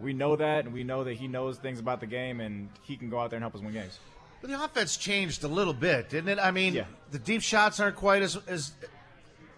we 0.00 0.12
know 0.14 0.36
that, 0.36 0.64
and 0.64 0.72
we 0.72 0.84
know 0.84 1.04
that 1.04 1.14
he 1.14 1.28
knows 1.28 1.58
things 1.58 1.78
about 1.78 2.00
the 2.00 2.06
game, 2.06 2.40
and 2.40 2.70
he 2.84 2.96
can 2.96 3.10
go 3.10 3.18
out 3.18 3.30
there 3.30 3.36
and 3.36 3.42
help 3.44 3.54
us 3.54 3.60
win 3.60 3.72
games. 3.74 3.98
But 4.40 4.50
the 4.50 4.62
offense 4.64 4.96
changed 4.96 5.44
a 5.44 5.48
little 5.48 5.74
bit, 5.74 6.08
didn't 6.08 6.28
it? 6.30 6.38
I 6.38 6.52
mean, 6.52 6.72
Yeah. 6.74 6.84
the 7.10 7.18
deep 7.18 7.42
shots 7.42 7.80
aren't 7.80 7.96
quite 7.96 8.22
as 8.22 8.36
as 8.46 8.72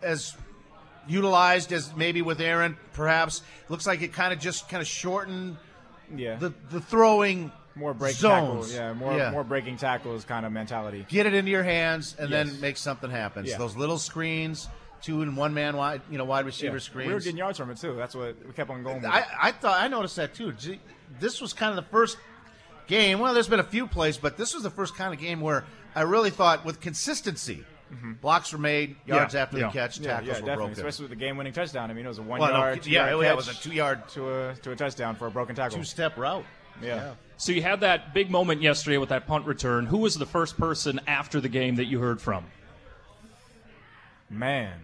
as 0.03 0.35
utilized 1.07 1.73
as 1.73 1.95
maybe 1.95 2.23
with 2.23 2.41
Aaron. 2.41 2.77
Perhaps 2.93 3.43
looks 3.69 3.87
like 3.87 4.03
it 4.03 4.13
kind 4.13 4.33
of 4.33 4.39
just 4.39 4.69
kind 4.69 4.81
of 4.81 4.87
shortened 4.87 5.57
Yeah. 6.17 6.37
the 6.37 6.53
the 6.71 6.81
throwing 6.81 7.53
more 7.81 7.95
break 7.95 8.15
zones. 8.15 8.71
tackle, 8.73 8.87
yeah, 8.87 8.93
more 8.93 9.31
more 9.33 9.45
breaking 9.45 9.77
tackles 9.79 10.25
kind 10.25 10.47
of 10.47 10.53
mentality. 10.53 11.05
Get 11.09 11.27
it 11.27 11.35
into 11.35 11.51
your 11.51 11.65
hands 11.65 12.15
and 12.19 12.31
Yes. 12.31 12.51
then 12.51 12.61
make 12.61 12.77
something 12.77 13.11
happen. 13.11 13.47
So 13.47 13.59
those 13.59 13.75
little 13.77 13.99
screens, 13.99 14.69
two 15.03 15.23
and 15.23 15.37
one 15.37 15.53
man 15.55 15.77
wide, 15.77 16.03
you 16.11 16.19
know, 16.19 16.25
wide 16.25 16.41
Yeah. 16.41 16.47
receiver 16.47 16.79
screens. 16.79 17.09
We 17.09 17.15
were 17.15 17.21
getting 17.21 17.39
yards 17.39 17.59
from 17.59 17.71
it 17.71 17.79
too. 17.79 17.97
That's 17.97 18.15
what 18.15 18.37
we 18.47 18.53
kept 18.53 18.71
on 18.71 18.83
going. 18.85 18.97
With. 19.03 19.07
I, 19.11 19.25
I 19.41 19.53
thought 19.53 19.81
I 19.81 19.89
noticed 19.89 20.17
that 20.17 20.35
too. 20.35 20.53
This 21.19 21.41
was 21.41 21.53
kind 21.53 21.71
of 21.77 21.77
the 21.85 21.91
first 21.91 22.17
game. 22.87 23.19
Well, 23.19 23.35
there's 23.35 23.49
been 23.49 23.61
a 23.61 23.65
few 23.65 23.87
plays, 23.87 24.19
but 24.19 24.37
this 24.37 24.55
was 24.55 24.63
the 24.63 24.71
first 24.71 24.95
kind 24.95 25.13
of 25.15 25.19
game 25.21 25.41
where 25.41 25.65
I 25.97 26.03
really 26.03 26.31
thought 26.31 26.65
with 26.65 26.81
consistency, 26.81 27.65
blocks 28.21 28.53
were 28.53 28.59
made, 28.59 28.95
yards 29.07 29.35
Yeah. 29.35 29.43
after 29.43 29.59
Yeah. 29.59 29.67
the 29.67 29.73
catch, 29.73 29.95
Mm-hmm. 29.97 30.05
Yeah, 30.05 30.11
tackles 30.11 30.27
yeah, 30.29 30.33
were 30.35 30.39
definitely. 30.41 30.57
broken. 30.57 30.73
Especially 30.73 31.03
with 31.05 31.11
the 31.11 31.17
game-winning 31.17 31.53
touchdown. 31.53 31.91
I 31.91 31.95
mean, 31.95 32.05
it 32.05 32.09
was 32.09 32.19
a 32.19 32.23
one 32.23 32.41
Well, 32.41 32.51
no, 32.53 32.59
yard, 32.59 32.87
yeah, 32.87 33.11
yard 33.11 33.25
it 33.27 33.37
was 33.37 33.49
a 33.49 33.55
two-yard 33.55 34.09
to 34.11 34.31
a 34.51 34.55
to 34.63 34.71
a 34.73 34.77
touchdown 34.77 35.17
for 35.17 35.27
a 35.27 35.31
broken 35.31 35.57
tackle. 35.57 35.79
two-step 35.79 36.17
route. 36.17 36.45
Yeah. 36.83 37.15
So 37.37 37.53
you 37.53 37.63
had 37.63 37.81
that 37.81 38.13
big 38.13 38.31
moment 38.31 38.61
yesterday 38.61 38.99
with 38.99 39.09
that 39.09 39.27
punt 39.27 39.47
return. 39.47 39.87
Who 39.87 39.99
was 39.99 40.17
the 40.17 40.27
first 40.27 40.59
person 40.59 41.01
after 41.07 41.41
the 41.41 41.49
game 41.49 41.77
that 41.77 41.87
you 41.87 41.99
heard 41.99 42.21
from? 42.21 42.45
Man, 44.29 44.79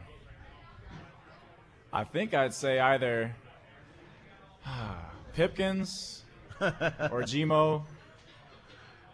I 1.92 2.04
think 2.04 2.34
I'd 2.34 2.54
say 2.54 2.80
either 2.80 3.34
Pipkins 5.34 6.22
or 6.60 7.22
Gmo 7.22 7.84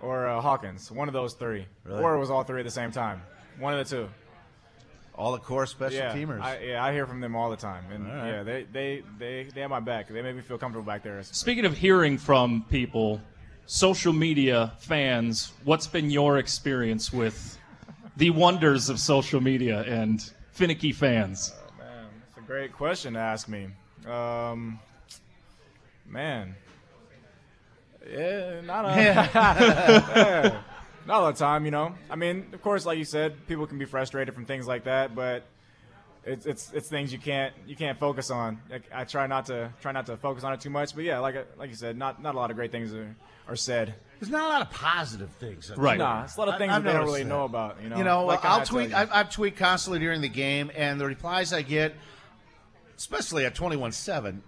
or 0.00 0.26
uh, 0.26 0.40
Hawkins. 0.40 0.90
One 0.90 1.08
of 1.08 1.14
those 1.14 1.34
three, 1.34 1.66
Really? 1.84 2.02
or 2.02 2.14
it 2.14 2.18
was 2.18 2.30
all 2.30 2.44
three 2.44 2.60
at 2.60 2.64
the 2.64 2.70
same 2.70 2.90
time. 2.92 3.22
One 3.58 3.74
of 3.78 3.88
the 3.88 3.96
two. 3.96 4.08
All 5.14 5.32
the 5.32 5.38
core 5.38 5.66
special 5.66 5.98
yeah, 5.98 6.14
teamers. 6.14 6.40
I, 6.40 6.58
yeah, 6.60 6.84
I 6.84 6.92
hear 6.92 7.06
from 7.06 7.20
them 7.20 7.36
all 7.36 7.50
the 7.50 7.56
time, 7.56 7.84
and 7.92 8.10
All 8.10 8.16
right. 8.16 8.28
yeah, 8.28 8.42
they, 8.42 8.66
they 8.72 9.02
they 9.18 9.46
they 9.54 9.60
have 9.60 9.70
my 9.70 9.80
back. 9.80 10.08
They 10.08 10.22
make 10.22 10.34
me 10.34 10.40
feel 10.40 10.56
comfortable 10.56 10.86
back 10.86 11.02
there. 11.02 11.22
Speaking 11.22 11.66
of 11.66 11.76
hearing 11.76 12.16
from 12.16 12.64
people, 12.70 13.20
social 13.66 14.12
media 14.12 14.72
fans, 14.78 15.52
what's 15.64 15.86
been 15.86 16.10
your 16.10 16.38
experience 16.38 17.12
with 17.12 17.58
the 18.16 18.30
wonders 18.30 18.88
of 18.88 18.98
social 18.98 19.40
media 19.40 19.82
and 19.82 20.32
finicky 20.52 20.92
fans? 20.92 21.52
Oh, 21.54 21.78
Man, 21.78 22.06
it's 22.28 22.38
a 22.38 22.40
great 22.40 22.72
question 22.72 23.14
to 23.14 23.20
ask 23.20 23.48
me. 23.48 23.68
Um, 24.06 24.80
man, 26.06 26.54
yeah, 28.10 28.60
not 28.62 28.84
a, 28.84 28.88
yeah, 30.16 30.62
not 31.06 31.20
all 31.20 31.32
the 31.32 31.38
time, 31.38 31.64
you 31.64 31.70
know. 31.70 31.94
I 32.10 32.16
mean, 32.16 32.46
of 32.52 32.62
course, 32.62 32.84
like 32.86 32.98
you 32.98 33.04
said, 33.04 33.46
people 33.46 33.66
can 33.66 33.78
be 33.78 33.84
frustrated 33.84 34.34
from 34.34 34.44
things 34.46 34.66
like 34.66 34.84
that, 34.84 35.14
but 35.14 35.44
it's 36.24 36.46
it's 36.46 36.72
it's 36.72 36.88
things 36.88 37.12
you 37.12 37.18
can't 37.18 37.52
you 37.66 37.74
can't 37.76 37.98
focus 37.98 38.30
on. 38.30 38.60
Like, 38.70 38.84
I 38.94 39.04
try 39.04 39.26
not 39.26 39.46
to 39.46 39.72
try 39.80 39.92
not 39.92 40.06
to 40.06 40.16
focus 40.16 40.44
on 40.44 40.52
it 40.52 40.60
too 40.60 40.70
much, 40.70 40.94
but 40.94 41.04
yeah, 41.04 41.18
like 41.18 41.34
like 41.58 41.70
you 41.70 41.76
said, 41.76 41.96
not 41.98 42.22
not 42.22 42.34
a 42.34 42.38
lot 42.38 42.50
of 42.50 42.56
great 42.56 42.70
things 42.70 42.94
are, 42.94 43.14
are 43.48 43.56
said. 43.56 43.94
There's 44.20 44.30
not 44.30 44.44
a 44.44 44.48
lot 44.48 44.62
of 44.62 44.70
positive 44.70 45.30
things. 45.40 45.68
on 45.72 45.78
Right. 45.80 45.96
Twitter. 45.96 45.98
Nah, 46.10 46.22
it's 46.22 46.36
a 46.36 46.38
lot 46.38 46.48
of 46.48 46.58
things 46.58 46.72
I've 46.72 46.84
that 46.84 46.92
they 46.92 46.96
don't 46.96 47.06
really 47.06 47.24
that. 47.24 47.28
know 47.28 47.44
about. 47.44 47.82
You 47.82 47.88
know, 47.88 47.96
You 47.96 48.04
know, 48.04 48.24
Like 48.24 48.44
I'll 48.44 48.64
tweet. 48.64 48.90
tell. 48.90 49.08
I, 49.12 49.20
I 49.20 49.22
tweet 49.24 49.56
constantly 49.56 49.98
during 49.98 50.20
the 50.20 50.28
game, 50.28 50.70
and 50.76 51.00
the 51.00 51.06
replies 51.06 51.52
I 51.52 51.62
get, 51.62 51.94
especially 52.96 53.44
at 53.44 53.54
twenty-one-seven, 53.56 54.42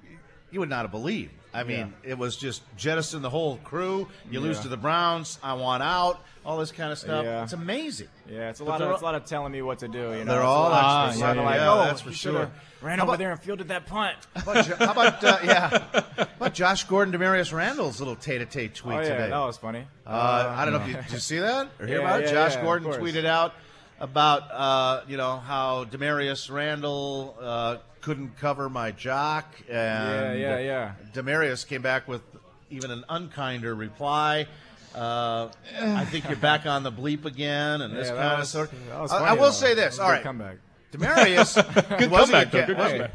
you 0.55 0.61
would 0.61 0.71
not 0.71 0.83
have 0.83 0.93
believed. 0.93 1.33
I 1.53 1.63
mean, 1.63 1.93
it 2.03 2.19
was 2.19 2.37
just 2.37 2.63
jettison 2.77 3.23
the 3.23 3.31
whole 3.31 3.59
crew. 3.59 4.09
You 4.31 4.41
lose 4.41 4.59
to 4.61 4.69
the 4.69 4.77
Browns. 4.77 5.39
I 5.43 5.55
want 5.55 5.83
out. 5.85 6.21
All 6.45 6.59
this 6.59 6.73
kind 6.73 6.91
of 6.93 6.99
stuff. 6.99 7.25
Yeah. 7.25 7.43
It's 7.45 7.53
amazing. 7.55 8.09
Yeah, 8.29 8.51
it's 8.51 8.61
a 8.61 8.65
But 8.65 8.71
lot 8.73 8.83
of 8.83 8.91
it's 8.91 9.01
a 9.01 9.05
lot 9.05 9.15
of 9.15 9.25
telling 9.25 9.53
me 9.53 9.63
what 9.63 9.79
to 9.79 9.89
do. 9.89 9.99
You 10.13 10.25
know, 10.25 10.33
They're 10.33 10.43
all 10.43 10.69
lot 10.69 11.05
of 11.07 11.11
experts. 11.13 11.37
Yeah, 11.37 11.43
like, 11.43 11.57
yeah, 11.57 11.73
oh, 11.73 11.85
that's 11.85 12.01
for 12.03 12.13
sure. 12.13 12.51
Ran 12.83 12.99
How 12.99 13.05
over 13.05 13.13
about- 13.13 13.19
there 13.19 13.31
and 13.31 13.41
fielded 13.41 13.69
that 13.69 13.87
punt. 13.87 14.17
How 14.37 14.43
about, 14.53 14.67
how 14.67 14.93
about 14.93 15.25
uh, 15.25 15.39
yeah? 15.45 15.69
How 16.17 16.27
about 16.37 16.55
Josh 16.55 16.85
Gordon, 16.85 17.15
Damarious 17.15 17.51
Randall's 17.53 17.99
little 18.01 18.17
tete-a-tete 18.17 18.75
tweet 18.75 18.97
oh 18.97 19.01
yeah, 19.01 19.09
today? 19.09 19.31
that 19.31 19.39
was 19.39 19.57
funny. 19.57 19.87
Uh, 20.07 20.55
I 20.55 20.65
don't 20.67 20.75
know 20.75 20.81
if 20.83 20.89
you 20.89 20.95
did 20.95 21.13
you 21.13 21.19
see 21.31 21.39
that 21.39 21.69
or 21.81 21.87
hear 21.87 22.01
Yeah, 22.01 22.05
about 22.05 22.23
it. 22.25 22.31
Josh 22.33 22.55
yeah, 22.57 22.63
Gordon 22.63 22.91
tweeted 22.93 23.25
out 23.25 23.55
about 24.01 24.51
uh, 24.51 25.03
you 25.09 25.17
know 25.17 25.37
how 25.39 25.85
Damarious 25.85 26.51
Randall 26.51 27.37
uh, 27.41 27.77
couldn't 28.01 28.37
cover 28.39 28.69
my 28.69 28.91
jock, 28.91 29.47
and 29.69 30.39
yeah, 30.39 30.59
yeah. 30.59 30.93
Damarious 31.13 31.67
came 31.67 31.83
back 31.83 32.07
with 32.09 32.23
even 32.71 32.91
an 32.91 33.05
unkinder 33.09 33.77
reply. 33.77 34.47
Uh, 34.95 35.49
I 35.81 36.05
think 36.05 36.27
you're 36.29 36.37
back 36.37 36.67
on 36.67 36.83
the 36.85 36.93
bleep 36.93 37.25
again, 37.25 37.81
and 37.81 37.97
this 37.97 38.09
Yeah, 38.11 38.15
kind 38.17 38.41
of 38.43 38.47
sort. 38.47 38.71
I- 38.93 38.97
I, 39.31 39.33
will 39.35 39.51
say 39.51 39.75
this. 39.75 39.95
was 39.95 39.99
All 40.01 40.09
right, 40.11 40.23
comeback. 40.23 40.59
Damarious 40.93 41.55
Good 41.99 42.11
was 42.13 42.31
comeback, 42.31 42.53
though. 42.53 42.67
good, 42.67 42.77
comeback. 42.77 43.11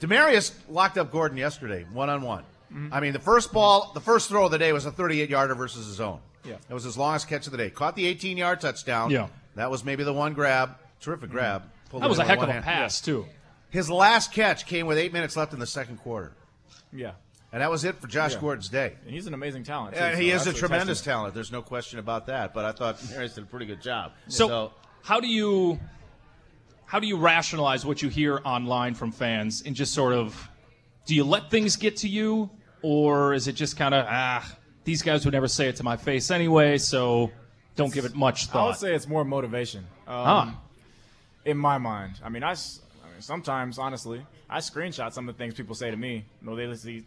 Damarious 0.00 0.52
locked 0.68 0.98
up 0.98 1.10
Gordon 1.10 1.38
yesterday, 1.38 1.86
one 1.92 2.10
on 2.10 2.22
one. 2.22 2.44
I 2.90 3.00
mean, 3.00 3.12
the 3.12 3.18
first 3.18 3.52
ball, 3.52 3.90
the 3.92 4.00
first 4.00 4.30
throw 4.30 4.46
of 4.46 4.50
the 4.50 4.58
day 4.58 4.72
was 4.72 4.86
a 4.86 4.90
38 4.90 5.28
yarder 5.28 5.54
versus 5.54 5.86
his 5.86 6.00
own. 6.00 6.20
Yeah. 6.44 6.54
It 6.70 6.72
was 6.74 6.84
his 6.84 6.96
longest 6.96 7.28
catch 7.28 7.44
of 7.46 7.52
the 7.52 7.58
day. 7.58 7.68
Caught 7.68 7.96
the 7.96 8.06
18 8.06 8.38
yard 8.38 8.62
touchdown. 8.62 9.10
Yeah. 9.10 9.28
That 9.54 9.70
was 9.70 9.84
maybe 9.84 10.04
the 10.04 10.12
one 10.12 10.32
grab. 10.34 10.76
Terrific 11.00 11.30
grab. 11.30 11.62
Pulled 11.90 12.02
That 12.02 12.08
was 12.08 12.18
a 12.18 12.24
heck 12.24 12.38
of 12.42 12.48
a 12.48 12.52
hand. 12.52 12.64
pass, 12.64 13.00
too. 13.00 13.26
His 13.70 13.90
last 13.90 14.32
catch 14.32 14.66
came 14.66 14.86
with 14.86 14.98
eight 14.98 15.12
minutes 15.12 15.36
left 15.36 15.52
in 15.52 15.58
the 15.58 15.66
second 15.66 15.98
quarter. 15.98 16.32
Yeah, 16.92 17.12
And 17.52 17.60
that 17.62 17.70
was 17.70 17.84
it 17.84 18.00
for 18.00 18.06
Josh 18.06 18.34
Yeah. 18.34 18.40
Gordon's 18.40 18.68
day. 18.68 18.94
and 19.04 19.14
he's 19.14 19.26
an 19.26 19.34
amazing 19.34 19.64
talent. 19.64 19.94
Too, 19.96 20.00
And 20.02 20.14
so 20.16 20.20
he 20.22 20.30
is 20.30 20.46
a 20.46 20.52
tremendous 20.52 20.98
testament. 20.98 21.16
talent. 21.18 21.34
There's 21.34 21.52
no 21.52 21.62
question 21.62 21.98
about 21.98 22.26
that. 22.26 22.52
But 22.54 22.64
I 22.66 22.72
thought 22.72 22.98
Damarious 22.98 23.34
did 23.34 23.44
a 23.44 23.46
pretty 23.46 23.66
good 23.66 23.80
job. 23.80 24.12
So, 24.28 24.72
how 25.02 25.20
do 25.20 25.26
you 25.26 25.80
how 26.84 27.00
do 27.00 27.06
you 27.06 27.16
rationalize 27.16 27.86
what 27.86 28.02
you 28.02 28.08
hear 28.10 28.40
online 28.44 28.94
from 28.94 29.10
fans 29.12 29.62
and 29.64 29.74
just 29.74 29.94
sort 29.94 30.12
of 30.12 30.48
do 31.06 31.14
you 31.14 31.24
let 31.24 31.50
things 31.50 31.76
get 31.76 31.96
to 31.98 32.08
you 32.08 32.50
or 32.82 33.32
is 33.32 33.48
it 33.48 33.54
just 33.54 33.76
kind 33.78 33.94
of 33.94 34.04
ah 34.08 34.46
these 34.84 35.00
guys 35.00 35.24
would 35.24 35.32
never 35.32 35.48
say 35.48 35.68
it 35.68 35.76
to 35.76 35.82
my 35.84 35.96
face 35.96 36.30
anyway 36.30 36.76
so 36.76 37.30
don't 37.76 37.92
give 37.92 38.04
it 38.04 38.14
much 38.14 38.46
thought. 38.46 38.64
I 38.64 38.66
would 38.68 38.76
say 38.76 38.94
it's 38.94 39.08
more 39.08 39.24
motivation. 39.24 39.80
Um, 40.06 40.14
Ah. 40.26 40.58
In 41.44 41.56
my 41.58 41.78
mind, 41.78 42.20
I 42.24 42.28
mean, 42.28 42.44
I 42.44 42.50
mean, 42.50 42.56
sometimes 43.20 43.78
honestly, 43.78 44.24
I 44.48 44.58
screenshot 44.58 45.12
some 45.12 45.28
of 45.28 45.34
the 45.36 45.38
things 45.42 45.54
people 45.54 45.74
say 45.74 45.90
to 45.90 45.96
me. 45.96 46.24
No, 46.40 46.54
they 46.54 46.66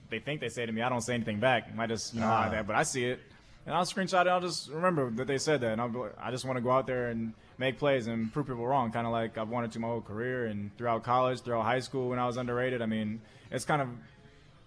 they 0.10 0.20
think 0.20 0.42
they 0.42 0.50
say 0.50 0.66
to 0.66 0.72
me. 0.72 0.82
I 0.82 0.90
don't 0.90 1.02
say 1.02 1.14
anything 1.14 1.40
back. 1.40 1.70
I 1.78 1.88
just 1.88 2.14
you 2.14 2.20
know 2.20 2.28
like 2.28 2.52
that, 2.52 2.68
but 2.68 2.76
I 2.76 2.84
see 2.84 3.06
it, 3.06 3.20
and 3.66 3.74
I'll 3.74 3.86
screenshot 3.86 4.22
it. 4.26 4.28
I'll 4.28 4.42
just 4.42 4.70
remember 4.70 5.10
that 5.12 5.28
they 5.28 5.38
said 5.38 5.62
that, 5.62 5.72
and 5.72 5.80
I'll 5.80 5.90
be 5.90 6.00
like, 6.00 6.16
I 6.20 6.32
just 6.32 6.44
want 6.44 6.58
to 6.58 6.62
go 6.62 6.72
out 6.72 6.86
there 6.88 7.08
and 7.10 7.34
make 7.58 7.78
plays 7.78 8.08
and 8.08 8.34
prove 8.34 8.48
people 8.48 8.66
wrong. 8.68 8.92
Kind 8.92 9.08
of 9.08 9.14
like 9.14 9.38
I've 9.38 9.48
wanted 9.50 9.72
to 9.74 9.80
my 9.80 9.88
whole 9.88 10.02
career 10.02 10.48
and 10.48 10.76
throughout 10.78 11.04
college, 11.04 11.40
throughout 11.42 11.64
high 11.64 11.80
school 11.80 12.10
when 12.10 12.20
I 12.20 12.26
was 12.28 12.36
underrated. 12.36 12.82
I 12.82 12.88
mean, 12.88 13.22
it's 13.52 13.64
kind 13.64 13.82
of 13.82 13.88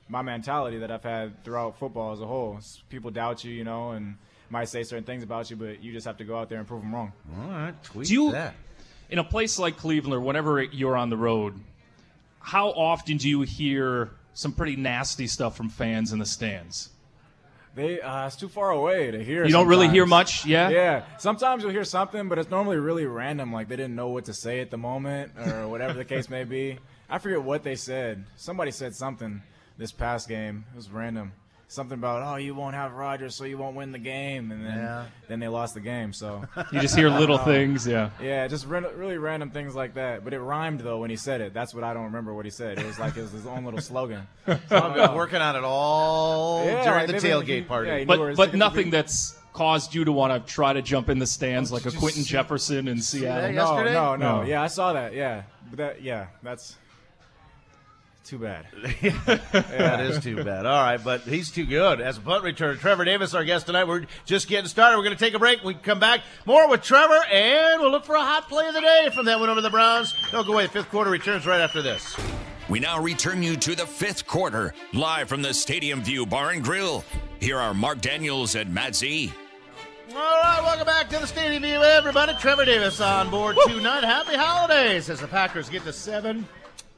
my 0.08 0.22
mentality 0.22 0.78
that 0.78 0.90
I've 0.90 1.02
had 1.02 1.44
throughout 1.44 1.78
football 1.78 2.12
as 2.12 2.20
a 2.20 2.26
whole. 2.26 2.58
People 2.88 3.11
doubt 3.11 3.44
you, 3.44 3.52
you 3.52 3.64
know, 3.64 3.90
and 3.90 4.16
might 4.50 4.68
say 4.68 4.82
certain 4.82 5.04
things 5.04 5.22
about 5.22 5.50
you, 5.50 5.56
but 5.56 5.82
you 5.82 5.92
just 5.92 6.06
have 6.06 6.16
to 6.18 6.24
go 6.24 6.38
out 6.38 6.48
there 6.48 6.58
and 6.58 6.66
prove 6.66 6.82
them 6.82 6.94
wrong. 6.94 7.12
All 7.40 7.48
right, 7.50 7.82
tweet 7.84 8.08
Do 8.08 8.14
you- 8.14 8.32
that. 8.32 8.54
in 9.11 9.18
a 9.18 9.24
place 9.24 9.58
like 9.58 9.76
Cleveland 9.76 10.14
or 10.14 10.20
whenever 10.20 10.62
you're 10.62 10.96
on 10.96 11.11
the 11.11 11.16
road 11.16 11.54
how 12.40 12.68
often 12.70 13.16
do 13.18 13.28
you 13.28 13.42
hear 13.42 14.11
some 14.32 14.52
pretty 14.52 14.76
nasty 14.76 15.26
stuff 15.26 15.56
from 15.56 15.68
fans 15.68 16.12
in 16.12 16.18
the 16.18 16.24
stands 16.24 16.88
They 17.74 18.00
uh, 18.00 18.26
it's 18.26 18.37
too 18.37 18.48
far 18.48 18.70
away 18.70 19.11
to 19.11 19.22
hear. 19.22 19.44
You 19.44 19.52
don't 19.52 19.68
really 19.68 19.88
hear 19.88 20.06
much, 20.06 20.46
yeah? 20.46 20.68
Yeah. 20.70 21.02
Sometimes 21.18 21.62
you'll 21.62 21.72
hear 21.72 21.84
something, 21.84 22.28
but 22.28 22.38
it's 22.38 22.48
normally 22.50 22.76
really 22.78 23.04
random. 23.06 23.52
Like 23.52 23.68
they 23.68 23.76
didn't 23.76 23.94
know 23.96 24.08
what 24.08 24.24
to 24.26 24.32
say 24.34 24.61
at 24.61 24.70
the 24.70 24.78
moment, 24.78 25.32
or 25.38 25.68
whatever 25.72 25.92
the 25.94 26.04
case 26.04 26.28
may 26.30 26.44
be. 26.44 26.78
I 27.11 27.18
forget 27.18 27.42
what 27.42 27.62
they 27.64 27.74
said. 27.76 28.24
Somebody 28.37 28.70
said 28.70 28.94
something 28.94 29.42
this 29.76 29.92
past 29.92 30.28
game. 30.28 30.64
It 30.72 30.76
was 30.76 30.90
random. 30.90 31.32
Something 31.70 31.98
about 31.98 32.22
oh 32.22 32.37
you 32.37 32.54
won't 32.54 32.74
have 32.74 32.94
Rodgers 32.94 33.35
so 33.35 33.44
you 33.44 33.59
won't 33.59 33.76
win 33.76 33.92
the 33.92 33.98
game, 33.98 34.50
and 34.52 34.64
then 34.64 34.74
Yeah. 34.78 35.04
then 35.28 35.38
they 35.38 35.48
lost 35.48 35.74
the 35.74 35.81
game. 35.81 36.14
So 36.14 36.42
you 36.72 36.81
just 36.81 36.96
hear 36.96 37.11
little 37.22 37.37
things 37.37 37.87
yeah 37.87 38.09
yeah, 38.22 38.48
just 38.48 38.66
re- 38.66 38.81
really 38.96 39.18
random 39.18 39.50
things 39.50 39.74
like 39.74 39.92
that. 39.94 40.24
But 40.24 40.33
it 40.33 40.40
rhymed 40.40 40.81
though 40.81 40.98
when 40.98 41.11
he 41.11 41.16
said 41.16 41.42
it. 41.42 41.52
That's 41.52 41.74
what 41.74 41.85
I 41.85 41.92
don't 41.92 42.04
remember 42.04 42.33
what 42.33 42.46
he 42.46 42.50
said. 42.50 42.78
It 42.78 42.87
was 42.87 42.98
like 42.98 43.18
it 43.18 43.20
was 43.22 43.33
his 43.33 43.46
own 43.46 43.64
little 43.66 43.81
slogan. 43.83 44.26
So 44.46 44.57
I 44.70 44.78
I've 44.88 44.94
been 44.94 45.11
oh. 45.11 45.14
working 45.14 45.42
on 45.42 45.57
it 45.57 45.62
all 45.64 46.64
Yeah, 46.64 46.85
during 46.85 47.07
the 47.07 47.12
maybe 47.12 47.28
he- 47.28 47.33
tailgate 47.62 47.68
party. 47.68 47.88
yeah, 47.90 47.98
he 47.98 48.04
knew 48.07 48.18
where 48.18 48.35
but 48.35 48.50
but 48.52 48.54
nothing 48.54 48.85
be. 48.87 48.90
that's 48.92 49.38
caused 49.52 49.94
you 49.94 50.07
to 50.07 50.12
want 50.12 50.33
to 50.46 50.50
try 50.52 50.72
to 50.72 50.81
jump 50.81 51.11
in 51.11 51.18
the 51.18 51.26
stands 51.26 51.70
oh, 51.70 51.74
like 51.74 51.85
a 51.85 51.90
Quinton 51.90 52.22
see- 52.22 52.31
Jefferson 52.31 52.88
in 52.88 53.02
Seattle. 53.02 53.52
No, 53.52 53.83
no, 53.83 54.16
no, 54.16 54.16
No. 54.16 54.42
Yeah, 54.42 54.62
I 54.62 54.68
saw 54.68 54.94
that. 54.94 55.12
Yeah, 55.12 55.42
but 55.68 55.76
that, 55.76 56.02
yeah, 56.02 56.28
that's 56.42 56.76
too 58.28 58.38
bad. 58.38 58.66
That 59.78 60.00
is 60.00 60.20
too 60.20 60.44
bad. 60.44 60.66
All 60.66 60.82
right, 60.82 61.02
but 61.02 61.22
he's 61.22 61.50
too 61.50 61.64
good. 61.64 62.00
As 62.00 62.18
a 62.18 62.20
punt 62.20 62.44
returner, 62.44 62.78
Trevor 62.78 63.04
Davis, 63.04 63.32
our 63.32 63.44
guest 63.44 63.66
tonight. 63.66 63.84
We're 63.84 64.06
just 64.26 64.48
getting 64.48 64.68
started. 64.68 64.96
We're 64.98 65.04
going 65.04 65.16
to 65.16 65.24
take 65.24 65.34
a 65.34 65.38
break. 65.38 65.64
We 65.64 65.74
come 65.74 65.98
back 65.98 66.20
more 66.44 66.68
with 66.68 66.82
Trevor, 66.82 67.18
and 67.32 67.80
we'll 67.80 67.90
look 67.90 68.04
for 68.04 68.14
a 68.14 68.20
hot 68.20 68.48
play 68.48 68.66
of 68.68 68.74
the 68.74 68.80
day 68.80 69.08
from 69.14 69.24
that 69.26 69.40
one 69.40 69.48
over 69.48 69.60
the 69.60 69.70
Browns. 69.70 70.14
Don't 70.30 70.46
go 70.46 70.52
away. 70.52 70.66
Fifth 70.66 70.90
quarter 70.90 71.10
returns 71.10 71.46
right 71.46 71.60
after 71.60 71.80
this. 71.80 72.16
We 72.68 72.80
now 72.80 73.00
return 73.00 73.42
you 73.42 73.56
to 73.56 73.74
the 73.74 73.86
fifth 73.86 74.26
quarter, 74.26 74.74
live 74.92 75.28
from 75.28 75.40
the 75.40 75.54
Stadium 75.54 76.02
View 76.02 76.26
Bar 76.26 76.50
and 76.50 76.62
Grill. 76.62 77.04
Here 77.40 77.58
are 77.58 77.72
Mark 77.72 78.02
Daniels 78.02 78.54
and 78.56 78.74
Matt 78.74 78.94
Z. 78.94 79.32
All 80.10 80.14
right, 80.16 80.60
welcome 80.62 80.86
back 80.86 81.08
to 81.10 81.18
the 81.18 81.26
Stadium 81.26 81.62
View, 81.62 81.82
everybody. 81.82 82.34
Trevor 82.40 82.66
Davis 82.66 83.00
on 83.00 83.30
board 83.30 83.56
tonight. 83.66 84.04
Happy 84.04 84.36
holidays 84.36 85.08
as 85.08 85.20
the 85.20 85.28
Packers 85.28 85.68
get 85.70 85.84
to 85.84 85.92
seven 85.92 86.46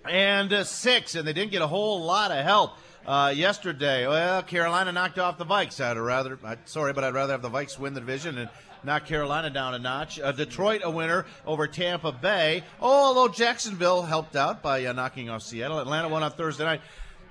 and 0.08 0.52
uh, 0.52 0.64
six, 0.64 1.14
and 1.14 1.26
they 1.26 1.32
didn't 1.32 1.50
get 1.50 1.62
a 1.62 1.66
whole 1.66 2.02
lot 2.02 2.30
of 2.30 2.44
help 2.44 2.72
uh, 3.06 3.32
yesterday. 3.34 4.06
Well, 4.06 4.42
Carolina 4.42 4.92
knocked 4.92 5.18
off 5.18 5.38
the 5.38 5.46
Vikes. 5.46 5.82
I'd 5.82 5.96
rather, 5.96 6.38
i 6.44 6.56
sorry, 6.64 6.92
but 6.92 7.04
I'd 7.04 7.14
rather 7.14 7.32
have 7.32 7.42
the 7.42 7.50
Vikes 7.50 7.78
win 7.78 7.94
the 7.94 8.00
division 8.00 8.38
and 8.38 8.50
knock 8.84 9.06
Carolina 9.06 9.50
down 9.50 9.74
a 9.74 9.78
notch. 9.78 10.18
Uh, 10.20 10.32
Detroit 10.32 10.82
a 10.84 10.90
winner 10.90 11.26
over 11.46 11.66
Tampa 11.66 12.12
Bay. 12.12 12.64
Oh, 12.80 13.08
although 13.08 13.28
Jacksonville 13.28 14.02
helped 14.02 14.36
out 14.36 14.62
by 14.62 14.84
uh, 14.84 14.92
knocking 14.92 15.28
off 15.30 15.42
Seattle. 15.42 15.78
Atlanta 15.78 16.08
won 16.08 16.22
on 16.22 16.30
Thursday 16.32 16.64
night. 16.64 16.80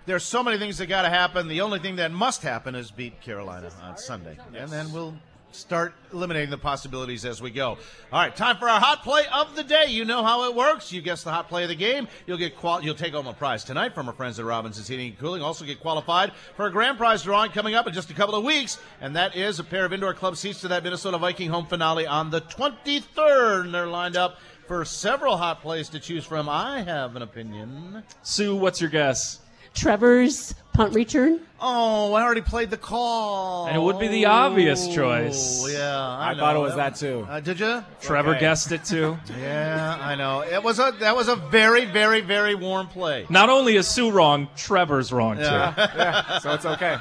There's 0.05 0.23
so 0.23 0.41
many 0.41 0.57
things 0.57 0.77
that 0.79 0.87
got 0.87 1.03
to 1.03 1.09
happen. 1.09 1.47
The 1.47 1.61
only 1.61 1.79
thing 1.79 1.97
that 1.97 2.11
must 2.11 2.41
happen 2.41 2.73
is 2.73 2.89
beat 2.89 3.21
Carolina 3.21 3.69
on 3.83 3.97
Sunday, 3.97 4.37
and 4.55 4.69
then 4.71 4.91
we'll 4.91 5.13
start 5.51 5.93
eliminating 6.13 6.49
the 6.49 6.57
possibilities 6.57 7.25
as 7.25 7.41
we 7.41 7.49
go. 7.51 7.77
All 8.11 8.19
right, 8.19 8.35
time 8.35 8.57
for 8.57 8.69
our 8.69 8.79
hot 8.79 9.03
play 9.03 9.23
of 9.33 9.55
the 9.55 9.63
day. 9.63 9.85
You 9.87 10.05
know 10.05 10.23
how 10.23 10.49
it 10.49 10.55
works. 10.55 10.91
You 10.91 11.01
guess 11.01 11.23
the 11.23 11.31
hot 11.31 11.49
play 11.49 11.63
of 11.63 11.69
the 11.69 11.75
game. 11.75 12.07
You'll 12.27 12.37
get 12.37 12.55
qual- 12.57 12.83
you'll 12.83 12.95
take 12.95 13.13
home 13.13 13.27
a 13.27 13.33
prize 13.33 13.63
tonight 13.63 13.93
from 13.93 14.07
our 14.07 14.13
friends 14.13 14.39
at 14.39 14.45
Robinson's 14.45 14.87
Heating 14.87 15.09
and 15.09 15.19
Cooling. 15.19 15.41
Also 15.41 15.65
get 15.65 15.79
qualified 15.79 16.31
for 16.55 16.65
a 16.67 16.71
grand 16.71 16.97
prize 16.97 17.23
drawing 17.23 17.51
coming 17.51 17.75
up 17.75 17.87
in 17.87 17.93
just 17.93 18.09
a 18.09 18.13
couple 18.13 18.35
of 18.35 18.43
weeks, 18.43 18.77
and 19.01 19.15
that 19.15 19.35
is 19.35 19.59
a 19.59 19.63
pair 19.63 19.85
of 19.85 19.93
indoor 19.93 20.13
club 20.13 20.37
seats 20.37 20.61
to 20.61 20.67
that 20.69 20.83
Minnesota 20.83 21.17
Viking 21.17 21.49
home 21.49 21.65
finale 21.65 22.05
on 22.05 22.29
the 22.29 22.41
23rd. 22.41 23.65
And 23.65 23.73
they're 23.73 23.87
lined 23.87 24.17
up 24.17 24.39
for 24.67 24.85
several 24.85 25.37
hot 25.37 25.61
plays 25.61 25.89
to 25.89 25.99
choose 25.99 26.25
from. 26.25 26.47
I 26.47 26.81
have 26.83 27.15
an 27.15 27.21
opinion. 27.23 28.03
Sue, 28.21 28.55
what's 28.55 28.79
your 28.81 28.89
guess? 28.89 29.39
Trevor's 29.73 30.53
punt 30.79 30.95
return. 30.95 31.41
Oh, 31.59 32.13
I 32.13 32.21
already 32.23 32.39
played 32.39 32.69
the 32.69 32.77
call. 32.77 33.67
And 33.67 33.75
it 33.75 33.81
would 33.81 33.99
be 33.99 34.07
the 34.07 34.27
obvious 34.27 34.87
choice. 34.87 35.61
Oh, 35.65 35.67
yeah, 35.67 35.99
I, 35.99 36.31
I 36.31 36.35
thought 36.35 36.55
it 36.55 36.59
was 36.59 36.75
that 36.77 36.95
too. 36.95 37.27
Uh, 37.29 37.41
did 37.41 37.59
you? 37.59 37.83
Trevor 37.99 38.29
Okay. 38.29 38.39
guessed 38.39 38.71
it 38.71 38.85
too. 38.85 39.17
Yeah, 39.41 39.97
I 39.99 40.15
know. 40.15 40.39
It 40.39 40.63
was 40.63 40.79
a 40.79 40.93
that 41.01 41.17
was 41.17 41.27
a 41.27 41.35
very, 41.35 41.83
very, 41.83 42.21
very 42.21 42.55
warm 42.55 42.87
play. 42.87 43.25
Not 43.29 43.49
only 43.49 43.75
is 43.75 43.89
Sue 43.89 44.09
wrong, 44.09 44.47
Trevor's 44.55 45.11
wrong 45.11 45.35
too. 45.35 45.43
yeah, 45.43 46.39
so 46.43 46.53
it's 46.53 46.65
okay. 46.65 46.95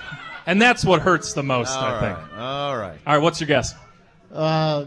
And 0.46 0.60
that's 0.60 0.84
what 0.84 1.02
hurts 1.02 1.34
the 1.34 1.44
most, 1.44 1.76
All 1.76 1.84
I 1.84 2.00
think. 2.00 2.18
all 2.36 2.76
right. 2.76 2.98
All 3.06 3.14
right, 3.14 3.22
what's 3.22 3.40
your 3.40 3.46
guess? 3.46 3.74
Uh, 4.34 4.86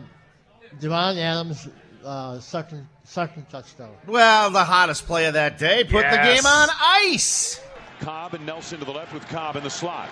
Davante 0.82 1.19
Adams, 1.19 1.69
uh, 2.04 2.39
second 2.41 2.88
second 3.06 3.47
touchdown. 3.49 3.93
Well, 4.06 4.49
the 4.51 4.65
hottest 4.65 5.06
play 5.06 5.27
of 5.27 5.36
that 5.36 5.58
day 5.58 5.86
put 5.86 6.04
the 6.10 6.17
game 6.17 6.45
on 6.45 6.67
ice. 7.08 7.62
Cobb 8.02 8.34
and 8.34 8.46
Nelson 8.46 8.80
to 8.80 8.86
the 8.86 8.92
left 8.92 9.14
with 9.14 9.28
Cobb 9.30 9.56
in 9.56 9.64
the 9.64 9.70
slot. 9.70 10.10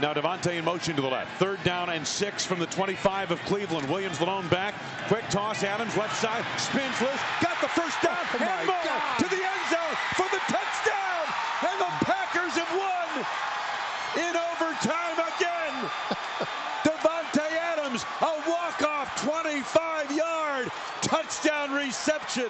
Now 0.00 0.14
Davante 0.14 0.56
in 0.56 0.64
motion 0.64 0.96
to 0.96 1.02
the 1.02 1.08
left. 1.08 1.30
Third 1.38 1.62
down 1.62 1.90
and 1.90 2.06
six 2.06 2.44
from 2.44 2.58
the 2.58 2.66
25 2.66 3.32
of 3.32 3.40
Cleveland. 3.42 3.88
Williams 3.90 4.18
the 4.18 4.24
lone 4.24 4.48
back. 4.48 4.74
Quick 5.06 5.28
toss. 5.28 5.62
Adams 5.62 5.94
left 5.96 6.16
side. 6.16 6.42
Spins 6.56 6.98
loose. 7.02 7.20
Got 7.42 7.60
the 7.60 7.68
first 7.68 8.00
down. 8.00 8.16
Oh 8.16 8.40
and 8.40 8.66
more 8.66 8.76
to 9.18 9.28
the 9.28 9.44
end 9.44 9.64
zone 9.68 9.96
for 10.16 10.24
the 10.32 10.40
touchdown. 10.48 11.24
And 11.68 11.80
the 11.84 11.92
Packers 12.08 12.56
have 12.56 12.72
won 12.72 13.26
in 14.16 14.34
overtime 14.40 15.20
again. 15.36 15.90
Davante 16.82 17.44
Adams, 17.60 18.06
a 18.22 18.32
walk-off 18.48 19.14
25-yard 19.20 20.72
touchdown 21.02 21.72
reception. 21.72 22.48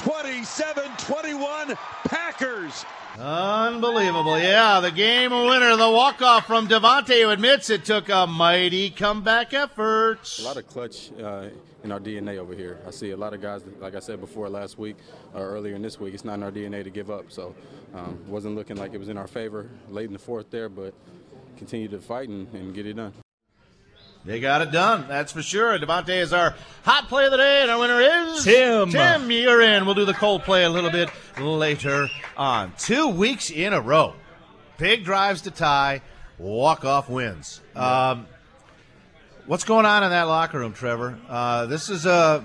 27-21 0.00 1.76
Packers. 2.04 2.84
Unbelievable. 3.18 4.38
Yeah, 4.38 4.78
the 4.80 4.92
game 4.92 5.32
winner, 5.32 5.76
the 5.76 5.90
walk-off 5.90 6.46
from 6.46 6.68
Davante, 6.68 7.22
who 7.22 7.30
admits 7.30 7.68
it 7.68 7.84
took 7.84 8.08
a 8.08 8.26
mighty 8.26 8.90
comeback 8.90 9.52
effort. 9.52 10.20
A 10.38 10.42
lot 10.42 10.56
of 10.56 10.68
clutch 10.68 11.10
uh, 11.20 11.48
in 11.82 11.90
our 11.90 11.98
DNA 11.98 12.38
over 12.38 12.54
here. 12.54 12.78
I 12.86 12.90
see 12.92 13.10
a 13.10 13.16
lot 13.16 13.34
of 13.34 13.42
guys, 13.42 13.62
like 13.80 13.96
I 13.96 13.98
said 13.98 14.20
before 14.20 14.48
last 14.48 14.78
week 14.78 14.96
or 15.34 15.42
earlier 15.48 15.74
in 15.74 15.82
this 15.82 15.98
week, 15.98 16.14
it's 16.14 16.24
not 16.24 16.34
in 16.34 16.42
our 16.44 16.52
DNA 16.52 16.84
to 16.84 16.90
give 16.90 17.10
up. 17.10 17.32
So 17.32 17.56
um, 17.94 18.18
wasn't 18.28 18.54
looking 18.54 18.76
like 18.76 18.94
it 18.94 18.98
was 18.98 19.08
in 19.08 19.18
our 19.18 19.26
favor 19.26 19.68
late 19.90 20.06
in 20.06 20.12
the 20.12 20.18
fourth 20.18 20.50
there, 20.50 20.68
but 20.68 20.94
continue 21.56 21.88
to 21.88 21.98
fight 22.00 22.28
and, 22.28 22.46
and 22.54 22.72
get 22.72 22.86
it 22.86 22.94
done. 22.94 23.12
They 24.24 24.40
got 24.40 24.60
it 24.60 24.70
done, 24.72 25.06
that's 25.08 25.32
for 25.32 25.42
sure. 25.42 25.78
Davante 25.78 26.10
is 26.10 26.32
our 26.32 26.54
hot 26.84 27.08
play 27.08 27.24
of 27.26 27.30
the 27.30 27.36
day, 27.38 27.62
and 27.62 27.70
our 27.70 27.78
winner 27.78 28.00
is 28.00 28.44
Tim. 28.44 28.90
Tim, 28.90 29.30
you're 29.30 29.62
in. 29.62 29.86
We'll 29.86 29.94
do 29.94 30.04
the 30.04 30.12
cold 30.12 30.42
play 30.42 30.64
a 30.64 30.70
little 30.70 30.90
bit 30.90 31.08
later 31.40 32.08
on. 32.36 32.72
Two 32.78 33.08
weeks 33.08 33.50
in 33.50 33.72
a 33.72 33.80
row, 33.80 34.14
big 34.76 35.04
drives 35.04 35.42
to 35.42 35.50
tie, 35.50 36.02
walk 36.36 36.84
off 36.84 37.08
wins. 37.08 37.62
Um, 37.74 38.26
what's 39.46 39.64
going 39.64 39.86
on 39.86 40.02
in 40.04 40.10
that 40.10 40.24
locker 40.24 40.58
room, 40.58 40.74
Trevor? 40.74 41.18
Uh, 41.28 41.66
this 41.66 41.88
is 41.88 42.04
a 42.04 42.44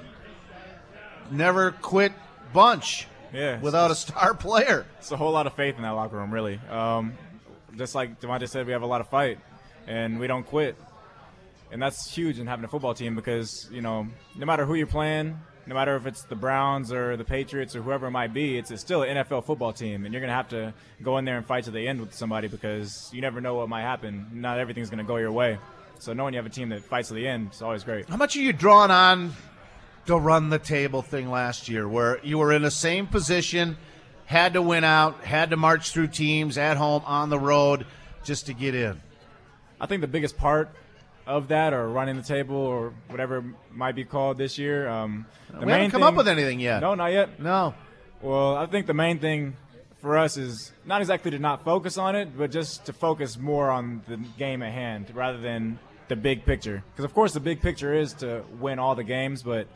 never 1.32 1.72
quit 1.72 2.14
bunch 2.54 3.08
Yeah. 3.34 3.60
without 3.60 3.92
a 3.92 3.96
star 3.96 4.34
player. 4.36 4.86
It's 5.00 5.12
a 5.12 5.18
whole 5.18 5.32
lot 5.32 5.48
of 5.48 5.54
faith 5.54 5.76
in 5.76 5.82
that 5.82 5.90
locker 5.92 6.16
room, 6.18 6.32
really. 6.32 6.62
Um, 6.70 7.14
just 7.76 7.94
like 7.96 8.22
Davante 8.22 8.48
said, 8.48 8.68
we 8.68 8.72
have 8.74 8.84
a 8.84 8.88
lot 8.88 9.02
of 9.02 9.10
fight, 9.10 9.40
and 9.88 10.20
we 10.20 10.28
don't 10.28 10.46
quit. 10.46 10.78
And 11.74 11.82
that's 11.82 12.14
huge 12.14 12.38
in 12.38 12.46
having 12.46 12.64
a 12.64 12.68
football 12.68 12.94
team 12.94 13.16
because, 13.16 13.68
you 13.72 13.82
know, 13.82 14.08
no 14.36 14.46
matter 14.46 14.64
who 14.64 14.76
you're 14.76 14.86
playing, 14.86 15.40
no 15.66 15.74
matter 15.74 15.96
if 15.96 16.06
it's 16.06 16.22
the 16.22 16.36
Browns 16.36 16.92
or 16.92 17.18
the 17.18 17.24
Patriots 17.24 17.76
or 17.76 17.82
whoever 17.82 18.06
it 18.06 18.12
might 18.12 18.32
be, 18.32 18.60
it's, 18.60 18.70
it's 18.70 18.82
still 18.82 19.02
an 19.02 19.18
NFL 19.18 19.46
football 19.46 19.74
team. 19.74 20.06
And 20.06 20.14
you're 20.14 20.22
going 20.22 20.30
to 20.30 20.36
have 20.36 20.50
to 20.50 20.72
go 21.02 21.18
in 21.18 21.26
there 21.26 21.36
and 21.36 21.44
fight 21.44 21.64
to 21.64 21.72
the 21.72 21.88
end 21.88 22.00
with 22.00 22.14
somebody 22.14 22.48
because 22.48 23.10
you 23.12 23.22
never 23.22 23.42
know 23.42 23.56
what 23.56 23.70
might 23.70 23.82
happen. 23.82 24.28
Not 24.34 24.60
everything's 24.60 24.92
going 24.92 25.00
to 25.00 25.04
go 25.04 25.18
your 25.18 25.32
way. 25.32 25.58
So 25.98 26.14
knowing 26.14 26.36
you 26.36 26.38
have 26.38 26.46
a 26.46 26.50
team 26.50 26.70
that 26.70 26.84
fights 26.84 27.08
to 27.08 27.16
the 27.16 27.28
end 27.28 27.54
is 27.54 27.64
always 27.64 27.84
great. 27.84 28.08
How 28.08 28.18
much 28.18 28.36
are 28.36 28.42
you 28.42 28.54
drawn 28.54 28.92
on 28.92 29.34
the 30.06 30.20
run 30.20 30.50
the 30.50 30.60
table 30.60 31.02
thing 31.02 31.32
last 31.32 31.70
year, 31.70 31.88
where 31.88 32.20
you 32.24 32.38
were 32.38 32.54
in 32.54 32.62
the 32.62 32.72
same 32.72 33.08
position, 33.08 33.78
had 34.26 34.54
to 34.54 34.62
win 34.62 34.84
out, 34.84 35.24
had 35.24 35.50
to 35.50 35.58
march 35.58 35.92
through 35.92 36.10
teams 36.10 36.60
at 36.60 36.78
home, 36.78 37.02
on 37.08 37.30
the 37.32 37.40
road, 37.40 37.88
just 38.24 38.46
to 38.46 38.54
get 38.54 38.76
in? 38.76 39.02
I 39.82 39.88
think 39.88 40.02
the 40.02 40.08
biggest 40.08 40.38
part 40.38 40.70
of 41.26 41.48
that, 41.50 41.74
or 41.74 41.88
running 41.88 42.16
the 42.16 42.24
table, 42.24 42.56
or 42.56 42.94
whatever 43.08 43.38
it 43.38 43.46
might 43.72 43.96
be 43.96 44.04
called 44.04 44.38
this 44.38 44.58
year, 44.58 44.88
um, 44.88 45.26
the 45.50 45.66
we 45.66 45.72
haven't 45.72 45.92
come 45.92 46.02
thing- 46.02 46.08
up 46.08 46.16
with 46.16 46.28
anything 46.28 46.60
yet. 46.60 46.80
No, 46.82 46.96
not 46.96 47.12
yet. 47.12 47.40
No. 47.40 47.74
Well, 48.22 48.56
I 48.56 48.66
think 48.66 48.88
the 48.88 48.94
main 48.94 49.20
thing 49.20 49.56
for 50.02 50.18
us 50.18 50.38
is 50.38 50.72
not 50.86 51.02
exactly 51.02 51.32
to 51.32 51.40
not 51.40 51.64
focus 51.64 51.98
on 51.98 52.16
it, 52.16 52.38
but 52.38 52.52
just 52.52 52.86
to 52.86 52.94
focus 52.94 53.38
more 53.38 53.70
on 53.70 54.02
the 54.08 54.18
game 54.38 54.62
at 54.62 54.72
hand 54.74 55.12
rather 55.14 55.38
than 55.40 55.80
the 56.10 56.16
big 56.18 56.46
picture. 56.46 56.84
Because 56.92 57.06
of 57.06 57.14
course 57.14 57.34
the 57.34 57.40
big 57.40 57.62
picture 57.62 57.94
is 57.94 58.14
to 58.16 58.44
win 58.60 58.80
all 58.80 58.96
the 58.96 59.04
games, 59.04 59.44
but 59.44 59.68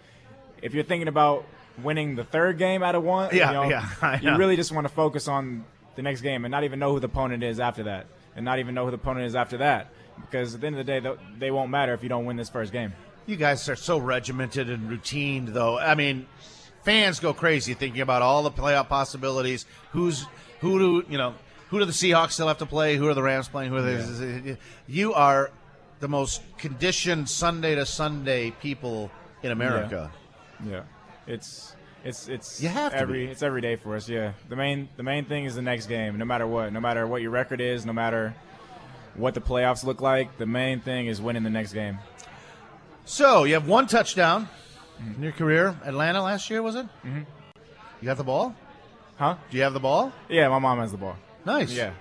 if 0.61 0.73
you're 0.73 0.83
thinking 0.83 1.07
about 1.07 1.45
winning 1.81 2.15
the 2.15 2.23
third 2.25 2.57
game 2.57 2.83
out 2.83 2.95
of 2.95 3.03
one, 3.03 3.29
Yeah, 3.33 3.47
you, 3.47 3.53
know, 3.53 3.69
yeah, 3.69 4.19
you 4.21 4.35
really 4.37 4.55
just 4.57 4.71
want 4.73 4.85
to 4.87 4.93
focus 4.93 5.27
on 5.29 5.63
the 5.95 6.01
next 6.01 6.21
game 6.21 6.43
and 6.43 6.51
not 6.51 6.63
even 6.65 6.79
know 6.79 6.91
who 6.93 6.99
the 6.99 7.05
opponent 7.07 7.43
is 7.43 7.59
after 7.59 7.83
that, 7.83 8.07
and 8.35 8.43
not 8.43 8.59
even 8.59 8.75
know 8.75 8.83
who 8.85 8.91
the 8.91 8.95
opponent 8.97 9.25
is 9.27 9.35
after 9.35 9.57
that. 9.59 9.89
Because 10.21 10.55
at 10.55 10.61
the 10.61 10.67
end 10.67 10.77
of 10.77 10.85
the 10.85 10.99
day, 10.99 11.15
they 11.39 11.51
won't 11.51 11.69
matter 11.69 11.93
if 11.93 12.03
you 12.03 12.09
don't 12.09 12.25
win 12.25 12.35
this 12.37 12.49
first 12.49 12.71
game. 12.71 12.93
You 13.25 13.35
guys 13.35 13.67
are 13.69 13.75
so 13.75 13.97
regimented 13.97 14.69
and 14.69 14.89
routined, 14.89 15.53
though. 15.53 15.77
I 15.77 15.95
mean, 15.95 16.25
fans 16.83 17.19
go 17.19 17.33
crazy 17.33 17.73
thinking 17.73 18.01
about 18.01 18.21
all 18.21 18.43
the 18.43 18.51
playoff 18.51 18.87
possibilities. 18.87 19.65
Who's 19.91 20.25
who 20.61 20.79
do 20.79 21.05
you 21.09 21.17
know? 21.17 21.33
Who 21.69 21.79
do 21.79 21.85
the 21.85 21.91
Seahawks 21.91 22.31
still 22.31 22.47
have 22.47 22.59
to 22.59 22.65
play? 22.65 22.95
Who 22.95 23.07
are 23.09 23.13
the 23.13 23.21
Rams 23.23 23.49
playing? 23.49 23.71
Who 23.71 23.77
are 23.77 23.81
they? 23.81 24.57
You 24.87 25.13
are 25.13 25.51
the 25.99 26.07
most 26.07 26.41
conditioned 26.57 27.29
Sunday 27.29 27.75
to 27.75 27.85
Sunday 27.85 28.51
people 28.51 29.11
in 29.43 29.51
America. 29.51 30.11
Yeah, 30.65 30.83
it's 31.27 31.75
it's 32.05 32.29
it's 32.29 32.61
You 32.61 32.69
have 32.69 32.93
every 32.93 33.25
be. 33.25 33.31
it's 33.31 33.43
every 33.43 33.61
day 33.61 33.75
for 33.75 33.95
us. 33.95 34.07
Yeah, 34.07 34.31
the 34.47 34.55
main 34.55 34.87
the 34.95 35.03
main 35.03 35.25
thing 35.25 35.43
is 35.45 35.55
the 35.55 35.61
next 35.61 35.87
game. 35.87 36.17
No 36.17 36.25
matter 36.25 36.47
what, 36.47 36.71
no 36.71 36.79
matter 36.79 37.05
what 37.05 37.21
your 37.21 37.31
record 37.31 37.59
is, 37.59 37.85
no 37.85 37.93
matter 37.93 38.33
what 39.17 39.33
the 39.33 39.41
playoffs 39.41 39.83
look 39.83 39.99
like, 40.01 40.37
the 40.37 40.45
main 40.45 40.79
thing 40.79 41.07
is 41.07 41.21
winning 41.21 41.43
the 41.43 41.49
next 41.49 41.73
game. 41.73 41.99
So 43.05 43.43
you 43.43 43.53
have 43.55 43.67
one 43.67 43.87
touchdown 43.87 44.47
in 45.15 45.21
your 45.23 45.31
career. 45.31 45.75
Atlanta 45.85 46.21
last 46.23 46.49
year 46.49 46.61
was 46.61 46.75
it? 46.75 46.85
Mhm. 47.05 47.25
You 48.01 48.05
got 48.05 48.17
the 48.17 48.23
ball? 48.23 48.55
Huh? 49.17 49.35
Do 49.49 49.57
you 49.57 49.63
have 49.63 49.73
the 49.73 49.79
ball? 49.79 50.11
Yeah, 50.29 50.47
my 50.49 50.59
mom 50.59 50.79
has 50.79 50.91
the 50.91 50.97
ball. 50.97 51.15
Nice. 51.45 51.71
Yeah. 51.71 51.91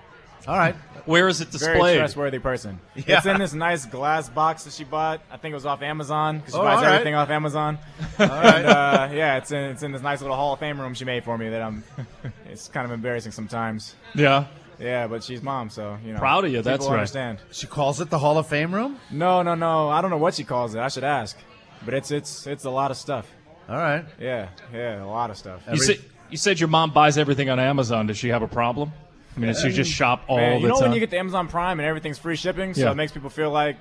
All 0.47 0.57
right. 0.57 0.75
Where 1.05 1.27
is 1.27 1.41
it 1.41 1.49
displayed? 1.51 1.67
Very 1.73 1.79
displayed? 1.79 1.97
trustworthy 1.99 2.39
person. 2.39 2.79
Yeah. 2.95 3.03
It's 3.17 3.25
in 3.25 3.39
this 3.39 3.53
nice 3.53 3.85
glass 3.85 4.29
box 4.29 4.65
that 4.65 4.73
she 4.73 4.83
bought. 4.83 5.21
I 5.31 5.37
think 5.37 5.51
it 5.53 5.55
was 5.55 5.65
off 5.65 5.81
Amazon 5.81 6.37
because 6.39 6.53
she 6.53 6.59
Oh, 6.59 6.63
buys 6.63 6.77
all 6.77 6.83
right. 6.83 6.93
everything 6.93 7.15
off 7.15 7.29
Amazon. 7.29 7.79
right. 8.19 8.29
And, 8.29 8.65
uh, 8.67 9.09
yeah, 9.13 9.37
it's 9.37 9.51
in 9.51 9.57
it's 9.71 9.83
in 9.83 9.91
this 9.93 10.01
nice 10.01 10.21
little 10.21 10.35
Hall 10.35 10.53
of 10.53 10.59
Fame 10.59 10.79
room 10.79 10.93
she 10.93 11.05
made 11.05 11.23
for 11.23 11.37
me. 11.37 11.49
That 11.49 11.61
I'm. 11.61 11.83
it's 12.45 12.67
kind 12.67 12.85
of 12.85 12.91
embarrassing 12.91 13.31
sometimes. 13.31 13.95
Yeah. 14.13 14.45
Yeah, 14.79 15.07
but 15.07 15.23
she's 15.23 15.41
mom, 15.41 15.69
so 15.69 15.97
you 16.05 16.13
know. 16.13 16.19
Proud 16.19 16.45
of 16.45 16.51
you, 16.51 16.59
people 16.59 16.71
that's 16.71 16.85
right. 16.85 16.93
understand. 16.93 17.39
She 17.51 17.65
calls 17.67 17.99
it 18.01 18.09
the 18.09 18.19
Hall 18.19 18.37
of 18.37 18.47
Fame 18.47 18.73
room. 18.73 18.99
No, 19.11 19.41
no, 19.41 19.55
no. 19.55 19.89
I 19.89 20.01
don't 20.01 20.11
know 20.11 20.17
what 20.17 20.35
she 20.35 20.43
calls 20.43 20.75
it. 20.75 20.79
I 20.79 20.87
should 20.89 21.03
ask. 21.03 21.37
But 21.85 21.93
it's 21.93 22.11
it's 22.11 22.45
it's 22.47 22.65
a 22.65 22.69
lot 22.69 22.91
of 22.91 22.97
stuff. 22.97 23.29
All 23.69 23.75
right. 23.77 24.05
Yeah, 24.19 24.49
yeah, 24.73 25.03
a 25.03 25.05
lot 25.05 25.29
of 25.29 25.37
stuff. 25.37 25.61
You 25.71 25.77
said 25.77 25.99
you 26.29 26.37
said 26.37 26.59
your 26.59 26.69
mom 26.69 26.91
buys 26.91 27.17
everything 27.17 27.49
on 27.49 27.59
Amazon. 27.59 28.07
Does 28.07 28.17
she 28.17 28.29
have 28.29 28.41
a 28.41 28.47
problem? 28.47 28.91
I 29.35 29.39
mean, 29.39 29.47
does 29.53 29.61
she 29.61 29.69
just 29.69 29.91
shop 29.91 30.23
all 30.27 30.37
Man, 30.37 30.55
you 30.55 30.61
the 30.63 30.67
know 30.69 30.73
time? 30.75 30.83
when 30.89 30.93
you 30.93 30.99
get 30.99 31.11
the 31.11 31.19
Amazon 31.19 31.47
Prime 31.47 31.79
and 31.79 31.87
everything's 31.87 32.17
free 32.17 32.35
shipping, 32.35 32.73
so 32.73 32.81
Yeah. 32.81 32.91
it 32.91 32.95
makes 32.95 33.11
people 33.11 33.29
feel 33.29 33.51
like 33.51 33.77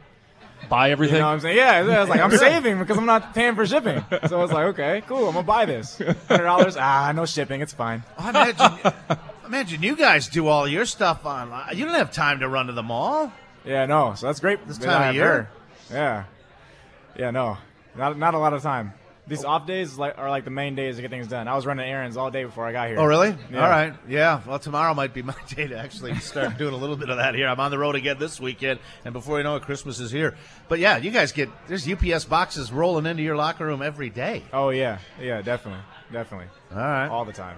buy 0.69 0.91
everything. 0.91 1.15
You 1.17 1.21
know 1.23 1.29
what 1.29 1.33
I'm 1.35 1.41
saying? 1.41 1.57
Yeah, 1.57 1.83
yeah, 1.87 2.01
it's 2.03 2.11
like 2.11 2.21
I'm 2.21 2.31
saving 2.37 2.79
because 2.79 2.99
I'm 2.99 3.07
not 3.07 3.35
paying 3.35 3.55
for 3.55 3.67
shipping. 3.67 4.05
So 4.29 4.43
it's 4.43 4.53
like, 4.53 4.67
okay, 4.75 5.03
cool, 5.07 5.29
I'm 5.29 5.35
gonna 5.35 5.47
buy 5.47 5.65
this. 5.65 5.97
Hundred 6.29 6.45
dollars? 6.45 6.77
Ah, 6.79 7.13
no 7.15 7.25
shipping, 7.25 7.63
it's 7.63 7.73
fine. 7.73 8.03
I 8.19 8.31
imagine, 8.31 9.19
imagine 9.47 9.83
you 9.83 9.97
guys 9.97 10.29
do 10.29 10.47
all 10.49 10.67
your 10.69 10.85
stuff 10.85 11.25
online. 11.25 11.77
You 11.77 11.85
don't 11.85 11.95
have 11.95 12.13
time 12.13 12.41
to 12.41 12.49
run 12.49 12.67
to 12.67 12.73
the 12.73 12.83
mall. 12.83 13.33
Yeah, 13.65 13.87
no. 13.87 14.15
So 14.15 14.27
that's 14.27 14.41
great. 14.41 14.67
This 14.67 14.79
time 14.79 15.11
of 15.11 15.15
year? 15.15 15.51
Yeah. 15.91 16.25
Yeah, 17.17 17.31
no. 17.31 17.59
Not 17.97 18.19
not 18.19 18.35
a 18.35 18.39
lot 18.39 18.53
of 18.53 18.63
time. 18.63 18.93
These 19.29 19.45
off 19.45 19.67
days 19.67 19.99
like, 19.99 20.19
are 20.19 20.31
like 20.31 20.45
the 20.45 20.51
main 20.51 20.77
days 20.77 20.97
to 20.97 21.03
get 21.03 21.11
things 21.11 21.27
done. 21.27 21.49
I 21.49 21.57
was 21.57 21.67
running 21.67 21.85
errands 21.85 22.17
all 22.17 22.31
day 22.31 22.45
before 22.45 22.65
I 22.65 22.71
got 22.71 22.89
here. 22.89 23.01
Oh, 23.01 23.05
really? 23.05 23.35
Yeah. 23.51 23.65
All 23.65 23.69
right. 23.69 23.93
Yeah. 24.09 24.41
Well, 24.47 24.61
tomorrow 24.61 24.95
might 24.95 25.15
be 25.15 25.23
my 25.23 25.35
day 25.49 25.67
to 25.67 25.77
actually 25.77 26.15
start 26.17 26.59
doing 26.59 26.75
a 26.75 26.77
little 26.77 26.97
bit 26.97 27.09
of 27.09 27.17
that 27.17 27.35
here. 27.35 27.49
I'm 27.49 27.59
on 27.59 27.73
the 27.73 27.79
road 27.79 27.97
again 27.97 28.19
this 28.21 28.39
weekend, 28.39 28.79
and 29.05 29.13
before 29.13 29.39
you 29.39 29.45
know 29.45 29.57
it, 29.57 29.63
Christmas 29.65 29.99
is 29.99 30.13
here. 30.13 30.37
But 30.69 30.79
yeah, 30.79 30.99
you 30.99 31.11
guys 31.11 31.33
get 31.33 31.49
there's 31.67 31.91
UPS 31.91 32.25
boxes 32.27 32.71
rolling 32.71 33.07
into 33.07 33.25
your 33.25 33.37
locker 33.37 33.67
room 33.67 33.83
every 33.83 34.11
day. 34.11 34.45
Oh 34.53 34.71
yeah, 34.71 34.99
yeah, 35.21 35.43
definitely, 35.43 35.83
definitely. 36.13 36.47
All 36.71 36.79
right. 36.79 37.09
All 37.09 37.25
the 37.25 37.33
time. 37.33 37.57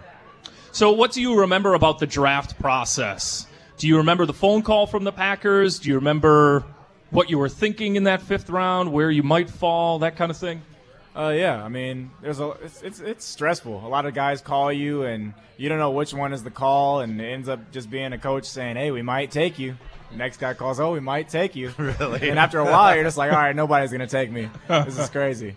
So, 0.78 0.92
what 0.92 1.10
do 1.10 1.20
you 1.20 1.40
remember 1.40 1.74
about 1.74 1.98
the 1.98 2.06
draft 2.06 2.56
process? 2.60 3.48
Do 3.78 3.88
you 3.88 3.96
remember 3.96 4.26
the 4.26 4.32
phone 4.32 4.62
call 4.62 4.86
from 4.86 5.02
the 5.02 5.10
Packers? 5.10 5.80
Do 5.80 5.88
you 5.88 5.96
remember 5.96 6.62
what 7.10 7.28
you 7.30 7.36
were 7.36 7.48
thinking 7.48 7.96
in 7.96 8.04
that 8.04 8.22
fifth 8.22 8.48
round, 8.48 8.92
where 8.92 9.10
you 9.10 9.24
might 9.24 9.50
fall, 9.50 9.98
that 9.98 10.14
kind 10.14 10.30
of 10.30 10.36
thing? 10.36 10.62
Uh, 11.16 11.30
yeah, 11.30 11.64
I 11.64 11.68
mean, 11.68 12.12
there's 12.22 12.38
a 12.38 12.50
it's, 12.62 12.80
it's 12.82 13.00
it's 13.00 13.24
stressful. 13.24 13.84
A 13.84 13.88
lot 13.88 14.06
of 14.06 14.14
guys 14.14 14.40
call 14.40 14.72
you, 14.72 15.02
and 15.02 15.34
you 15.56 15.68
don't 15.68 15.80
know 15.80 15.90
which 15.90 16.14
one 16.14 16.32
is 16.32 16.44
the 16.44 16.50
call, 16.52 17.00
and 17.00 17.20
it 17.20 17.24
ends 17.24 17.48
up 17.48 17.72
just 17.72 17.90
being 17.90 18.12
a 18.12 18.18
coach 18.18 18.44
saying, 18.44 18.76
"Hey, 18.76 18.92
we 18.92 19.02
might 19.02 19.32
take 19.32 19.58
you." 19.58 19.76
The 20.12 20.16
next 20.16 20.36
guy 20.36 20.54
calls, 20.54 20.78
"Oh, 20.78 20.92
we 20.92 21.00
might 21.00 21.28
take 21.28 21.56
you." 21.56 21.74
Really? 21.76 22.30
And 22.30 22.38
after 22.38 22.60
a 22.60 22.64
while, 22.64 22.94
you're 22.94 23.02
just 23.02 23.18
like, 23.18 23.32
"All 23.32 23.38
right, 23.38 23.56
nobody's 23.56 23.90
gonna 23.90 24.06
take 24.06 24.30
me. 24.30 24.48
This 24.68 24.96
is 24.96 25.10
crazy." 25.10 25.56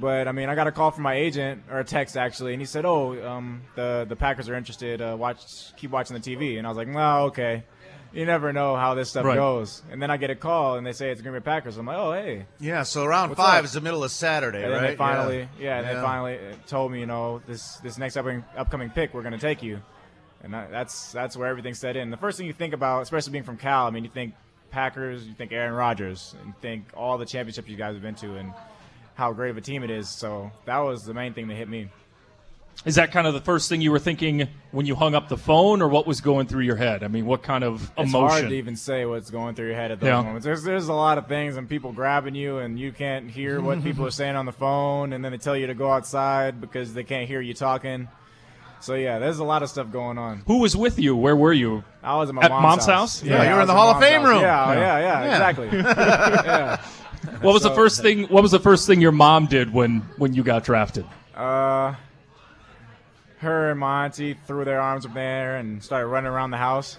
But 0.00 0.28
I 0.28 0.32
mean, 0.32 0.48
I 0.48 0.54
got 0.54 0.66
a 0.66 0.72
call 0.72 0.90
from 0.90 1.02
my 1.04 1.14
agent 1.14 1.62
or 1.70 1.80
a 1.80 1.84
text 1.84 2.16
actually, 2.16 2.52
and 2.52 2.60
he 2.62 2.66
said, 2.66 2.84
"Oh, 2.84 3.12
um, 3.26 3.62
the 3.74 4.06
the 4.08 4.16
Packers 4.16 4.48
are 4.48 4.54
interested. 4.54 5.00
Uh, 5.00 5.16
watch, 5.18 5.74
keep 5.76 5.90
watching 5.90 6.18
the 6.18 6.22
TV." 6.36 6.58
And 6.58 6.66
I 6.66 6.70
was 6.70 6.76
like, 6.76 6.88
"No, 6.88 7.24
okay." 7.26 7.64
You 8.10 8.24
never 8.24 8.54
know 8.54 8.74
how 8.74 8.94
this 8.94 9.10
stuff 9.10 9.26
Right. 9.26 9.34
goes. 9.36 9.82
And 9.92 10.00
then 10.00 10.10
I 10.10 10.16
get 10.16 10.30
a 10.30 10.34
call, 10.34 10.76
and 10.76 10.86
they 10.86 10.92
say 10.92 11.10
it's 11.10 11.20
Green 11.20 11.34
Bay 11.34 11.40
Packers. 11.40 11.76
I'm 11.76 11.84
like, 11.86 11.98
"Oh, 11.98 12.12
hey." 12.12 12.46
Yeah. 12.58 12.82
So 12.84 13.04
round 13.06 13.30
What's 13.30 13.40
five 13.40 13.58
up? 13.58 13.64
is 13.66 13.72
the 13.72 13.82
middle 13.82 14.02
of 14.02 14.10
Saturday, 14.10 14.62
and 14.62 14.72
right? 14.72 14.80
then 14.80 14.90
they 14.90 14.96
finally, 14.96 15.48
yeah, 15.60 15.78
and 15.78 15.86
Yeah. 15.86 15.94
they 15.94 16.00
finally 16.00 16.34
uh, 16.38 16.54
told 16.66 16.90
me, 16.92 17.00
you 17.00 17.06
know, 17.06 17.42
this 17.46 17.76
this 17.78 17.98
next 17.98 18.16
upcoming 18.16 18.44
upcoming 18.56 18.88
pick, 18.90 19.12
we're 19.12 19.22
going 19.22 19.34
to 19.34 19.38
take 19.38 19.62
you, 19.62 19.80
and 20.42 20.54
that, 20.54 20.70
that's 20.70 21.12
that's 21.12 21.36
where 21.36 21.48
everything 21.48 21.74
set 21.74 21.96
in. 21.96 22.10
The 22.10 22.16
first 22.16 22.38
thing 22.38 22.46
you 22.46 22.52
think 22.54 22.72
about, 22.72 23.02
especially 23.02 23.32
being 23.32 23.44
from 23.44 23.58
Cal, 23.58 23.86
I 23.86 23.90
mean, 23.90 24.04
you 24.04 24.10
think 24.10 24.32
Packers, 24.70 25.26
you 25.26 25.34
think 25.34 25.52
Aaron 25.52 25.74
Rodgers, 25.74 26.34
and 26.38 26.48
you 26.48 26.54
think 26.62 26.86
all 26.96 27.18
the 27.18 27.26
championships 27.26 27.68
you 27.68 27.76
guys 27.76 27.92
have 27.94 28.02
been 28.02 28.14
to, 28.16 28.36
and 28.36 28.52
how 29.18 29.32
great 29.32 29.50
of 29.50 29.56
a 29.56 29.60
team 29.60 29.82
it 29.82 29.90
is. 29.90 30.08
So 30.08 30.52
that 30.64 30.78
was 30.78 31.04
the 31.04 31.12
main 31.12 31.34
thing 31.34 31.48
that 31.48 31.56
hit 31.56 31.68
me. 31.68 31.88
Is 32.84 32.94
that 32.94 33.10
kind 33.10 33.26
of 33.26 33.34
the 33.34 33.40
first 33.40 33.68
thing 33.68 33.80
you 33.80 33.90
were 33.90 33.98
thinking 33.98 34.46
when 34.70 34.86
you 34.86 34.94
hung 34.94 35.16
up 35.16 35.28
the 35.28 35.36
phone, 35.36 35.82
or 35.82 35.88
what 35.88 36.06
was 36.06 36.20
going 36.20 36.46
through 36.46 36.62
your 36.62 36.76
head? 36.76 37.02
I 37.02 37.08
mean, 37.08 37.26
what 37.26 37.42
kind 37.42 37.64
of 37.64 37.90
emotion? 37.98 38.04
It's 38.04 38.12
hard 38.12 38.48
to 38.50 38.54
even 38.54 38.76
say 38.76 39.04
what's 39.04 39.30
going 39.30 39.56
through 39.56 39.66
your 39.66 39.74
head 39.74 39.90
at 39.90 39.98
those 39.98 40.06
Yeah. 40.06 40.22
moments. 40.22 40.44
There's 40.44 40.62
there's 40.62 40.86
a 40.86 40.92
lot 40.94 41.18
of 41.18 41.26
things 41.26 41.56
and 41.56 41.68
people 41.68 41.90
grabbing 41.90 42.36
you 42.36 42.58
and 42.58 42.78
you 42.78 42.92
can't 42.92 43.28
hear 43.28 43.60
what 43.60 43.82
people 43.88 44.06
are 44.06 44.12
saying 44.12 44.36
on 44.36 44.46
the 44.46 44.52
phone 44.52 45.12
and 45.12 45.24
then 45.24 45.32
they 45.32 45.38
tell 45.38 45.56
you 45.56 45.66
to 45.66 45.74
go 45.74 45.90
outside 45.90 46.60
because 46.60 46.94
they 46.94 47.02
can't 47.02 47.26
hear 47.26 47.40
you 47.40 47.52
talking. 47.52 48.06
So 48.80 48.94
yeah, 48.94 49.18
there's 49.18 49.40
a 49.40 49.44
lot 49.44 49.64
of 49.64 49.70
stuff 49.70 49.90
going 49.90 50.16
on. 50.16 50.44
Who 50.46 50.58
was 50.58 50.76
with 50.76 51.00
you? 51.00 51.16
Where 51.16 51.34
were 51.34 51.52
you? 51.52 51.82
I 52.00 52.14
was 52.14 52.28
at 52.28 52.36
my 52.36 52.42
At 52.42 52.50
mom's, 52.52 52.62
mom's 52.62 52.86
house. 52.86 53.20
house? 53.20 53.24
Yeah, 53.24 53.42
you 53.50 53.56
were 53.56 53.62
in 53.62 53.66
the 53.66 53.74
Hall 53.74 53.88
of 53.90 54.00
Fame 54.00 54.20
house. 54.20 54.28
room. 54.30 54.40
Yeah, 54.40 54.72
Yeah. 54.72 54.78
yeah, 54.78 54.98
yeah, 55.00 55.24
Yeah. 55.24 55.32
exactly. 55.32 55.68
yeah. 55.72 56.80
What 57.42 57.52
was 57.54 57.62
the 57.62 57.74
first 57.74 58.00
thing? 58.02 58.24
What 58.24 58.42
was 58.42 58.50
the 58.52 58.60
first 58.60 58.86
thing 58.86 59.00
your 59.00 59.12
mom 59.12 59.46
did 59.46 59.72
when 59.72 60.00
when 60.18 60.34
you 60.34 60.42
got 60.42 60.64
drafted? 60.64 61.04
Uh, 61.34 61.94
her 63.38 63.70
and 63.70 63.78
my 63.80 64.04
auntie 64.06 64.36
threw 64.46 64.64
their 64.64 64.80
arms 64.80 65.06
up 65.06 65.14
there 65.14 65.56
and 65.56 65.82
started 65.82 66.06
running 66.08 66.30
around 66.30 66.50
the 66.50 66.56
house. 66.56 66.98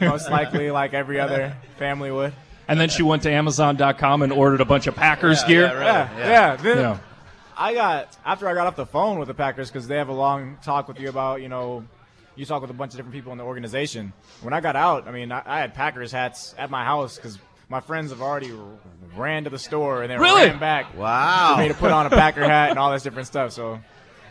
Most 0.00 0.30
likely, 0.30 0.70
like 0.70 0.94
every 0.94 1.20
other 1.20 1.56
family 1.78 2.10
would. 2.10 2.32
And 2.66 2.78
then 2.78 2.88
she 2.88 3.02
went 3.02 3.22
to 3.22 3.30
Amazon.com 3.30 4.22
and 4.22 4.32
ordered 4.32 4.60
a 4.60 4.64
bunch 4.64 4.86
of 4.86 4.94
Packers 4.94 5.40
Yeah, 5.42 5.48
gear. 5.48 5.62
yeah, 5.62 5.72
right. 5.72 6.18
Yeah, 6.18 6.28
yeah. 6.28 6.56
Then 6.56 6.76
Yeah. 6.78 6.98
I 7.56 7.74
got 7.74 8.16
after 8.24 8.48
I 8.48 8.54
got 8.54 8.66
off 8.66 8.76
the 8.76 8.86
phone 8.86 9.18
with 9.18 9.28
the 9.28 9.34
Packers 9.34 9.68
because 9.70 9.88
they 9.88 9.96
have 9.96 10.08
a 10.08 10.12
long 10.12 10.58
talk 10.62 10.86
with 10.88 11.00
you 11.00 11.08
about 11.08 11.40
you 11.42 11.48
know 11.48 11.84
you 12.36 12.44
talk 12.44 12.60
with 12.60 12.70
a 12.70 12.74
bunch 12.74 12.92
of 12.92 12.96
different 12.98 13.14
people 13.14 13.32
in 13.32 13.38
the 13.38 13.44
organization. 13.44 14.12
When 14.42 14.52
I 14.54 14.60
got 14.60 14.76
out, 14.76 15.08
I 15.08 15.12
mean 15.12 15.32
I, 15.32 15.42
I 15.44 15.58
had 15.60 15.74
Packers 15.74 16.12
hats 16.12 16.54
at 16.58 16.70
my 16.70 16.84
house 16.84 17.16
because 17.16 17.38
my 17.68 17.80
friends 17.80 18.10
have 18.10 18.22
already 18.22 18.52
ran 19.16 19.44
to 19.44 19.50
the 19.50 19.58
store 19.58 20.02
and 20.02 20.10
then 20.10 20.20
Really? 20.20 20.46
ran 20.48 20.58
back. 20.58 20.96
Wow. 20.96 21.54
For 21.56 21.62
me 21.62 21.68
to 21.68 21.74
put 21.74 21.90
on 21.92 22.06
a 22.06 22.10
Packer 22.10 22.44
hat 22.44 22.70
and 22.70 22.78
all 22.78 22.90
this 22.92 23.02
different 23.02 23.26
stuff. 23.28 23.52
So 23.52 23.78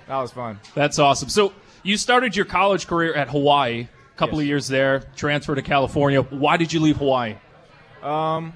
that 0.08 0.18
was 0.18 0.32
fun. 0.32 0.60
That's 0.74 0.98
awesome. 1.00 1.30
So 1.30 1.54
you 1.84 1.98
started 1.98 2.36
your 2.36 2.46
college 2.46 2.88
career 2.88 3.14
at 3.14 3.30
Hawaii. 3.30 3.88
A 4.16 4.18
couple 4.18 4.38
Yes. 4.40 4.44
of 4.46 4.48
years 4.48 4.68
there, 4.68 5.00
transferred 5.16 5.56
to 5.56 5.62
California. 5.62 6.22
Why 6.24 6.58
did 6.58 6.74
you 6.74 6.80
leave 6.80 6.98
Hawaii? 6.98 7.36
Um, 8.02 8.54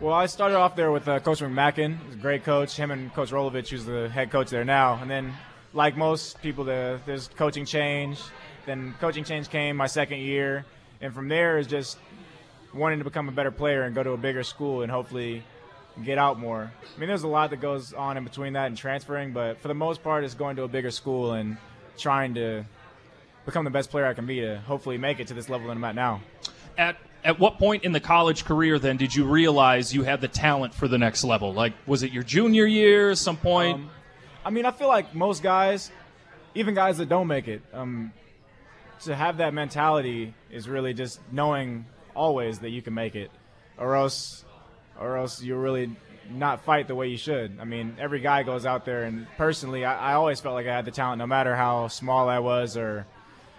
well, 0.00 0.14
I 0.14 0.26
started 0.26 0.56
off 0.56 0.74
there 0.74 0.90
with 0.90 1.06
uh, 1.06 1.20
Coach 1.20 1.40
McMackin. 1.40 1.98
He's 2.06 2.14
a 2.14 2.18
great 2.18 2.42
coach. 2.42 2.76
Him 2.76 2.90
and 2.90 3.12
Coach 3.14 3.30
Rolovich, 3.30 3.68
who's 3.68 3.84
the 3.84 4.08
head 4.08 4.30
coach 4.32 4.50
there 4.50 4.64
now. 4.64 4.98
And 5.00 5.08
then, 5.08 5.32
like 5.74 5.96
most 5.96 6.40
people, 6.42 6.64
the, 6.64 6.98
there's 7.06 7.28
coaching 7.28 7.64
change. 7.66 8.18
Then 8.66 8.94
coaching 9.00 9.22
change 9.22 9.48
came 9.48 9.76
my 9.76 9.86
second 9.86 10.18
year, 10.18 10.64
and 11.00 11.14
from 11.14 11.28
there 11.28 11.58
is 11.58 11.66
just 11.68 11.96
wanting 12.72 12.98
to 12.98 13.04
become 13.04 13.28
a 13.28 13.32
better 13.32 13.50
player 13.50 13.82
and 13.82 13.94
go 13.94 14.02
to 14.02 14.10
a 14.10 14.16
bigger 14.16 14.42
school 14.42 14.82
and 14.82 14.90
hopefully 14.90 15.42
get 16.04 16.18
out 16.18 16.38
more. 16.38 16.72
I 16.96 17.00
mean, 17.00 17.08
there's 17.08 17.24
a 17.24 17.28
lot 17.28 17.50
that 17.50 17.60
goes 17.60 17.92
on 17.92 18.16
in 18.16 18.24
between 18.24 18.52
that 18.54 18.66
and 18.66 18.76
transferring, 18.76 19.32
but 19.32 19.60
for 19.60 19.68
the 19.68 19.74
most 19.74 20.02
part, 20.02 20.24
it's 20.24 20.34
going 20.34 20.56
to 20.56 20.62
a 20.62 20.68
bigger 20.68 20.90
school 20.90 21.32
and 21.32 21.56
trying 21.98 22.34
to 22.34 22.64
become 23.44 23.64
the 23.64 23.70
best 23.70 23.90
player 23.90 24.06
I 24.06 24.14
can 24.14 24.26
be 24.26 24.40
to 24.40 24.58
hopefully 24.60 24.98
make 24.98 25.20
it 25.20 25.26
to 25.28 25.34
this 25.34 25.48
level 25.48 25.66
that 25.66 25.72
I'm 25.76 25.84
at 25.84 25.94
now. 25.94 26.20
At 26.78 26.96
at 27.22 27.38
what 27.38 27.58
point 27.58 27.84
in 27.84 27.92
the 27.92 28.00
college 28.00 28.44
career 28.44 28.78
then 28.78 28.96
did 28.96 29.14
you 29.14 29.26
realize 29.26 29.92
you 29.92 30.04
had 30.04 30.20
the 30.20 30.28
talent 30.28 30.72
for 30.72 30.88
the 30.88 30.96
next 30.96 31.22
level? 31.22 31.52
Like, 31.52 31.74
was 31.86 32.02
it 32.02 32.12
your 32.12 32.22
junior 32.22 32.64
year? 32.64 33.14
Some 33.14 33.36
point? 33.36 33.74
Um, 33.74 33.90
I 34.44 34.50
mean, 34.50 34.64
I 34.64 34.70
feel 34.70 34.88
like 34.88 35.14
most 35.14 35.42
guys, 35.42 35.90
even 36.54 36.74
guys 36.74 36.96
that 36.98 37.08
don't 37.10 37.26
make 37.26 37.46
it, 37.46 37.60
um, 37.74 38.12
to 39.02 39.14
have 39.14 39.38
that 39.38 39.52
mentality 39.52 40.34
is 40.50 40.68
really 40.68 40.94
just 40.94 41.20
knowing 41.30 41.84
always 42.14 42.60
that 42.60 42.70
you 42.70 42.82
can 42.82 42.94
make 42.94 43.14
it, 43.16 43.30
or 43.78 43.96
else, 43.96 44.44
or 44.98 45.16
else 45.16 45.42
you 45.42 45.56
really 45.56 45.96
not 46.30 46.64
fight 46.64 46.86
the 46.88 46.94
way 46.94 47.08
you 47.08 47.16
should. 47.16 47.58
I 47.60 47.64
mean, 47.64 47.96
every 47.98 48.20
guy 48.20 48.42
goes 48.42 48.66
out 48.66 48.84
there, 48.84 49.04
and 49.04 49.26
personally, 49.36 49.84
I, 49.84 50.12
I 50.12 50.14
always 50.14 50.40
felt 50.40 50.54
like 50.54 50.66
I 50.66 50.74
had 50.74 50.84
the 50.84 50.90
talent, 50.90 51.18
no 51.18 51.26
matter 51.26 51.56
how 51.56 51.88
small 51.88 52.28
I 52.28 52.38
was 52.38 52.76
or 52.76 53.06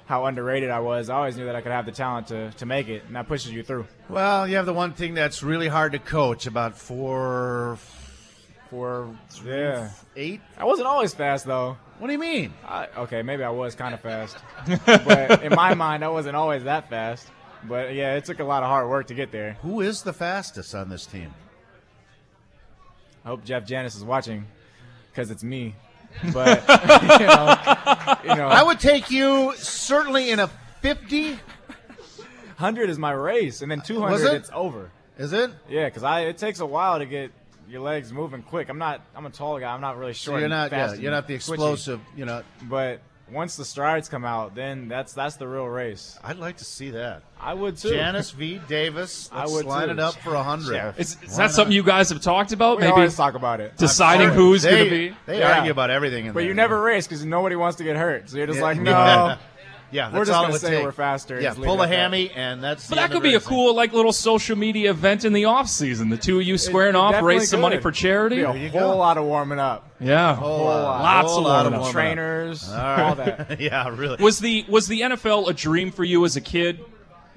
how 0.06 0.26
underrated 0.26 0.70
I 0.70 0.80
was. 0.80 1.10
I 1.10 1.16
always 1.16 1.38
knew 1.38 1.45
that 1.45 1.56
I 1.56 1.62
could 1.62 1.72
have 1.72 1.86
the 1.86 1.91
talent 1.91 2.28
to, 2.28 2.52
to 2.52 2.66
make 2.66 2.88
it, 2.89 3.04
and 3.08 3.16
that 3.16 3.28
pushes 3.28 3.52
you 3.52 3.64
through. 3.64 3.88
Well, 4.10 4.47
you 4.47 4.58
have 4.58 4.66
the 4.66 4.74
one 4.74 4.93
thing 4.93 5.14
that's 5.14 5.43
really 5.43 5.68
hard 5.68 5.93
to 5.93 5.99
coach 5.99 6.47
about 6.47 6.78
four, 6.78 7.78
For 8.70 9.16
yeah, 9.45 9.89
eight. 10.16 10.41
I 10.58 10.66
wasn't 10.66 10.88
always 10.88 11.14
fast 11.14 11.45
though. 11.45 11.78
What 11.99 12.08
do 12.08 12.14
you 12.14 12.20
mean? 12.20 12.54
I, 12.68 12.88
okay, 12.97 13.22
maybe 13.22 13.43
I 13.43 13.49
was 13.52 13.76
kind 13.76 13.93
of 13.93 14.02
fast, 14.02 14.36
but 14.86 15.43
in 15.43 15.54
my 15.54 15.76
mind, 15.76 16.04
I 16.04 16.10
wasn't 16.10 16.36
always 16.36 16.64
that 16.64 16.89
fast. 16.89 17.28
But 17.64 17.93
yeah, 17.93 18.16
it 18.16 18.26
took 18.26 18.39
a 18.39 18.43
lot 18.43 18.64
of 18.64 18.70
hard 18.70 18.89
work 18.89 19.07
to 19.07 19.14
get 19.14 19.32
there. 19.32 19.53
Who 19.62 19.82
is 19.82 20.01
the 20.03 20.14
fastest 20.14 20.74
on 20.76 20.89
this 20.89 21.05
team? 21.05 21.34
I 23.24 23.28
hope 23.30 23.43
Jeff 23.43 23.66
Janis 23.66 23.95
is 23.95 24.03
watching, 24.03 24.45
because 25.12 25.30
it's 25.30 25.43
me. 25.43 25.76
But 26.34 26.62
you 27.20 27.26
know, 27.28 27.55
you 28.24 28.36
know, 28.36 28.47
I 28.47 28.64
would 28.64 28.80
take 28.80 29.12
you 29.12 29.53
certainly 29.55 30.32
in 30.32 30.39
a 30.39 30.47
fifty. 30.82 31.38
hundred 32.57 32.89
is 32.89 32.97
my 32.99 33.12
race, 33.12 33.62
and 33.62 33.72
then 33.72 33.82
200 33.82 34.26
it? 34.26 34.34
it's 34.36 34.49
over. 34.53 34.91
Is 35.18 35.34
it? 35.34 35.51
Yeah, 35.70 35.86
because 35.86 36.03
I 36.03 36.22
it 36.22 36.38
takes 36.38 36.59
a 36.59 36.66
while 36.66 36.97
to 36.99 37.05
get 37.05 37.32
your 37.70 37.82
legs 37.82 38.12
moving 38.12 38.41
quick. 38.41 38.70
I'm 38.70 38.78
not. 38.80 39.01
I'm 39.16 39.26
a 39.26 39.30
tall 39.30 39.59
guy. 39.59 39.72
I'm 39.74 39.82
not 39.82 39.97
really 39.97 40.14
So 40.14 40.32
short. 40.32 40.39
you're 40.41 40.49
not. 40.49 40.72
Yeah, 40.72 40.93
you're 40.95 41.12
not 41.12 41.28
the 41.28 41.36
explosive. 41.36 42.01
You 42.18 42.26
know. 42.26 42.43
But 42.64 43.01
once 43.32 43.56
the 43.56 43.66
strides 43.66 44.10
come 44.10 44.26
out, 44.26 44.56
then 44.56 44.88
that's 44.88 45.14
that's 45.14 45.36
the 45.38 45.48
real 45.48 45.66
race. 45.66 46.18
I'd 46.24 46.38
like 46.38 46.58
to 46.58 46.66
see 46.66 46.92
that. 46.92 47.24
I 47.40 47.54
would 47.54 47.78
too. 47.78 47.90
Janis 47.90 48.32
v. 48.32 48.60
Davis. 48.68 49.30
I 49.34 49.42
Let's 49.42 49.54
would 49.54 49.66
line 49.66 49.88
too. 49.88 49.94
it 49.94 50.00
up 50.00 50.16
for 50.16 50.36
a 50.36 50.44
hundred. 50.44 50.74
Yeah. 50.76 50.94
is 50.98 51.18
is 51.24 51.38
that 51.38 51.44
not? 51.44 51.52
something 51.52 51.74
you 51.76 51.84
guys 51.84 52.10
have 52.10 52.22
talked 52.22 52.52
about? 52.52 52.78
We 52.78 52.82
Maybe 52.82 52.92
always 52.94 53.16
talk 53.16 53.34
about 53.36 53.60
it. 53.62 53.78
deciding 53.78 54.30
who's 54.30 54.64
They- 54.64 54.72
going 54.72 54.84
to 54.86 54.90
be. 54.90 55.16
They 55.26 55.40
Yeah. 55.40 55.58
argue 55.58 55.72
about 55.72 55.90
everything 55.90 56.26
in 56.28 56.34
But 56.34 56.42
there. 56.42 56.48
you 56.50 56.54
never 56.54 56.82
race 56.82 57.08
because 57.08 57.24
nobody 57.26 57.56
wants 57.56 57.78
to 57.78 57.84
get 57.84 57.96
hurt. 57.96 58.30
So 58.30 58.38
you're 58.38 58.48
just 58.48 58.60
Yeah. 58.60 58.64
like, 58.66 58.80
no. 58.80 59.36
Yeah. 59.92 60.08
Yeah, 60.08 60.08
We're 60.08 60.20
that's 60.20 60.30
just 60.30 60.38
all 60.39 60.48
gonna 60.48 60.60
say 60.60 60.70
take. 60.72 60.84
we're 60.86 60.92
faster 60.92 61.36
Yeah, 61.36 61.50
just 61.50 61.60
leave 61.60 61.68
pull 61.68 61.82
a 61.82 61.84
at 61.84 61.89
that. 61.89 61.96
hammy, 61.96 62.32
and 62.32 62.64
that's. 62.64 62.88
But 62.88 62.96
the 62.96 63.02
that 63.02 63.12
could 63.12 63.24
be 63.24 63.34
a 63.36 63.39
cool, 63.42 63.76
like, 63.76 63.92
little 63.94 64.14
social 64.14 64.56
media 64.58 64.89
event 64.92 65.26
in 65.26 65.34
the 65.34 65.46
off 65.46 65.68
season. 65.68 66.10
The 66.10 66.18
two 66.18 66.39
of 66.39 66.46
you 66.46 66.58
squaring 66.58 66.96
It 66.96 67.00
off, 67.00 67.22
raise 67.22 67.50
some 67.50 67.62
money 67.62 67.78
for 67.78 67.92
charity. 67.92 68.38
Be 68.38 68.42
a 68.44 68.54
you 68.56 68.70
whole 68.70 68.92
go. 68.92 68.98
lot 68.98 69.18
of 69.18 69.26
warming 69.26 69.60
up. 69.60 69.89
Yeah, 70.00 70.36
Whole 70.36 70.66
lot. 70.66 71.02
lots 71.02 71.28
Whole 71.30 71.39
of 71.39 71.44
lot 71.46 71.66
of 71.66 71.74
up. 71.74 71.80
warming 71.82 71.88
up. 71.88 71.94
Trainers, 71.94 72.70
All 72.70 72.76
all 72.80 73.16
right. 73.16 73.18
that. 73.50 73.60
yeah, 73.62 73.89
really. 73.89 74.18
Was 74.24 74.39
the 74.39 74.66
was 74.70 74.88
the 74.88 75.02
NFL 75.02 75.50
a 75.50 75.54
dream 75.54 75.92
for 75.92 76.04
you 76.04 76.24
as 76.26 76.36
a 76.38 76.42
kid? 76.42 76.80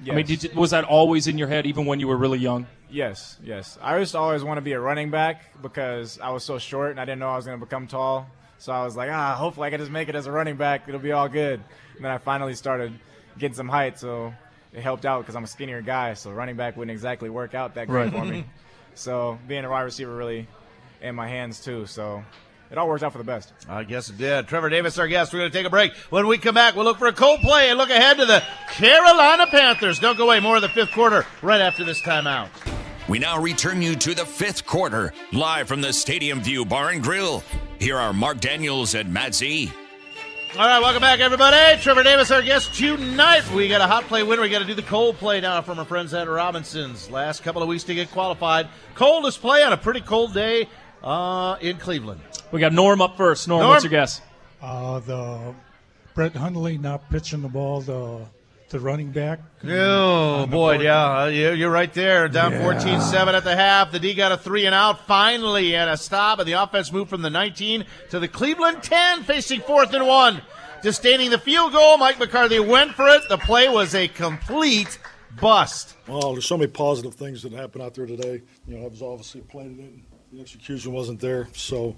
I 0.09 0.11
mean, 0.13 0.25
did, 0.25 0.43
you- 0.43 0.49
was 0.55 0.71
that 0.71 0.83
always 0.85 1.27
in 1.27 1.37
your 1.37 1.47
head, 1.47 1.65
even 1.65 1.85
when 1.85 1.99
you 1.99 2.07
were 2.07 2.17
really 2.17 2.39
young? 2.39 2.67
Yes, 2.89 3.37
yes. 3.43 3.77
I 3.81 3.97
used 3.97 4.11
to 4.13 4.19
always 4.19 4.43
want 4.43 4.57
to 4.57 4.61
be 4.61 4.71
a 4.73 4.79
running 4.79 5.09
back 5.11 5.61
because 5.61 6.19
I 6.21 6.29
was 6.29 6.43
so 6.43 6.57
short 6.59 6.91
and 6.91 6.99
I 6.99 7.05
didn't 7.05 7.19
know 7.19 7.29
I 7.29 7.35
was 7.35 7.45
going 7.45 7.59
to 7.59 7.65
become 7.65 7.87
tall. 7.87 8.27
So 8.57 8.71
I 8.71 8.83
was 8.85 8.95
like, 8.95 9.09
ah, 9.11 9.35
hopefully 9.35 9.67
I 9.67 9.69
can 9.71 9.79
just 9.79 9.91
make 9.91 10.07
it 10.07 10.15
as 10.15 10.27
a 10.27 10.31
running 10.31 10.55
back. 10.55 10.87
It'll 10.87 10.99
be 10.99 11.11
all 11.11 11.27
good. 11.27 11.61
And 11.95 12.05
then 12.05 12.11
I 12.11 12.17
finally 12.17 12.53
started 12.55 12.93
getting 13.37 13.55
some 13.55 13.69
height, 13.69 13.99
so 13.99 14.33
it 14.73 14.81
helped 14.81 15.05
out 15.05 15.21
because 15.21 15.35
I'm 15.35 15.43
a 15.43 15.47
skinnier 15.47 15.81
guy. 15.81 16.13
So 16.15 16.31
running 16.31 16.55
back 16.55 16.75
wouldn't 16.77 16.91
exactly 16.91 17.29
work 17.29 17.53
out 17.55 17.75
that 17.75 17.87
great 17.87 18.11
Right. 18.11 18.13
for 18.13 18.25
me. 18.25 18.45
So 18.97 19.37
being 19.45 19.65
a 19.65 19.69
wide 19.69 19.81
receiver 19.81 20.15
really 20.15 20.47
in 21.01 21.15
my 21.15 21.27
hands 21.27 21.59
too. 21.61 21.85
So 21.85 22.23
it 22.71 22.77
all 22.77 22.87
worked 22.87 23.03
out 23.03 23.11
for 23.11 23.17
the 23.17 23.25
best. 23.25 23.51
I 23.67 23.83
guess 23.83 24.09
it 24.09 24.17
did. 24.17 24.47
Trevor 24.47 24.69
Davis, 24.69 24.97
our 24.97 25.07
guest. 25.09 25.33
We're 25.33 25.39
going 25.39 25.51
to 25.51 25.57
take 25.57 25.65
a 25.67 25.69
break. 25.69 25.93
When 26.11 26.27
we 26.27 26.37
come 26.37 26.55
back, 26.55 26.75
we'll 26.77 26.85
look 26.85 26.97
for 26.97 27.07
a 27.07 27.11
cold 27.13 27.41
play 27.41 27.69
and 27.69 27.77
look 27.77 27.89
ahead 27.89 28.15
to 28.19 28.25
the 28.25 28.41
Carolina 28.69 29.47
Panthers. 29.47 29.99
Don't 29.99 30.17
go 30.17 30.23
away. 30.25 30.39
More 30.39 30.55
of 30.55 30.61
the 30.61 30.69
fifth 30.69 30.93
quarter 30.93 31.25
right 31.41 31.59
after 31.59 31.83
this 31.83 32.01
timeout. 32.01 32.47
We 33.09 33.19
now 33.19 33.37
return 33.37 33.81
you 33.81 33.95
to 33.95 34.15
the 34.15 34.25
fifth 34.25 34.65
quarter, 34.65 35.13
live 35.33 35.67
from 35.67 35.81
the 35.81 35.91
Stadium 35.91 36.39
View 36.41 36.63
Bar 36.63 36.91
and 36.91 37.03
Grill. 37.03 37.43
Here 37.79 37.97
are 37.97 38.13
Mark 38.13 38.39
Daniels 38.39 38.95
and 38.95 39.13
Matt 39.13 39.35
Z. 39.35 39.71
All 40.57 40.65
right, 40.65 40.79
welcome 40.79 41.01
back, 41.01 41.19
everybody. 41.19 41.81
Trevor 41.81 42.03
Davis, 42.03 42.31
our 42.31 42.41
guest 42.41 42.73
tonight. 42.75 43.43
We 43.51 43.67
got 43.67 43.81
a 43.81 43.87
hot 43.87 44.05
play 44.05 44.23
winner. 44.23 44.41
We 44.41 44.47
got 44.47 44.59
to 44.59 44.65
do 44.65 44.73
the 44.73 44.83
cold 44.83 45.17
play 45.17 45.41
now 45.41 45.61
from 45.61 45.79
our 45.79 45.83
friends 45.85 46.13
at 46.13 46.29
Robinson's. 46.29 47.11
Last 47.11 47.43
couple 47.43 47.61
of 47.61 47.67
weeks 47.67 47.83
to 47.83 47.93
get 47.93 48.09
qualified. 48.11 48.69
Coldest 48.93 49.41
play 49.41 49.63
on 49.63 49.73
a 49.73 49.77
pretty 49.77 49.99
cold 49.99 50.33
day 50.33 50.69
uh, 51.03 51.57
in 51.59 51.75
Cleveland. 51.75 52.21
We 52.53 52.61
got 52.61 52.71
Norm 52.71 53.01
up 53.01 53.17
first. 53.17 53.49
Norm, 53.49 53.63
Norm? 53.63 53.71
what's 53.71 53.83
your 53.83 53.89
guess? 53.91 54.21
Uh, 54.61 54.99
the 54.99 55.53
Brett 56.13 56.33
Hundley 56.33 56.77
not 56.77 57.09
pitching 57.09 57.41
the 57.41 57.49
ball 57.49 57.81
to 57.81 58.25
the 58.75 58.79
running 58.81 59.11
back. 59.11 59.39
Oh, 59.67 60.45
boy, 60.45 60.73
fourth- 60.75 60.81
yeah. 60.83 61.21
uh, 61.23 61.25
you- 61.27 61.51
You're 61.53 61.71
right 61.71 61.91
there. 61.93 62.27
Down 62.27 62.51
Yeah. 62.51 62.61
14 62.61 63.01
7 63.01 63.33
at 63.35 63.43
the 63.43 63.55
half. 63.55 63.91
The 63.91 63.99
D 63.99 64.13
got 64.13 64.31
a 64.31 64.37
three 64.37 64.65
and 64.65 64.75
out 64.75 65.07
finally 65.07 65.75
and 65.75 65.89
a 65.89 65.97
stop, 65.97 66.39
and 66.39 66.47
the 66.47 66.53
offense 66.53 66.91
moved 66.91 67.09
from 67.09 67.21
the 67.21 67.29
19 67.29 67.85
to 68.11 68.19
the 68.19 68.27
Cleveland 68.27 68.83
10, 68.83 69.23
facing 69.23 69.61
fourth 69.61 69.93
and 69.93 70.05
one. 70.07 70.41
Disdaining 70.83 71.31
the 71.31 71.39
field 71.39 71.71
goal, 71.73 71.97
Mike 71.97 72.19
McCarthy 72.19 72.59
went 72.59 72.91
for 72.93 73.07
it. 73.07 73.23
The 73.29 73.37
play 73.39 73.67
was 73.69 73.95
a 73.95 74.07
complete 74.07 74.99
bust. 75.41 75.95
Well, 76.07 76.33
there's 76.33 76.45
so 76.45 76.57
many 76.57 76.69
positive 76.69 77.15
things 77.15 77.41
that 77.43 77.53
happened 77.53 77.83
out 77.83 77.95
there 77.95 78.05
today. 78.05 78.41
You 78.67 78.77
know, 78.77 78.85
it 78.85 78.91
was 78.91 79.01
obviously 79.01 79.41
played 79.41 79.79
it. 79.79 79.93
The 80.33 80.41
execution 80.41 80.91
wasn't 80.91 81.19
there, 81.21 81.47
so 81.53 81.95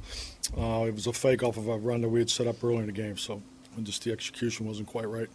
uh, 0.58 0.86
it 0.88 0.94
was 0.94 1.08
a 1.08 1.14
fake 1.14 1.44
off 1.44 1.58
of 1.58 1.68
a 1.68 1.78
run 1.78 2.02
that 2.02 2.10
we 2.10 2.20
had 2.20 2.30
set 2.30 2.46
up 2.48 2.64
early 2.64 2.78
in 2.78 2.86
the 2.86 2.92
game. 2.92 3.18
So, 3.18 3.42
and 3.76 3.86
just 3.86 4.04
the 4.04 4.12
execution 4.12 4.66
wasn't 4.68 4.88
quite 4.88 5.08
right. 5.10 5.28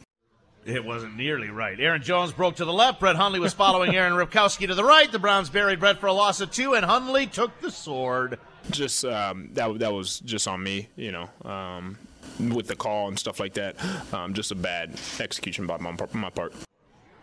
It 0.65 0.85
wasn't 0.85 1.17
nearly 1.17 1.49
right. 1.51 1.79
Aaron 1.81 2.03
Jones 2.03 2.31
broke 2.33 2.57
to 2.57 2.65
the 2.65 2.73
left. 2.73 3.01
Brett 3.01 3.17
Hundley 3.17 3.41
was 3.41 3.53
following 3.53 3.97
Aaron 3.97 4.13
Ripkowski 4.13 4.69
to 4.69 4.75
the 4.77 4.85
right. 4.85 5.11
The 5.11 5.19
Browns 5.19 5.51
buried 5.51 5.81
Brett 5.81 5.99
for 5.99 6.07
a 6.07 6.13
loss 6.13 6.41
of 6.41 6.53
two, 6.53 6.75
and 6.75 6.85
Hundley 6.85 7.27
took 7.27 7.61
the 7.61 7.71
sword. 7.71 8.39
Just 8.71 9.05
um, 9.05 9.51
that 9.55 9.81
that 9.81 9.93
was 9.93 10.21
just 10.21 10.47
on 10.47 10.63
me, 10.63 10.89
you 10.95 11.11
know, 11.11 11.29
um, 11.45 11.99
with 12.39 12.69
the 12.69 12.77
call 12.77 13.09
and 13.09 13.19
stuff 13.19 13.41
like 13.41 13.55
that. 13.55 13.75
Um, 14.15 14.35
just 14.35 14.53
a 14.53 14.55
bad 14.55 14.93
execution 15.19 15.67
by 15.67 15.79
my, 15.79 15.97
my 16.13 16.31
part. 16.31 16.55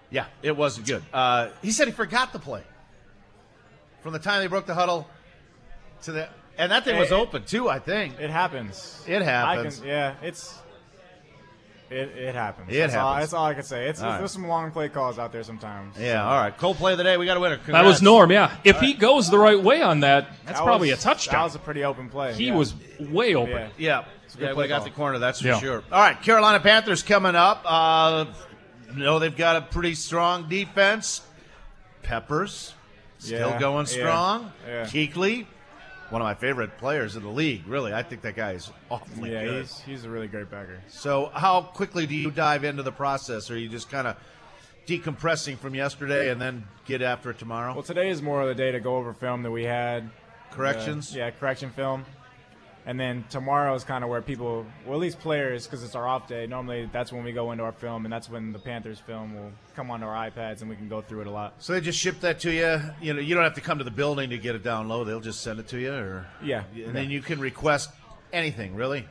Yeah, 0.09 0.25
it 0.43 0.57
wasn't 0.57 0.87
good. 0.87 1.03
Uh, 1.13 1.47
he 1.61 1.71
said 1.71 1.87
he 1.87 1.93
forgot 1.93 2.33
the 2.33 2.39
play 2.39 2.63
from 4.01 4.11
the 4.11 4.19
time 4.19 4.41
they 4.41 4.47
broke 4.47 4.65
the 4.65 4.73
huddle 4.73 5.07
to 6.01 6.11
the, 6.11 6.29
and 6.57 6.71
that 6.73 6.83
thing 6.83 6.97
was 6.99 7.11
It- 7.11 7.15
open 7.15 7.43
too. 7.45 7.69
I 7.69 7.79
think 7.79 8.19
It 8.19 8.29
happens. 8.31 9.01
It 9.07 9.21
I 9.21 9.23
happens. 9.23 9.79
can, 9.79 9.87
yeah, 9.87 10.15
it's. 10.21 10.57
It, 11.89 12.09
it 12.17 12.35
happens. 12.35 12.69
It 12.71 12.77
that's 12.77 12.95
All, 12.95 13.13
happens. 13.13 13.23
that's 13.31 13.33
all 13.33 13.45
I 13.45 13.53
can 13.55 13.63
say. 13.63 13.87
It's, 13.89 13.99
All 14.01 14.09
right. 14.09 14.17
There's 14.19 14.31
some 14.31 14.47
long 14.47 14.69
play 14.71 14.89
calls 14.89 15.17
out 15.17 15.31
there 15.31 15.43
sometimes. 15.43 15.97
Yeah, 15.99 16.23
all 16.23 16.37
right. 16.39 16.55
Cold 16.55 16.77
play 16.77 16.91
of 16.91 16.99
the 16.99 17.03
day. 17.03 17.17
We 17.17 17.25
got 17.25 17.37
a 17.37 17.39
winner. 17.39 17.59
That 17.67 17.83
was 17.83 18.01
Norm, 18.03 18.31
yeah. 18.31 18.55
If 18.63 18.79
he 18.79 18.93
goes 18.93 19.29
the 19.31 19.39
right 19.39 19.59
way 19.59 19.81
on 19.81 20.01
that, 20.01 20.29
that's 20.45 20.59
That 20.59 20.65
probably 20.65 20.91
was- 20.91 20.99
a 20.99 21.01
touchdown. 21.01 21.33
That 21.39 21.43
was 21.45 21.55
a 21.55 21.59
pretty 21.59 21.83
open 21.83 22.09
play. 22.09 22.33
he 22.33 22.47
yeah. 22.47 22.55
was 22.55 22.75
way 22.99 23.33
open. 23.33 23.53
Yeah. 23.53 23.69
Yeah, 23.77 24.03
It's 24.25 24.35
a 24.35 24.37
good 24.37 24.45
yeah, 24.49 24.53
play 24.53 24.65
we 24.65 24.67
got 24.69 24.77
call. 24.81 24.85
the 24.85 24.91
corner. 24.91 25.17
That's 25.19 25.41
for 25.41 25.47
Yeah. 25.47 25.59
sure. 25.59 25.83
All 25.91 25.99
right, 25.99 26.21
Carolina 26.21 26.59
Panthers 26.59 27.01
coming 27.01 27.35
up. 27.35 27.63
Uh, 27.65 28.25
you 28.95 29.03
know 29.03 29.17
they've 29.19 29.35
got 29.35 29.55
a 29.55 29.61
pretty 29.61 29.95
strong 29.95 30.47
defense. 30.47 31.21
Peppers 32.03 32.73
still 33.17 33.49
Yeah, 33.49 33.59
going 33.59 33.85
yeah, 33.87 33.91
strong. 33.91 34.51
yeah. 34.67 34.85
Kuechly, 34.85 35.45
one 36.09 36.21
of 36.21 36.25
my 36.25 36.33
favorite 36.33 36.77
players 36.77 37.15
in 37.15 37.23
the 37.23 37.29
league. 37.29 37.67
Really, 37.67 37.93
I 37.93 38.03
think 38.03 38.21
that 38.23 38.35
guy 38.35 38.53
is 38.53 38.71
awfully 38.89 39.31
Yeah, 39.31 39.43
good. 39.45 39.61
he's, 39.61 39.79
he's 39.81 40.05
a 40.05 40.09
really 40.09 40.27
great 40.27 40.49
backer. 40.49 40.79
So, 40.87 41.31
how 41.33 41.61
quickly 41.61 42.05
do 42.07 42.15
you 42.15 42.31
dive 42.31 42.63
into 42.63 42.83
the 42.83 42.91
process? 42.91 43.49
Or 43.49 43.53
are 43.53 43.57
you 43.57 43.69
just 43.69 43.89
kind 43.89 44.07
of 44.07 44.17
decompressing 44.87 45.57
from 45.57 45.75
yesterday 45.75 46.29
and 46.29 46.41
then 46.41 46.65
get 46.85 47.01
after 47.01 47.29
it 47.31 47.37
tomorrow? 47.39 47.73
Well, 47.73 47.83
today 47.83 48.09
is 48.09 48.21
more 48.21 48.41
of 48.41 48.47
the 48.47 48.55
day 48.55 48.71
to 48.71 48.79
go 48.79 48.95
over 48.95 49.13
film 49.13 49.43
that 49.43 49.51
we 49.51 49.63
had. 49.63 50.09
Corrections? 50.51 51.13
Uh, 51.15 51.19
yeah, 51.19 51.31
correction 51.31 51.69
film. 51.69 52.05
And 52.85 52.99
then 52.99 53.23
tomorrow 53.29 53.75
is 53.75 53.83
kind 53.83 54.03
of 54.03 54.09
where 54.09 54.21
people, 54.21 54.65
well, 54.85 54.95
at 54.95 54.99
least 55.01 55.19
players, 55.19 55.67
because 55.67 55.83
it's 55.83 55.95
our 55.95 56.07
off 56.07 56.27
day. 56.27 56.47
Normally, 56.47 56.89
that's 56.91 57.11
when 57.11 57.23
we 57.23 57.31
go 57.33 57.51
into 57.51 57.63
our 57.63 57.71
film, 57.73 58.05
and 58.05 58.11
that's 58.11 58.29
when 58.29 58.51
the 58.51 58.57
Panthers 58.57 58.99
film 58.99 59.35
will 59.35 59.51
come 59.75 59.91
onto 59.91 60.05
our 60.07 60.29
iPads, 60.29 60.61
and 60.61 60.69
we 60.69 60.75
can 60.75 60.87
go 60.89 61.01
through 61.01 61.21
it 61.21 61.27
a 61.27 61.31
lot. 61.31 61.53
So 61.59 61.73
they 61.73 61.81
just 61.81 61.99
ship 61.99 62.21
that 62.21 62.39
to 62.41 62.51
you. 62.51 62.81
You 63.01 63.13
know, 63.13 63.19
you 63.19 63.35
don't 63.35 63.43
have 63.43 63.55
to 63.55 63.61
come 63.61 63.77
to 63.77 63.83
the 63.83 63.91
building 63.91 64.31
to 64.31 64.37
get 64.37 64.55
it 64.55 64.63
down 64.63 64.87
low. 64.87 65.03
They'll 65.03 65.19
just 65.19 65.41
send 65.41 65.59
it 65.59 65.67
to 65.67 65.79
you, 65.79 65.93
or 65.93 66.25
Yeah. 66.41 66.63
and 66.73 66.95
then 66.95 67.09
you 67.11 67.21
can 67.21 67.39
request 67.39 67.91
anything. 68.33 68.75
Really, 68.75 69.05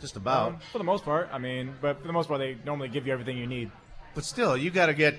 just 0.00 0.16
about. 0.16 0.48
Um, 0.48 0.58
for 0.70 0.78
the 0.78 0.84
most 0.84 1.04
part, 1.04 1.28
I 1.32 1.38
mean, 1.38 1.74
but 1.80 2.00
for 2.00 2.06
the 2.06 2.12
most 2.12 2.28
part, 2.28 2.38
they 2.40 2.56
normally 2.64 2.88
give 2.88 3.06
you 3.06 3.12
everything 3.14 3.38
you 3.38 3.46
need. 3.48 3.70
But 4.14 4.24
still, 4.24 4.56
you 4.56 4.70
got 4.70 4.86
to 4.86 4.94
get 4.94 5.16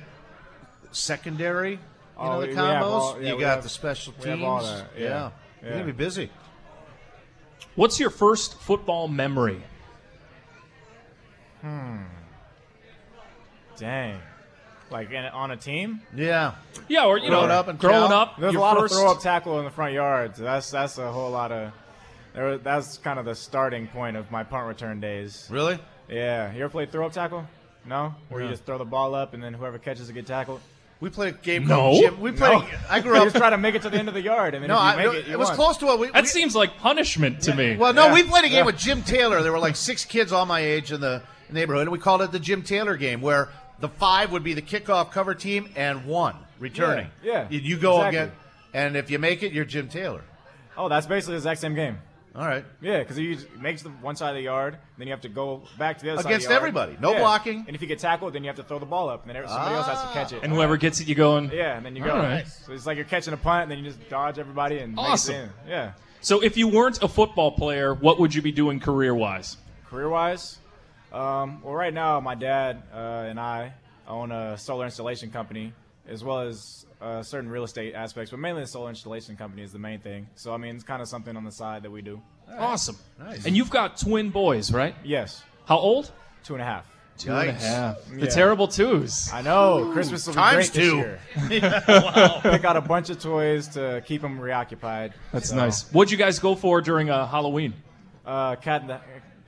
secondary. 0.92 1.74
You 1.74 1.80
Oh, 2.18 2.34
know 2.34 2.42
the 2.42 2.48
combos. 2.48 2.82
all- 2.84 3.22
yeah, 3.22 3.34
you 3.34 3.40
got 3.40 3.48
have- 3.56 3.64
the 3.64 3.70
special 3.70 4.14
teams. 4.14 4.26
we 4.26 4.32
have 4.32 4.44
all 4.44 4.62
that, 4.64 4.86
yeah. 4.98 5.32
You're 5.62 5.72
gonna 5.72 5.86
be 5.86 5.92
busy. 5.92 6.30
What's 7.76 8.00
your 8.00 8.10
first 8.10 8.56
football 8.60 9.08
memory? 9.08 9.62
Hmm. 11.62 12.04
Dang. 13.78 14.20
Like 14.92 15.12
in, 15.12 15.24
on 15.26 15.52
a 15.52 15.58
team? 15.58 16.02
Yeah. 16.16 16.56
Yeah, 16.88 17.06
or 17.06 17.18
you 17.20 17.30
know, 17.30 17.42
up 17.42 17.68
and 17.68 17.78
growing 17.78 18.12
up, 18.12 18.38
There's 18.40 18.56
a 18.56 18.60
lot 18.60 18.78
first, 18.78 18.94
of 18.94 19.00
throw 19.00 19.12
up 19.12 19.22
tackle 19.22 19.60
in 19.60 19.66
the 19.66 19.72
front 19.72 19.94
yard. 19.94 20.36
So 20.36 20.44
that's 20.44 20.72
that's 20.72 20.98
a 20.98 21.12
whole 21.12 21.30
lot 21.32 21.52
of. 21.52 21.72
There, 22.34 22.58
that's 22.58 22.98
kind 22.98 23.20
of 23.20 23.26
the 23.26 23.36
starting 23.36 23.88
point 23.88 24.18
of 24.18 24.32
my 24.32 24.44
punt 24.44 24.68
return 24.68 25.00
days. 25.00 25.48
Really? 25.50 25.80
Yeah. 26.10 26.52
You 26.54 26.64
ever 26.64 26.70
played 26.70 26.92
throw 26.92 27.06
up 27.06 27.12
tackle? 27.14 27.46
No. 27.86 28.16
Where 28.30 28.42
No. 28.42 28.48
you 28.48 28.52
just 28.52 28.66
throw 28.66 28.78
the 28.78 28.86
ball 28.86 29.16
up 29.16 29.34
and 29.34 29.44
then 29.44 29.54
whoever 29.54 29.78
catches 29.78 30.10
it 30.10 30.14
get 30.14 30.26
tackled. 30.26 30.62
We 31.02 31.10
played 31.10 31.36
a 31.36 31.38
game 31.38 31.66
No. 31.66 31.76
called 31.76 32.02
Jim. 32.04 32.20
We 32.20 32.32
played. 32.34 32.52
No. 32.60 32.68
I 32.90 33.00
grew 33.00 33.14
You 33.16 33.20
up. 33.20 33.24
just 33.26 33.38
try 33.38 33.50
to 33.50 33.58
make 33.58 33.74
it 33.76 33.84
to 33.84 33.90
the 33.90 33.98
end 33.98 34.10
of 34.10 34.14
the 34.14 34.22
yard, 34.22 34.54
and 34.54 34.64
then 34.64 34.68
no, 34.70 34.76
if 34.76 34.82
you 34.82 34.86
I, 34.88 34.96
make 34.98 35.06
no, 35.06 35.12
it, 35.20 35.28
you 35.28 35.38
was 35.38 35.48
won. 35.50 35.56
close 35.56 35.78
to 35.78 35.86
what 35.86 36.00
we. 36.00 36.08
That 36.12 36.24
we- 36.24 36.28
seems 36.28 36.56
like 36.56 36.78
punishment 36.78 37.42
to 37.44 37.56
me. 37.56 37.78
Well, 37.78 37.94
no, 37.94 38.08
Yeah. 38.08 38.14
we 38.16 38.24
played 38.24 38.44
a 38.44 38.50
game 38.50 38.58
Yeah. 38.60 38.66
with 38.66 38.78
Jim 38.78 39.02
Taylor. 39.04 39.42
There 39.42 39.52
were 39.54 39.60
like 39.60 39.76
six 39.78 40.04
kids 40.04 40.34
all 40.34 40.46
my 40.46 40.60
age 40.60 40.92
in 40.92 41.00
the 41.00 41.22
neighborhood, 41.50 41.84
and 41.84 41.92
we 41.92 42.00
called 42.00 42.22
it 42.22 42.32
the 42.34 42.40
Jim 42.40 42.64
Taylor 42.64 42.98
game, 42.98 43.22
where 43.22 43.50
the 43.80 43.88
five 43.88 44.32
would 44.34 44.44
be 44.44 44.54
the 44.54 44.62
kickoff 44.62 45.12
cover 45.12 45.34
team 45.34 45.70
and 45.78 46.06
one 46.06 46.36
returning. 46.60 47.08
Yeah, 47.24 47.34
yeah, 47.34 47.48
You, 47.50 47.60
you 47.62 47.78
go 47.78 47.98
exactly. 48.00 48.20
again, 48.20 48.32
and 48.74 48.98
if 48.98 49.10
you 49.10 49.20
make 49.20 49.42
it, 49.42 49.54
you're 49.54 49.64
Jim 49.66 49.88
Taylor. 49.88 50.22
Oh, 50.78 50.90
that's 50.90 51.08
basically 51.08 51.36
the 51.36 51.38
exact 51.38 51.62
same 51.62 51.76
game. 51.76 51.98
All 52.36 52.46
right. 52.46 52.64
Yeah, 52.82 53.00
because 53.00 53.16
he 53.18 53.38
makes 53.60 53.82
the 53.82 53.90
one 53.90 54.16
side 54.16 54.30
of 54.30 54.36
the 54.36 54.42
yard, 54.44 54.78
then 54.98 55.08
you 55.08 55.14
have 55.14 55.22
to 55.22 55.30
go 55.30 55.64
back 55.78 55.98
to 55.98 56.06
the 56.06 56.12
other 56.14 56.22
Against 56.22 56.46
side 56.46 56.52
of 56.54 56.58
everybody. 56.58 56.96
No 57.02 57.14
Yeah. 57.14 57.20
blocking. 57.20 57.66
And 57.68 57.76
if 57.76 57.82
you 57.82 57.88
get 57.88 58.00
tackled, 58.00 58.34
then 58.34 58.44
you 58.44 58.48
have 58.50 58.56
to 58.58 58.64
throw 58.64 58.78
the 58.80 58.86
ball 58.86 59.10
up, 59.10 59.22
and 59.24 59.30
then 59.30 59.36
every- 59.38 59.50
somebody 59.50 59.76
else 59.76 59.88
has 59.88 60.02
to 60.02 60.08
catch 60.14 60.32
it. 60.34 60.44
and 60.44 60.54
whoever 60.54 60.78
gets 60.78 61.00
it, 61.00 61.08
you 61.08 61.16
going. 61.16 61.52
Yeah, 61.52 61.76
and 61.76 61.86
then 61.86 61.96
you 61.96 62.04
go. 62.04 62.12
All 62.12 62.18
right. 62.20 62.48
So 62.48 62.72
it's 62.74 62.86
like 62.86 62.98
you're 62.98 63.06
catching 63.06 63.34
a 63.34 63.38
punt, 63.38 63.64
and 63.64 63.72
then 63.72 63.80
you 63.80 63.84
just 63.86 64.10
dodge 64.10 64.38
everybody 64.38 64.78
and 64.80 64.98
Awesome. 64.98 65.34
make 65.36 65.44
it 65.44 65.52
in. 65.66 65.70
Yeah. 65.70 65.92
So, 66.22 66.44
if 66.44 66.58
you 66.58 66.68
weren't 66.68 67.02
a 67.02 67.08
football 67.08 67.52
player, 67.52 67.94
what 67.94 68.20
would 68.20 68.36
you 68.36 68.42
be 68.42 68.52
doing 68.52 68.80
career 68.80 69.16
wise? 69.16 69.56
Career 69.90 70.10
wise, 70.10 70.58
um, 71.14 71.62
well, 71.64 71.74
right 71.74 71.94
now 71.94 72.20
my 72.20 72.36
dad 72.36 72.84
uh, 72.94 72.98
and 73.30 73.40
I 73.40 73.74
own 74.08 74.32
a 74.32 74.58
solar 74.58 74.86
installation 74.86 75.32
company, 75.32 75.74
as 76.08 76.24
well 76.24 76.42
as 76.42 76.86
uh, 77.02 77.24
certain 77.24 77.50
real 77.50 77.64
estate 77.64 77.94
aspects, 77.96 78.32
but 78.32 78.40
mainly 78.40 78.62
the 78.62 78.68
solar 78.68 78.90
installation 78.90 79.36
company 79.38 79.64
is 79.64 79.72
the 79.72 79.80
main 79.80 80.00
thing. 80.00 80.28
So 80.36 80.54
I 80.54 80.58
mean, 80.58 80.76
it's 80.76 80.84
kind 80.84 81.02
of 81.02 81.08
something 81.08 81.36
on 81.38 81.44
the 81.46 81.52
side 81.52 81.84
that 81.84 81.92
we 81.92 82.02
do. 82.02 82.22
Awesome. 82.58 82.98
Nice. 83.18 83.46
And 83.46 83.56
you've 83.56 83.70
got 83.70 83.98
twin 83.98 84.30
boys, 84.32 84.74
right? 84.74 84.96
Yes, 85.04 85.44
How 85.66 85.78
old? 85.78 86.12
two 86.44 86.54
and 86.56 86.62
a 86.62 86.66
half. 86.66 86.86
Two 87.18 87.32
and 87.32 87.50
a 87.50 87.54
Yikes. 87.54 87.62
half. 87.62 88.06
The 88.10 88.20
Yeah. 88.22 88.26
terrible 88.30 88.68
twos. 88.70 89.30
I 89.34 89.42
know 89.42 89.92
Christmas 89.94 90.26
will 90.26 90.34
be 90.34 90.40
Times 90.40 90.70
great 90.72 90.84
two. 90.84 91.16
this 91.50 91.62
year. 91.62 92.40
Pick 92.44 92.64
out 92.66 92.78
a 92.78 92.82
bunch 92.82 93.10
of 93.10 93.20
toys 93.22 93.68
to 93.70 94.02
keep 94.06 94.22
them 94.22 94.40
reoccupied. 94.40 95.14
That's 95.34 95.50
So, 95.50 95.56
nice. 95.58 95.92
What'd 95.92 96.12
you 96.12 96.18
guys 96.18 96.40
go 96.40 96.56
for 96.56 96.80
during 96.82 97.10
uh, 97.10 97.28
Halloween? 97.28 97.74
Uh, 98.26 98.56
cat 98.56 98.82
in 98.84 98.88
the 98.88 99.00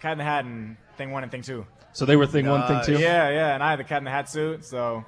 cat 0.02 0.14
in 0.14 0.18
the 0.18 0.24
hat 0.24 0.44
and 0.46 0.76
thing 0.98 1.12
one 1.12 1.24
and 1.24 1.32
thing 1.32 1.42
two. 1.44 1.66
So 1.94 2.06
they 2.06 2.16
were 2.18 2.28
thing 2.28 2.46
one, 2.48 2.68
thing 2.68 2.82
two. 2.86 3.02
Yeah, 3.02 3.30
yeah, 3.30 3.54
and 3.54 3.64
I 3.64 3.70
had 3.72 3.80
the 3.80 3.84
cat 3.84 3.98
in 4.00 4.04
the 4.06 4.12
hat 4.12 4.30
suit, 4.30 4.66
so 4.66 5.06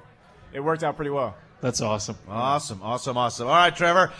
it 0.52 0.60
worked 0.60 0.82
out 0.84 0.96
pretty 0.96 1.10
well. 1.10 1.34
That's 1.64 1.80
awesome. 1.80 2.18
Awesome, 2.28 2.82
awesome, 2.82 3.16
awesome. 3.16 3.48
All 3.48 3.54
right, 3.54 3.74
Trevor. 3.74 4.12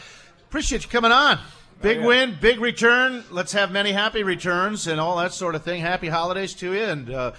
Appreciate 0.49 0.83
you 0.83 0.89
coming 0.89 1.13
on. 1.13 1.39
Big 1.83 1.99
yeah. 1.99 2.07
win, 2.07 2.39
big 2.41 2.59
return. 2.59 3.23
Let's 3.31 3.53
have 3.53 3.71
many 3.71 3.93
happy 3.93 4.23
returns 4.23 4.87
and 4.87 4.99
all 4.99 5.19
that 5.19 5.35
sort 5.35 5.55
of 5.55 5.63
thing. 5.63 5.83
Happy 5.83 6.09
holidays 6.09 6.55
to 6.55 6.73
you, 6.73 6.83
and 6.83 7.11
uh, 7.11 7.33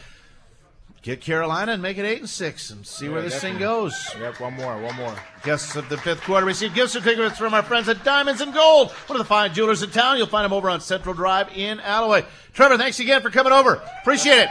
get 1.01 1.21
Carolina 1.21 1.71
and 1.71 1.81
make 1.81 1.97
it 1.97 2.05
eight 2.05 2.19
and 2.19 2.29
six, 2.29 2.69
and 2.69 2.85
see 2.85 3.09
where 3.09 3.17
Yeah, 3.17 3.29
this 3.29 3.41
thing 3.41 3.57
goes. 3.57 3.95
Yep, 4.19 4.41
one 4.41 4.53
more, 4.53 4.79
one 4.79 4.95
more. 4.95 5.15
Guests 5.41 5.75
of 5.75 5.89
the 5.89 5.97
fifth 5.97 6.21
quarter 6.21 6.45
receive 6.45 6.75
gift 6.75 6.91
certificates 6.91 7.39
from 7.39 7.55
our 7.55 7.63
friends 7.63 7.89
at 7.89 8.03
Diamonds 8.03 8.41
and 8.41 8.53
Gold, 8.53 8.91
one 9.07 9.19
of 9.19 9.25
the 9.25 9.27
fine 9.27 9.55
jewelers 9.55 9.81
in 9.81 9.89
town. 9.89 10.19
You'll 10.19 10.27
find 10.27 10.45
them 10.45 10.53
over 10.53 10.69
on 10.69 10.81
Central 10.81 11.15
Drive 11.15 11.49
in 11.57 11.79
Allouez. 11.79 12.25
Trevor, 12.53 12.77
thanks 12.77 12.99
again 12.99 13.23
for 13.23 13.31
coming 13.31 13.53
over. 13.53 13.81
Appreciate 14.01 14.43
it. 14.43 14.49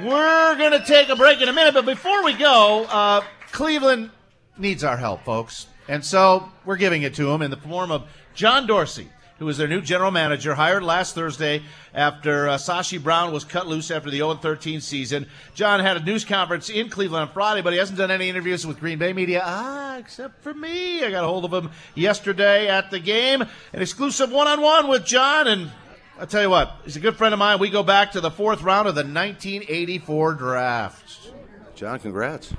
We're 0.00 0.56
going 0.56 0.72
to 0.72 0.84
take 0.84 1.10
a 1.10 1.14
break 1.14 1.40
in 1.40 1.48
a 1.48 1.52
minute, 1.52 1.74
but 1.74 1.86
before 1.86 2.24
we 2.24 2.32
go, 2.32 2.86
uh, 2.90 3.20
Cleveland 3.52 4.10
needs 4.58 4.84
our 4.84 4.96
help, 4.96 5.24
folks. 5.24 5.66
And 5.88 6.04
so 6.04 6.48
we're 6.64 6.76
giving 6.76 7.02
it 7.02 7.14
to 7.14 7.26
them 7.26 7.42
in 7.42 7.50
the 7.50 7.56
form 7.56 7.90
of 7.90 8.08
John 8.34 8.66
Dorsey. 8.66 9.08
who 9.38 9.48
is 9.48 9.58
their 9.58 9.68
new 9.68 9.82
general 9.82 10.10
manager, 10.10 10.54
hired 10.54 10.82
last 10.82 11.14
Thursday 11.14 11.62
after 11.92 12.48
uh, 12.48 12.56
Sashi 12.56 13.02
Brown 13.02 13.32
was 13.32 13.44
cut 13.44 13.66
loose 13.66 13.90
after 13.90 14.10
the 14.10 14.20
0-13 14.20 14.80
season. 14.80 15.26
John 15.54 15.80
had 15.80 15.98
a 15.98 16.02
news 16.02 16.24
conference 16.24 16.70
in 16.70 16.88
Cleveland 16.88 17.28
on 17.28 17.34
Friday, 17.34 17.60
but 17.60 17.74
he 17.74 17.78
hasn't 17.78 17.98
done 17.98 18.10
any 18.10 18.30
interviews 18.30 18.66
with 18.66 18.80
Green 18.80 18.98
Bay 18.98 19.12
media, 19.12 19.42
ah, 19.44 19.98
except 19.98 20.42
for 20.42 20.54
me. 20.54 21.04
I 21.04 21.10
got 21.10 21.24
a 21.24 21.26
hold 21.26 21.44
of 21.44 21.52
him 21.52 21.70
yesterday 21.94 22.68
at 22.68 22.90
the 22.90 22.98
game, 22.98 23.42
an 23.42 23.82
exclusive 23.82 24.32
one-on-one 24.32 24.88
with 24.88 25.04
John, 25.04 25.48
and 25.48 25.70
I'll 26.18 26.26
tell 26.26 26.42
you 26.42 26.50
what, 26.50 26.72
he's 26.84 26.96
a 26.96 27.00
good 27.00 27.16
friend 27.16 27.34
of 27.34 27.38
mine. 27.38 27.58
We 27.58 27.68
go 27.68 27.82
back 27.82 28.12
to 28.12 28.22
the 28.22 28.30
fourth 28.30 28.62
round 28.62 28.88
of 28.88 28.94
the 28.94 29.02
1984 29.02 30.34
draft. 30.34 31.30
John, 31.74 31.98
congrats. 31.98 32.54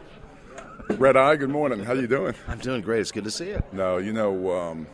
Red 0.89 1.17
Eye, 1.17 1.35
good 1.35 1.49
morning. 1.49 1.83
How 1.83 1.93
are 1.93 1.95
you 1.95 2.07
doing? 2.07 2.33
I'm 2.47 2.59
doing 2.59 2.81
great. 2.81 3.01
It's 3.01 3.11
good 3.11 3.25
to 3.25 3.31
see 3.31 3.49
you. 3.49 3.61
No, 3.71 3.97
you 3.97 4.13
know, 4.13 4.51
um, 4.51 4.87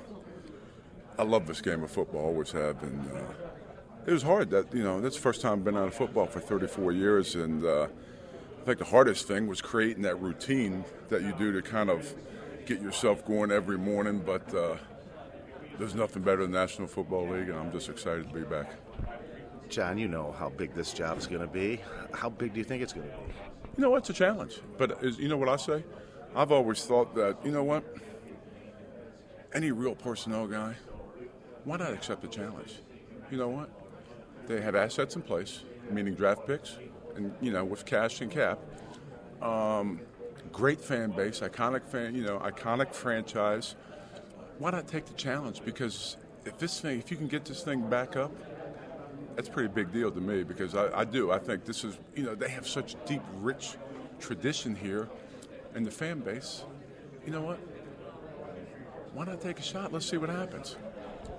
I 1.18 1.24
love 1.24 1.48
this 1.48 1.62
game 1.62 1.84
of 1.84 1.92
football. 1.92 2.26
Always 2.26 2.52
have, 2.52 2.82
and 2.84 3.12
uh, 3.12 3.20
it 4.06 4.12
was 4.12 4.24
hard. 4.24 4.50
That 4.50 4.74
you 4.74 4.84
know, 4.84 5.00
that's 5.00 5.16
the 5.16 5.22
first 5.22 5.42
time 5.42 5.60
I've 5.60 5.64
been 5.64 5.78
out 5.78 5.88
of 5.88 5.94
football 5.94 6.26
for 6.26 6.40
34 6.40 6.92
years, 6.92 7.36
and 7.36 7.64
uh, 7.64 7.88
I 8.62 8.66
think 8.66 8.80
the 8.80 8.86
hardest 8.86 9.28
thing 9.28 9.48
was 9.48 9.62
creating 9.62 10.04
that 10.04 10.20
routine 10.20 10.84
that 11.10 11.22
you 11.22 11.34
do 11.38 11.54
to 11.54 11.62
kind 11.62 11.90
of 11.90 12.14
get 12.66 12.82
yourself 12.82 13.26
going 13.26 13.52
every 13.52 13.78
morning. 13.78 14.22
But 14.26 14.54
uh, 14.54 14.78
there's 15.78 15.96
nothing 15.96 16.24
better 16.24 16.42
than 16.42 16.52
the 16.52 16.60
National 16.60 16.88
Football 16.88 17.30
League, 17.30 17.50
and 17.50 17.58
I'm 17.58 17.72
just 17.72 17.88
excited 17.88 18.28
to 18.28 18.34
be 18.34 18.44
back. 18.44 18.74
John, 19.70 19.98
you 19.98 20.08
know 20.08 20.36
how 20.38 20.50
big 20.50 20.74
this 20.76 20.92
job 20.92 21.18
is 21.18 21.28
going 21.28 21.42
to 21.42 21.48
be. 21.48 21.80
How 22.14 22.30
big 22.30 22.54
do 22.54 22.60
you 22.60 22.66
think 22.66 22.84
it's 22.84 22.94
going 22.94 23.10
to 23.10 23.16
be? 23.16 23.34
You 23.76 23.82
know, 23.82 23.96
it's 23.96 24.10
a 24.10 24.14
challenge. 24.14 24.60
But 24.78 25.04
is, 25.04 25.18
you 25.18 25.28
know 25.28 25.38
what 25.38 25.50
I 25.50 25.56
say? 25.56 25.84
I've 26.36 26.52
always 26.52 26.84
thought 26.86 27.16
that, 27.16 27.38
you 27.44 27.52
know 27.52 27.64
what? 27.64 27.84
Any 29.54 29.72
real 29.72 29.96
personnel 29.96 30.48
guy, 30.48 30.76
why 31.64 31.78
not 31.78 31.94
accept 31.94 32.22
the 32.22 32.28
challenge? 32.28 32.76
You 33.32 33.38
know 33.38 33.50
what? 33.50 33.70
They 34.48 34.62
have 34.62 34.76
assets 34.76 35.16
in 35.16 35.22
place, 35.22 35.62
meaning 35.90 36.14
draft 36.14 36.46
picks, 36.46 36.78
and, 37.16 37.34
you 37.42 37.52
know, 37.52 37.64
with 37.64 37.86
cash 37.86 38.22
and 38.22 38.30
cap. 38.30 38.60
Um, 39.42 40.02
great 40.52 40.82
fan 40.82 41.12
base, 41.12 41.40
iconic 41.40 41.88
fan, 41.88 42.16
you 42.16 42.24
know, 42.24 42.40
iconic 42.40 42.94
franchise. 42.94 43.76
Why 44.60 44.72
not 44.72 44.88
take 44.88 45.06
the 45.06 45.14
challenge? 45.14 45.64
Because 45.66 46.18
if 46.46 46.58
this 46.58 46.80
thing, 46.80 47.00
if 47.00 47.10
you 47.10 47.18
can 47.18 47.28
get 47.28 47.46
this 47.46 47.64
thing 47.64 47.90
back 47.90 48.16
up, 48.16 48.32
that's 49.36 49.50
a 49.50 49.52
pretty 49.52 49.70
big 49.70 49.92
deal 49.92 50.12
to 50.12 50.22
me 50.22 50.44
because 50.44 50.76
I, 50.76 51.00
I, 51.00 51.06
do. 51.06 51.32
I 51.32 51.40
think 51.40 51.66
this 51.66 51.84
is, 51.84 51.98
you 52.16 52.24
know, 52.24 52.36
they 52.36 52.50
have 52.50 52.68
such 52.68 52.96
deep, 53.06 53.22
rich 53.36 53.76
tradition 54.20 54.76
here 54.76 55.10
and 55.76 55.86
the 55.86 55.92
fan 55.92 56.20
base. 56.20 56.64
You 57.26 57.32
know 57.32 57.42
what? 57.42 57.60
Why 59.14 59.26
not 59.26 59.42
take 59.42 59.60
a 59.60 59.64
shot? 59.64 59.94
Let's 59.94 60.06
see 60.06 60.18
what 60.18 60.30
happens. 60.30 60.76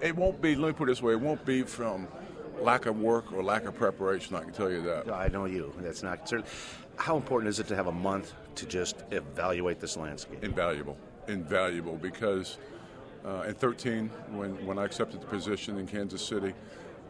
It 0.00 0.14
won't 0.16 0.40
be, 0.40 0.54
let 0.54 0.68
me 0.68 0.72
put 0.72 0.88
it 0.88 0.92
this 0.92 1.02
way, 1.02 1.12
it 1.12 1.20
won't 1.20 1.44
be 1.44 1.62
from 1.62 2.08
lack 2.60 2.86
of 2.86 3.00
work 3.00 3.32
or 3.32 3.42
lack 3.42 3.64
of 3.64 3.74
preparation, 3.74 4.36
I 4.36 4.42
can 4.42 4.52
tell 4.52 4.70
you 4.70 4.82
that. 4.82 5.10
I 5.10 5.28
know 5.28 5.44
you. 5.44 5.72
That's 5.78 6.02
not 6.02 6.28
certain. 6.28 6.46
How 6.96 7.16
important 7.16 7.48
is 7.48 7.58
it 7.58 7.66
to 7.68 7.76
have 7.76 7.88
a 7.88 7.92
month 7.92 8.32
to 8.56 8.66
just 8.66 9.04
evaluate 9.10 9.80
this 9.80 9.96
landscape? 9.96 10.42
Invaluable. 10.42 10.96
Invaluable 11.26 11.96
because 11.96 12.58
uh, 13.24 13.44
in 13.48 13.54
13, 13.54 14.08
when, 14.30 14.64
when 14.66 14.78
I 14.78 14.84
accepted 14.84 15.20
the 15.20 15.26
position 15.26 15.78
in 15.78 15.86
Kansas 15.86 16.24
City, 16.24 16.54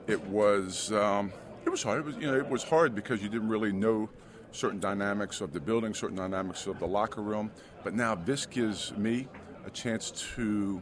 it 0.07 0.23
was 0.27 0.93
um, 0.93 1.33
it 1.65 1.71
was 1.71 1.83
hard. 1.83 2.01
It 2.01 2.05
was 2.05 2.17
you 2.17 2.27
know 2.27 2.37
it 2.37 2.49
was 2.49 2.63
hard 2.63 2.95
because 2.95 3.23
you 3.23 3.29
didn't 3.29 3.49
really 3.49 3.73
know 3.73 4.09
certain 4.53 4.81
dynamics 4.81 5.41
of 5.41 5.53
the 5.53 5.61
building, 5.61 5.95
certain 5.95 6.17
dynamics 6.17 6.67
of 6.67 6.79
the 6.79 6.87
locker 6.87 7.23
room. 7.23 7.51
But 7.83 7.95
now 7.95 8.15
this 8.15 8.47
gives 8.47 8.97
me 8.97 9.29
a 9.67 9.71
chance 9.71 10.11
to 10.37 10.81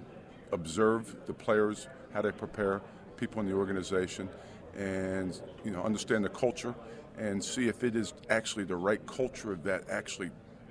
observe 0.52 1.16
the 1.26 1.32
players, 1.32 1.88
how 2.12 2.22
they 2.22 2.32
prepare, 2.32 2.82
people 3.16 3.40
in 3.40 3.48
the 3.48 3.54
organization, 3.54 4.28
and 4.76 5.40
you 5.64 5.70
know 5.70 5.82
understand 5.82 6.24
the 6.24 6.30
culture 6.30 6.74
and 7.18 7.42
see 7.44 7.68
if 7.68 7.84
it 7.84 7.94
is 7.94 8.14
actually 8.30 8.64
the 8.64 8.76
right 8.76 9.04
culture 9.06 9.58
that 9.62 9.84
actually 9.90 10.30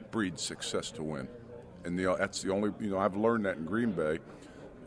breeds 0.09 0.41
success 0.41 0.89
to 0.91 1.03
win. 1.03 1.27
And 1.85 1.97
the, 1.97 2.15
that's 2.17 2.41
the 2.41 2.51
only 2.51 2.71
you 2.79 2.89
know 2.89 2.99
I've 2.99 3.15
learned 3.15 3.45
that 3.45 3.57
in 3.57 3.65
Green 3.65 3.91
Bay. 3.91 4.19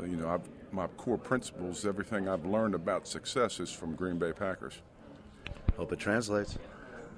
You 0.00 0.16
know 0.16 0.28
I've 0.28 0.48
my 0.74 0.88
core 0.88 1.16
principles, 1.16 1.86
everything 1.86 2.28
I've 2.28 2.44
learned 2.44 2.74
about 2.74 3.06
success 3.06 3.60
is 3.60 3.70
from 3.70 3.94
Green 3.94 4.18
Bay 4.18 4.32
Packers. 4.32 4.80
Hope 5.76 5.92
it 5.92 6.00
translates. 6.00 6.58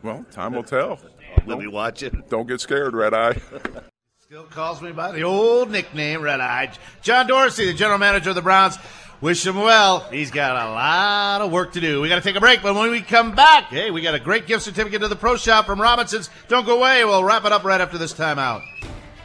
Well, 0.02 0.24
time 0.30 0.54
will 0.54 0.62
tell. 0.62 1.00
we'll 1.46 1.56
be 1.56 1.66
watching. 1.66 2.22
Don't 2.28 2.46
get 2.46 2.60
scared, 2.60 2.94
Red 2.94 3.14
Eye. 3.14 3.40
Still 4.20 4.44
calls 4.44 4.82
me 4.82 4.92
by 4.92 5.12
the 5.12 5.22
old 5.22 5.70
nickname, 5.70 6.20
Red 6.20 6.40
Eye. 6.40 6.72
John 7.00 7.26
Dorsey, 7.26 7.66
the 7.66 7.74
general 7.74 7.98
manager 7.98 8.30
of 8.30 8.36
the 8.36 8.42
Browns. 8.42 8.78
Wish 9.22 9.46
him 9.46 9.56
well. 9.56 10.00
He's 10.10 10.30
got 10.30 10.50
a 10.56 10.70
lot 10.70 11.40
of 11.40 11.50
work 11.50 11.72
to 11.72 11.80
do. 11.80 12.02
We 12.02 12.10
got 12.10 12.16
to 12.16 12.20
take 12.20 12.36
a 12.36 12.40
break, 12.40 12.62
but 12.62 12.74
when 12.74 12.90
we 12.90 13.00
come 13.00 13.34
back, 13.34 13.64
hey, 13.64 13.90
we 13.90 14.02
got 14.02 14.14
a 14.14 14.20
great 14.20 14.46
gift 14.46 14.64
certificate 14.64 15.00
to 15.00 15.08
the 15.08 15.16
Pro 15.16 15.36
Shop 15.36 15.64
from 15.64 15.80
Robinsons. 15.80 16.28
Don't 16.48 16.66
go 16.66 16.76
away. 16.76 17.04
We'll 17.06 17.24
wrap 17.24 17.46
it 17.46 17.52
up 17.52 17.64
right 17.64 17.80
after 17.80 17.96
this 17.96 18.12
timeout. 18.12 18.62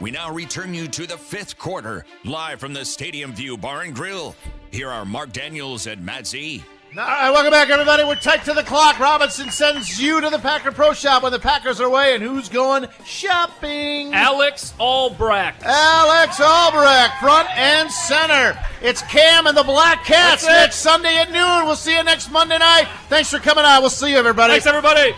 We 0.02 0.10
now 0.10 0.34
return 0.34 0.74
you 0.74 0.88
to 0.88 1.06
the 1.06 1.16
fifth 1.16 1.60
quarter, 1.60 2.06
live 2.26 2.60
from 2.60 2.74
the 2.74 2.84
Stadium 2.84 3.34
View 3.34 3.56
Bar 3.56 3.82
and 3.82 3.93
Grill. 3.93 4.36
Here 4.72 4.89
are 4.89 5.06
Mark 5.06 5.32
Daniels 5.32 5.86
and 5.86 6.04
Matt 6.04 6.26
Z. 6.26 6.64
All 6.97 7.06
right, 7.06 7.30
welcome 7.30 7.52
back, 7.52 7.70
everybody. 7.70 8.04
We're 8.04 8.16
tight 8.16 8.43
to 8.45 8.54
the 8.54 8.64
clock. 8.64 8.99
Robinson 8.99 9.52
sends 9.52 10.02
you 10.02 10.20
to 10.20 10.32
the 10.32 10.39
Packer 10.39 10.72
Pro 10.72 10.93
Shop 10.93 11.22
when 11.22 11.32
the 11.32 11.39
Packers 11.39 11.80
are 11.80 11.86
away, 11.86 12.16
and 12.16 12.24
who's 12.24 12.49
going 12.49 12.88
shopping? 13.06 14.12
Alex 14.12 14.74
Albrecht. 14.80 15.62
Alex 15.64 16.41
Albrecht, 16.41 17.20
front 17.20 17.47
and 17.56 17.89
center. 17.91 18.58
It's 18.82 19.04
Cam 19.04 19.45
and 19.45 19.56
the 19.56 19.64
Black 19.64 20.04
Cats 20.04 20.43
next 20.47 20.78
Sunday 20.78 21.16
at 21.18 21.32
noon. 21.32 21.68
We'll 21.68 21.76
see 21.76 21.95
you 21.95 22.04
next 22.04 22.32
Monday 22.32 22.58
night. 22.58 22.88
Thanks 23.08 23.30
for 23.30 23.38
coming 23.38 23.66
out. 23.66 23.82
We'll 23.82 23.91
see 23.91 24.10
you, 24.10 24.18
everybody. 24.18 24.54
Thanks, 24.54 24.66
everybody. 24.66 25.14